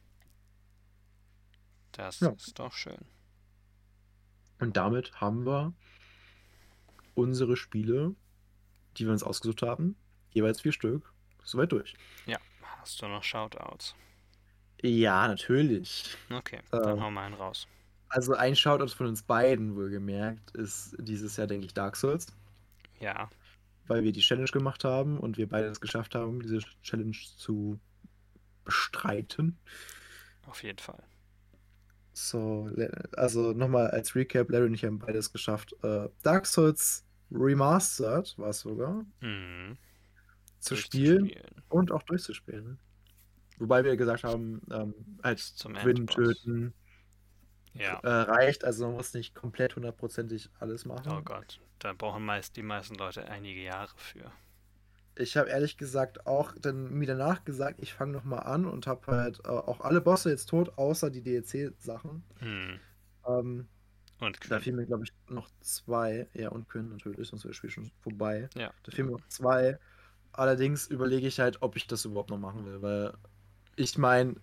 [1.93, 2.29] Das Ja.
[2.31, 3.05] ist doch schön.
[4.59, 5.73] Und damit haben wir
[7.15, 8.15] unsere Spiele,
[8.97, 9.95] die wir uns ausgesucht haben,
[10.31, 11.13] jeweils vier Stück,
[11.43, 11.95] soweit durch.
[12.25, 12.39] Ja,
[12.79, 13.95] hast du noch Shoutouts?
[14.81, 16.17] Ja, natürlich.
[16.29, 17.01] Okay, dann Ähm.
[17.01, 17.67] hau mal einen raus.
[18.09, 22.27] Also ein Shoutout von uns beiden, wohlgemerkt, ist dieses Jahr, denke ich, Dark Souls,
[22.99, 23.29] Ja,
[23.87, 27.79] weil wir die Challenge gemacht haben und wir beide es geschafft haben, diese Challenge zu
[28.65, 29.57] bestreiten.
[30.47, 31.03] auf jeden Fall.
[32.13, 32.69] So,
[33.17, 35.75] also nochmal als Recap, Larry und ich haben beides geschafft.
[35.83, 39.77] Äh, Dark Souls Remastered war es sogar, Mhm.
[40.59, 41.31] zu spielen
[41.69, 42.79] und auch durchzuspielen.
[43.57, 46.15] Wobei wir gesagt haben, ähm, halt Zum Endboss.
[46.15, 46.73] töten
[47.73, 47.99] Ja.
[48.03, 51.11] äh, reicht, also man muss nicht komplett hundertprozentig alles machen.
[51.11, 54.31] Oh Gott, da brauchen meist die meisten Leute einige Jahre für.
[55.17, 59.11] Ich habe ehrlich gesagt auch dann mir danach gesagt, ich fange nochmal an und habe
[59.11, 62.23] halt äh, auch alle Bosse jetzt tot, außer die DLC-Sachen.
[62.39, 62.79] Hm.
[63.27, 63.67] Ähm,
[64.19, 64.59] Und da Quinn.
[64.59, 66.27] fehlen mir, glaube ich, noch zwei.
[66.33, 68.49] Ja, und Quinn natürlich, sonst wäre das Spiel schon vorbei.
[68.55, 68.73] Ja.
[68.83, 69.79] Da fehlen mir noch zwei.
[70.31, 73.13] Allerdings überlege ich halt, ob ich das überhaupt noch machen will, weil
[73.75, 74.35] ich meine,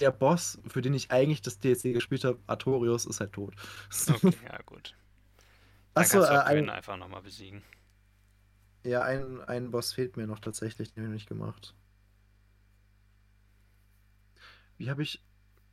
[0.00, 3.54] der Boss, für den ich eigentlich das DLC gespielt habe, Artorius, ist halt tot.
[4.08, 4.96] Okay, ja gut.
[5.94, 7.62] Dann Achso, kannst äh, du ein, Quinn einfach nochmal besiegen.
[8.84, 11.74] Ja, ein, ein Boss fehlt mir noch tatsächlich, den habe ich nicht gemacht.
[14.78, 15.22] Wie habe ich.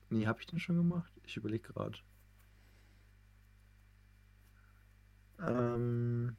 [0.09, 1.11] Nee, habe ich den schon gemacht?
[1.23, 1.97] Ich überlege gerade.
[5.39, 6.35] Ähm.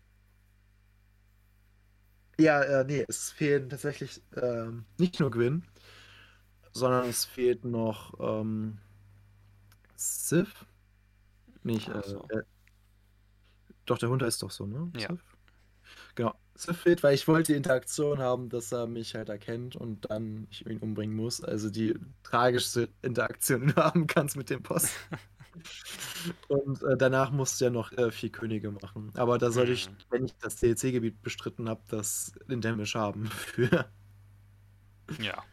[2.41, 5.65] Ja, äh, nee, es fehlen tatsächlich ähm, nicht nur Gwyn,
[6.73, 8.79] sondern es fehlt noch ähm,
[9.97, 10.67] Sif.
[11.65, 12.29] Nicht, äh, so.
[12.29, 12.43] äh,
[13.87, 14.93] doch, der Hund heißt doch so, ne?
[14.95, 15.09] Ja.
[15.09, 15.37] Sif?
[16.15, 20.11] Genau, Sif fehlt, weil ich wollte die Interaktion haben, dass er mich halt erkennt und
[20.11, 21.41] dann ich ihn umbringen muss.
[21.43, 21.95] Also die
[22.25, 24.91] tragischste Interaktion, die du haben kannst mit dem Boss.
[26.49, 29.13] Und äh, danach musst du ja noch äh, vier Könige machen.
[29.17, 29.97] Aber da sollte ich, Mhm.
[30.11, 33.91] wenn ich das DLC-Gebiet bestritten habe, das den Damage haben für,
[35.19, 35.45] Ja.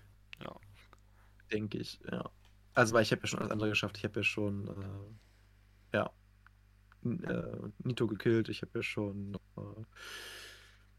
[1.52, 2.30] denke ich, ja.
[2.74, 3.98] Also, weil ich habe ja schon alles andere geschafft.
[3.98, 4.68] Ich habe ja schon,
[5.94, 6.12] äh, ja,
[7.06, 8.50] äh, Nito gekillt.
[8.50, 9.62] Ich habe ja schon äh,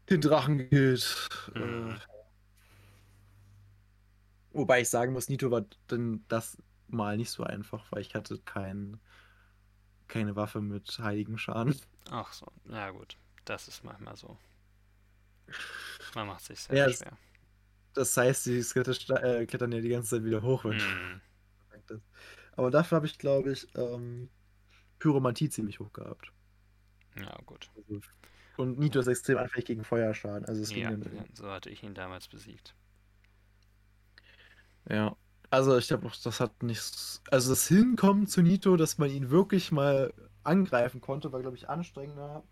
[0.09, 0.59] den Drachen.
[0.71, 0.97] Äh,
[1.55, 1.97] Mhm.
[4.51, 6.57] wobei ich sagen muss, Nito war dann das
[6.87, 8.99] mal nicht so einfach, weil ich hatte kein,
[10.07, 11.79] keine Waffe mit heiligen Schaden.
[12.11, 13.17] Ach so, ja gut.
[13.45, 14.37] Das ist manchmal so.
[16.15, 17.17] Man macht sich sehr Ja, schwer.
[17.93, 21.21] Das heißt, die Skelette äh, klettern ja die ganze Zeit wieder hoch, wenn Mhm.
[22.57, 24.29] Aber dafür habe ich, glaube ich, ähm,
[24.99, 26.33] Pyromantie ziemlich hoch gehabt.
[27.15, 27.69] Ja, gut.
[27.75, 28.01] Also,
[28.57, 30.45] und Nito ist extrem anfällig gegen Feuerschaden.
[30.45, 32.75] Also es ging Ja, dann ja, so hatte ich ihn damals besiegt.
[34.89, 35.15] Ja.
[35.49, 37.21] Also ich glaube, das hat nichts.
[37.31, 40.13] Also das Hinkommen zu Nito, dass man ihn wirklich mal
[40.43, 42.43] angreifen konnte, war, glaube ich, anstrengender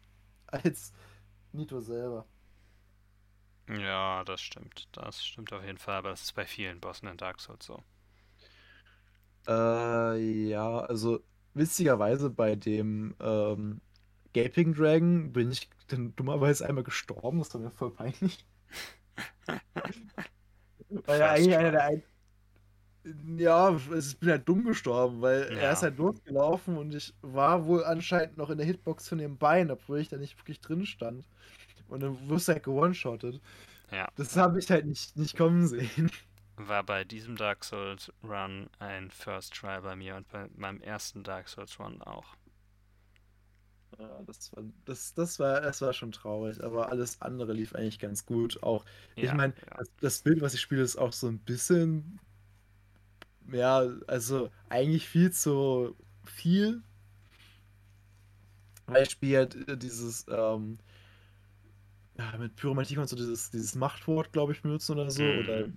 [0.47, 0.93] als
[1.53, 2.27] Nito selber.
[3.69, 4.87] Ja, das stimmt.
[4.93, 7.83] Das stimmt auf jeden Fall, aber das ist bei vielen Bossen in Dark Souls so.
[9.47, 11.23] Äh, ja, also
[11.53, 13.81] witzigerweise bei dem ähm,
[14.35, 17.39] Gaping Dragon bin ich dann dummerweise einmal gestorben.
[17.39, 18.45] Das war mir voll peinlich.
[20.89, 22.03] Weil First eigentlich einer der ein...
[23.37, 25.59] Ja, ich bin halt dumm gestorben, weil Ja.
[25.59, 29.37] er ist halt losgelaufen und ich war wohl anscheinend noch in der Hitbox von dem
[29.37, 31.23] Bein, obwohl ich da nicht wirklich drin stand.
[31.87, 33.39] Und dann wirst du halt gewone-shottet.
[33.91, 34.07] Ja.
[34.15, 36.09] Das habe ich halt nicht, nicht kommen sehen.
[36.57, 41.23] War bei diesem Dark Souls Run ein First Try bei mir und bei meinem ersten
[41.23, 42.35] Dark Souls Run auch.
[43.97, 47.99] Ja, das war, das, das war, das war schon traurig, aber alles andere lief eigentlich
[47.99, 48.61] ganz gut.
[48.61, 48.85] Auch,
[49.19, 49.77] ich Ja, meine, ja.
[49.77, 52.19] das, das Bild, was ich spiele, ist auch so ein bisschen,
[53.51, 56.81] ja, also eigentlich viel zu viel.
[58.87, 60.77] Weil ich spiele halt äh, dieses, ähm,
[62.17, 65.23] ja, mit Pyromantie kannst du dieses, dieses Machtwort, glaube ich, benutzen oder so.
[65.23, 65.37] Mhm.
[65.37, 65.67] Oder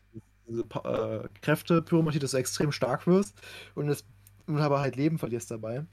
[0.48, 3.40] diese äh, Kräfte, Pyromantie, dass du extrem stark wirst
[3.74, 4.04] und, das,
[4.46, 5.84] und aber halt Leben verlierst dabei.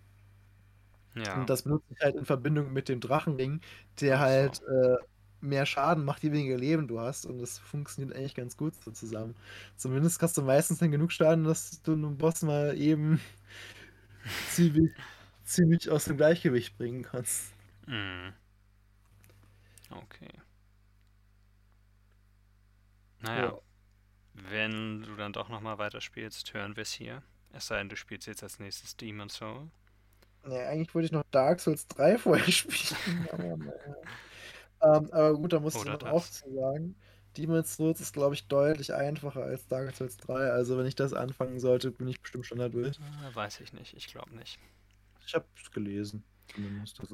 [1.16, 1.34] Ja.
[1.34, 3.62] Und das benutze ich halt in Verbindung mit dem Drachenring,
[4.02, 4.44] der Ach so.
[4.44, 4.98] halt äh,
[5.42, 7.26] mehr Schaden macht, je weniger Leben du hast.
[7.26, 9.36] Und das funktioniert eigentlich ganz gut so zusammen.
[9.78, 13.22] Zumindest hast du meistens dann genug Schaden, dass du einen Boss mal eben
[14.48, 14.92] ziemlich,
[15.44, 17.56] ziemlich aus dem Gleichgewicht bringen kannst.
[17.88, 18.34] Mhm.
[19.92, 20.42] Okay.
[23.20, 23.60] Naja, Ja.
[24.34, 27.24] wenn du dann doch nochmal weiterspielst, hören wir es hier.
[27.54, 29.72] Es sei denn, du spielst jetzt als nächstes Demon Soul.
[30.48, 33.28] Ja, eigentlich wollte ich noch Dark Souls 3 vorher spielen.
[33.32, 33.74] Aber, naja.
[34.84, 36.96] ähm, aber gut, da muss ich Oder noch auch zu sagen.
[37.38, 40.52] Demon's Souls ist, glaube ich, deutlich einfacher als Dark Souls 3.
[40.52, 42.98] Also, wenn ich das anfangen sollte, bin ich bestimmt schon da durch.
[42.98, 44.60] Äh, weiß ich nicht, ich glaube nicht.
[45.26, 46.24] Ich habe es gelesen.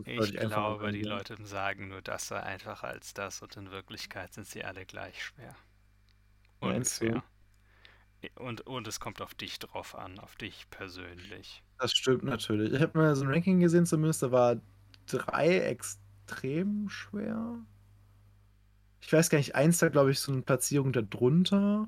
[0.06, 1.04] Ich glaube, die.
[1.04, 5.24] Leute sagen nur, das sei einfacher als das und in Wirklichkeit sind sie alle gleich
[5.24, 5.56] schwer.
[6.60, 6.68] Du?
[6.68, 7.24] Ungefähr.
[8.36, 11.64] Und, und es kommt auf dich drauf an, auf dich persönlich.
[11.80, 12.74] Das stimmt natürlich.
[12.74, 14.22] Ich habe mal so ein Ranking gesehen, zumindest.
[14.22, 14.58] Da war
[15.08, 17.58] 3 extrem schwer.
[19.02, 21.88] Ich weiß gar nicht, eins da, glaube ich, so eine Platzierung darunter.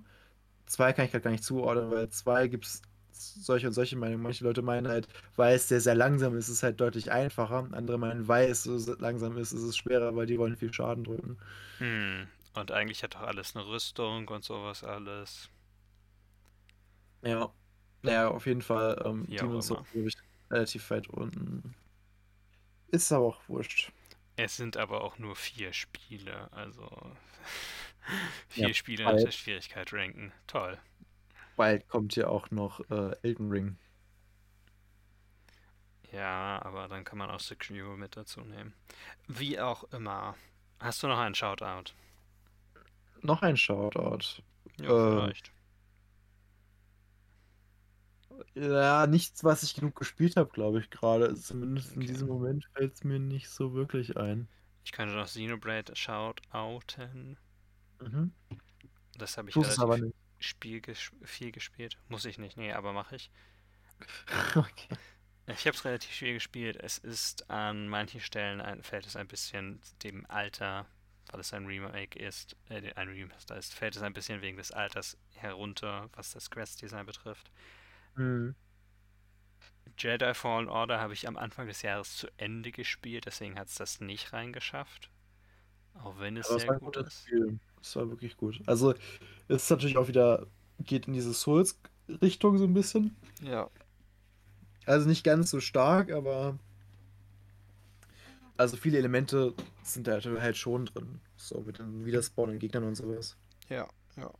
[0.66, 2.82] Zwei kann ich gerade gar nicht zuordnen, weil zwei gibt es
[3.12, 4.24] solche und solche Meinungen.
[4.24, 7.68] Manche Leute meinen halt, weil es sehr, sehr langsam ist, ist es halt deutlich einfacher.
[7.72, 11.04] Andere meinen, weil es so langsam ist, ist es schwerer, weil die wollen viel Schaden
[11.04, 11.38] drücken.
[11.78, 12.28] Hm.
[12.56, 15.50] Und eigentlich hat doch alles eine Rüstung und sowas alles.
[17.24, 17.54] Ja.
[18.04, 19.02] Naja, auf jeden Fall.
[19.06, 19.68] Ähm, auch Demon's.
[19.68, 20.16] Souls, glaube ich,
[20.52, 21.76] relativ weit unten.
[22.88, 23.92] Ist aber auch wurscht.
[24.36, 26.88] Es sind aber auch nur vier Spiele, also
[28.48, 29.24] vier Ja, Spiele nach bald.
[29.24, 30.32] der Schwierigkeit ranken.
[30.48, 30.80] Toll.
[31.56, 33.80] Bald kommt ja auch noch äh, Elden Ring.
[36.12, 38.74] Ja, aber dann kann man auch Sekiro mit dazu nehmen.
[39.28, 40.36] Wie auch immer.
[40.80, 41.94] Hast du noch einen Shoutout?
[43.24, 44.44] Noch ein Shoutout.
[44.78, 45.53] Ja, Äh, vielleicht.
[48.56, 51.36] Ja, nichts, was ich genug gespielt habe, glaube ich, gerade.
[51.36, 52.08] Zumindest in Okay.
[52.08, 54.48] diesem Moment fällt es mir nicht so wirklich ein.
[54.86, 57.38] Ich könnte noch Xenoblade shoutouten.
[58.00, 58.34] Mhm.
[59.18, 60.16] Das habe ich Tust relativ aber nicht.
[60.40, 61.98] Spiel ges viel gespielt.
[62.10, 63.32] Muss ich nicht, nee, aber mache ich.
[64.56, 64.98] Okay.
[65.48, 66.78] Ich habe es relativ viel gespielt.
[66.78, 70.86] Es ist an manchen Stellen ein, fällt es ein bisschen dem Alter,
[71.32, 74.72] weil es ein Remake ist, äh, ein Remaster ist, fällt es ein bisschen wegen des
[74.72, 77.52] Alters herunter, was das Quest-Design betrifft.
[78.16, 78.56] Mhm.
[79.98, 83.76] Jedi Fallen Order habe ich am Anfang des Jahres zu Ende gespielt, deswegen hat es
[83.76, 85.10] das nicht reingeschafft.
[85.96, 87.22] Auch wenn es Aber sehr gut ist.
[87.28, 87.60] Spiel.
[87.82, 88.62] Es war wirklich gut.
[88.66, 88.94] Also,
[89.48, 90.48] es ist natürlich auch wieder,
[90.80, 93.16] geht in diese Souls-Richtung so ein bisschen.
[93.42, 93.70] Ja.
[94.86, 96.58] Also nicht ganz so stark, aber.
[98.58, 101.20] Also viele Elemente sind da halt schon drin.
[101.36, 103.38] So mit den wiederspawnenden Gegnern und sowas.
[103.70, 104.32] Ja, ja.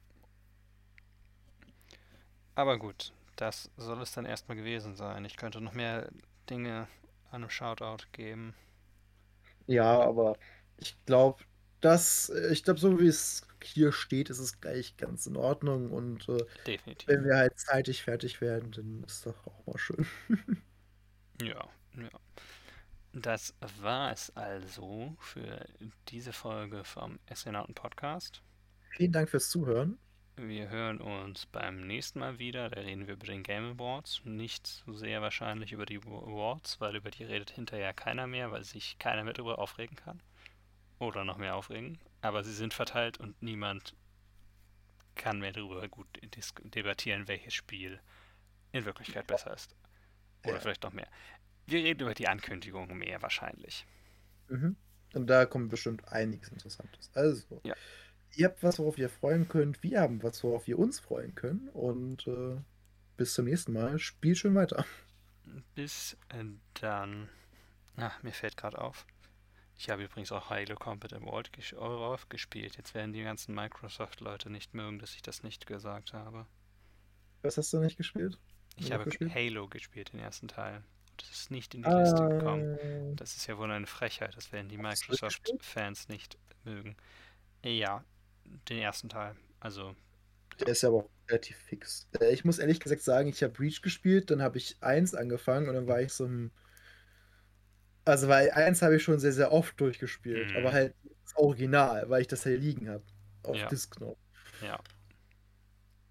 [2.56, 5.26] Aber gut, das soll es dann erstmal gewesen sein.
[5.26, 6.10] Ich könnte noch mehr
[6.50, 6.88] Dinge
[7.32, 8.54] an einem Shoutout geben.
[9.66, 10.38] Ja, aber
[10.78, 11.44] ich glaube,
[11.82, 15.92] das, ich glaube, so wie es hier steht, ist es gleich ganz in Ordnung.
[15.92, 16.78] Und äh,
[17.08, 20.06] wenn wir halt zeitig fertig werden, dann ist doch auch mal schön.
[21.42, 22.10] Ja, ja.
[23.12, 25.66] Das war es also für
[26.10, 28.44] diese Folge vom Essenauten Podcast.
[28.92, 29.98] Vielen Dank fürs Zuhören.
[30.36, 32.70] Wir hören uns beim nächsten Mal wieder.
[32.70, 34.22] Da reden wir über den Game Awards.
[34.26, 38.64] Nicht so sehr wahrscheinlich über die Awards, weil über die redet hinterher keiner mehr, weil
[38.64, 40.22] sich keiner mehr darüber aufregen kann.
[40.98, 42.00] Oder noch mehr aufregen.
[42.22, 43.96] Aber sie sind verteilt und niemand
[45.16, 46.08] kann mehr darüber gut
[46.64, 48.00] debattieren, welches Spiel
[48.72, 49.76] in Wirklichkeit besser ist.
[50.44, 50.60] Oder Ja.
[50.60, 51.08] vielleicht noch mehr.
[51.68, 53.86] Wir reden über die Ankündigung mehr wahrscheinlich.
[54.48, 54.76] Mhm.
[55.14, 57.12] Und da kommt bestimmt einiges Interessantes.
[57.14, 57.76] Also, Ja.
[58.36, 59.84] Ihr habt was, worauf ihr freuen könnt.
[59.84, 61.70] Wir haben was, worauf wir uns freuen können.
[61.70, 62.58] Und äh,
[63.18, 64.00] bis zum nächsten Mal.
[64.00, 64.86] Spielt schön weiter.
[65.76, 66.44] Bis äh,
[66.76, 67.30] dann.
[67.98, 69.06] Ach, mir fällt gerade auf.
[69.78, 71.52] Ich habe übrigens auch Halo Combat Award
[72.30, 72.78] gespielt.
[72.78, 76.46] Jetzt werden die ganzen Microsoft-Leute nicht mögen, dass ich das nicht gesagt habe.
[77.42, 78.40] Was hast du nicht gespielt?
[78.78, 79.34] Ich habe gespielt?
[79.34, 80.84] Halo gespielt, den ersten Teil.
[81.18, 82.78] Das ist nicht in die Liste gekommen.
[82.82, 84.78] Ah, Das ist ja wohl eine Frechheit, das werden die?
[84.78, 86.96] Microsoft-Fans nicht mögen.
[87.64, 88.04] Ja,
[88.46, 89.36] den ersten Teil.
[89.60, 89.96] Also,
[90.60, 92.10] der ist ja aber auch relativ fix.
[92.20, 95.70] Äh, Ich muss ehrlich gesagt sagen, ich habe Reach gespielt, dann habe ich 1 angefangen
[95.70, 96.52] und dann war ich so hm,
[98.06, 100.58] Also, weil 1 habe ich schon sehr, sehr oft durchgespielt, Mhm.
[100.58, 103.06] aber halt das Original, weil ich das hier liegen habe.
[103.44, 103.68] Auf Ja.
[103.68, 104.18] Disc noch.
[104.62, 104.84] ja.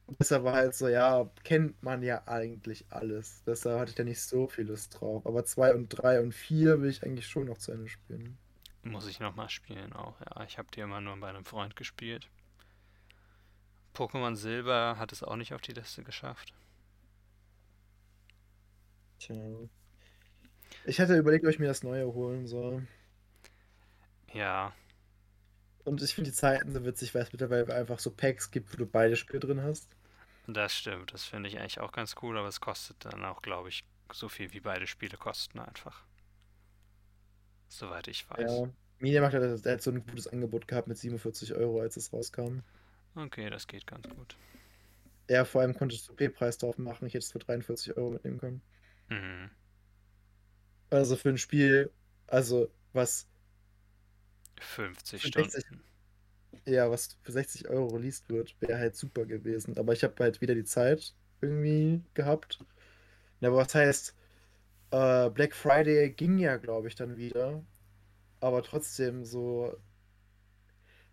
[0.06, 3.42] Und deshalb war halt so, ja, kennt man ja eigentlich alles.
[3.44, 5.26] Deshalb hatte ich da nicht so viel Lust drauf.
[5.26, 8.38] Aber 2 und 3 und 4 will ich eigentlich schon noch zu Ende spielen.
[8.82, 10.44] Muss ich nochmal spielen auch, ja.
[10.44, 12.30] Ich habe die immer nur bei einem Freund gespielt.
[13.94, 16.52] Pokémon Silber hat es auch nicht auf die Liste geschafft.
[19.18, 19.68] Tja.
[20.84, 22.86] Ich hatte überlegt, ob ich mir das Neue holen soll.
[24.32, 24.72] Ja,
[25.84, 28.76] Und ich finde die Zeiten so witzig, weil es mittlerweile einfach so Packs gibt, wo
[28.78, 29.88] du beide Spiele drin hast.
[30.46, 31.12] das stimmt.
[31.12, 34.28] Das finde ich eigentlich auch ganz cool, aber es kostet dann auch, glaube ich, so
[34.28, 36.04] viel wie beide Spiele kosten einfach.
[37.72, 38.50] Soweit ich weiß.
[38.50, 38.68] Ja.
[38.98, 42.58] Mediamarkt hat, der hat so ein gutes Angebot gehabt mit 47 Euro, als es rauskam.
[43.14, 44.36] Okay, das geht ganz gut.
[45.30, 47.06] Ja, vor allem konntest du P-Preis drauf machen.
[47.06, 48.62] Ich hätte es für 43 Euro mitnehmen können.
[49.08, 49.50] Mhm.
[50.90, 51.90] Also für ein Spiel,
[52.26, 53.26] also was,
[54.60, 55.50] 50 Für Stunden.
[55.50, 55.78] 60.
[56.66, 59.78] ja, was für 60 Euro released wird, wäre halt super gewesen.
[59.78, 62.58] Aber ich habe halt wieder die Zeit irgendwie gehabt.
[63.40, 64.14] Ja, aber was heißt,
[64.92, 67.64] äh, Black Friday ging ja, glaube ich, dann wieder.
[68.40, 69.76] Aber trotzdem so.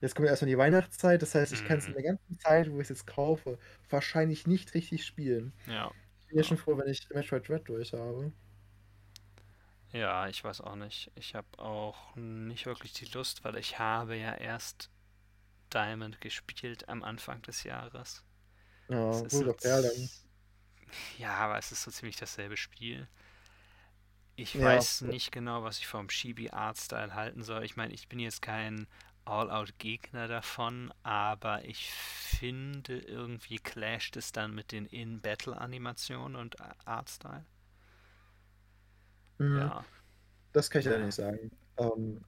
[0.01, 1.95] Jetzt kommt erstmal die Weihnachtszeit, das heißt, ich kann es in Mhm.
[1.95, 5.53] der ganzen Zeit, wo ich es jetzt kaufe, wahrscheinlich nicht richtig spielen.
[5.65, 5.91] Ja.
[6.21, 8.33] Ich bin ja schon froh, wenn ich Metroid Dread durch habe.
[9.91, 11.11] Ja, ich weiß auch nicht.
[11.15, 14.89] Ich habe auch nicht wirklich die Lust, weil ich habe ja erst
[15.73, 18.23] Diamond gespielt am Anfang des Jahres.
[18.89, 19.55] Ja, Rule so
[21.17, 23.07] Ja, aber es ist so ziemlich dasselbe Spiel.
[24.39, 24.67] Ich Ja.
[24.67, 27.65] weiß nicht genau, was ich vom Chibi Artstyle halten soll.
[27.65, 28.87] Ich meine, ich bin jetzt kein
[29.25, 36.55] All-Out-Gegner davon, aber ich finde, irgendwie clasht es dann mit den In-Battle-Animationen und
[36.85, 37.45] Artstyle.
[39.39, 39.57] Mhm.
[39.57, 39.85] Ja.
[40.53, 41.05] Das kann ich leider Ja.
[41.05, 41.51] nicht sagen.
[41.77, 42.21] Ähm,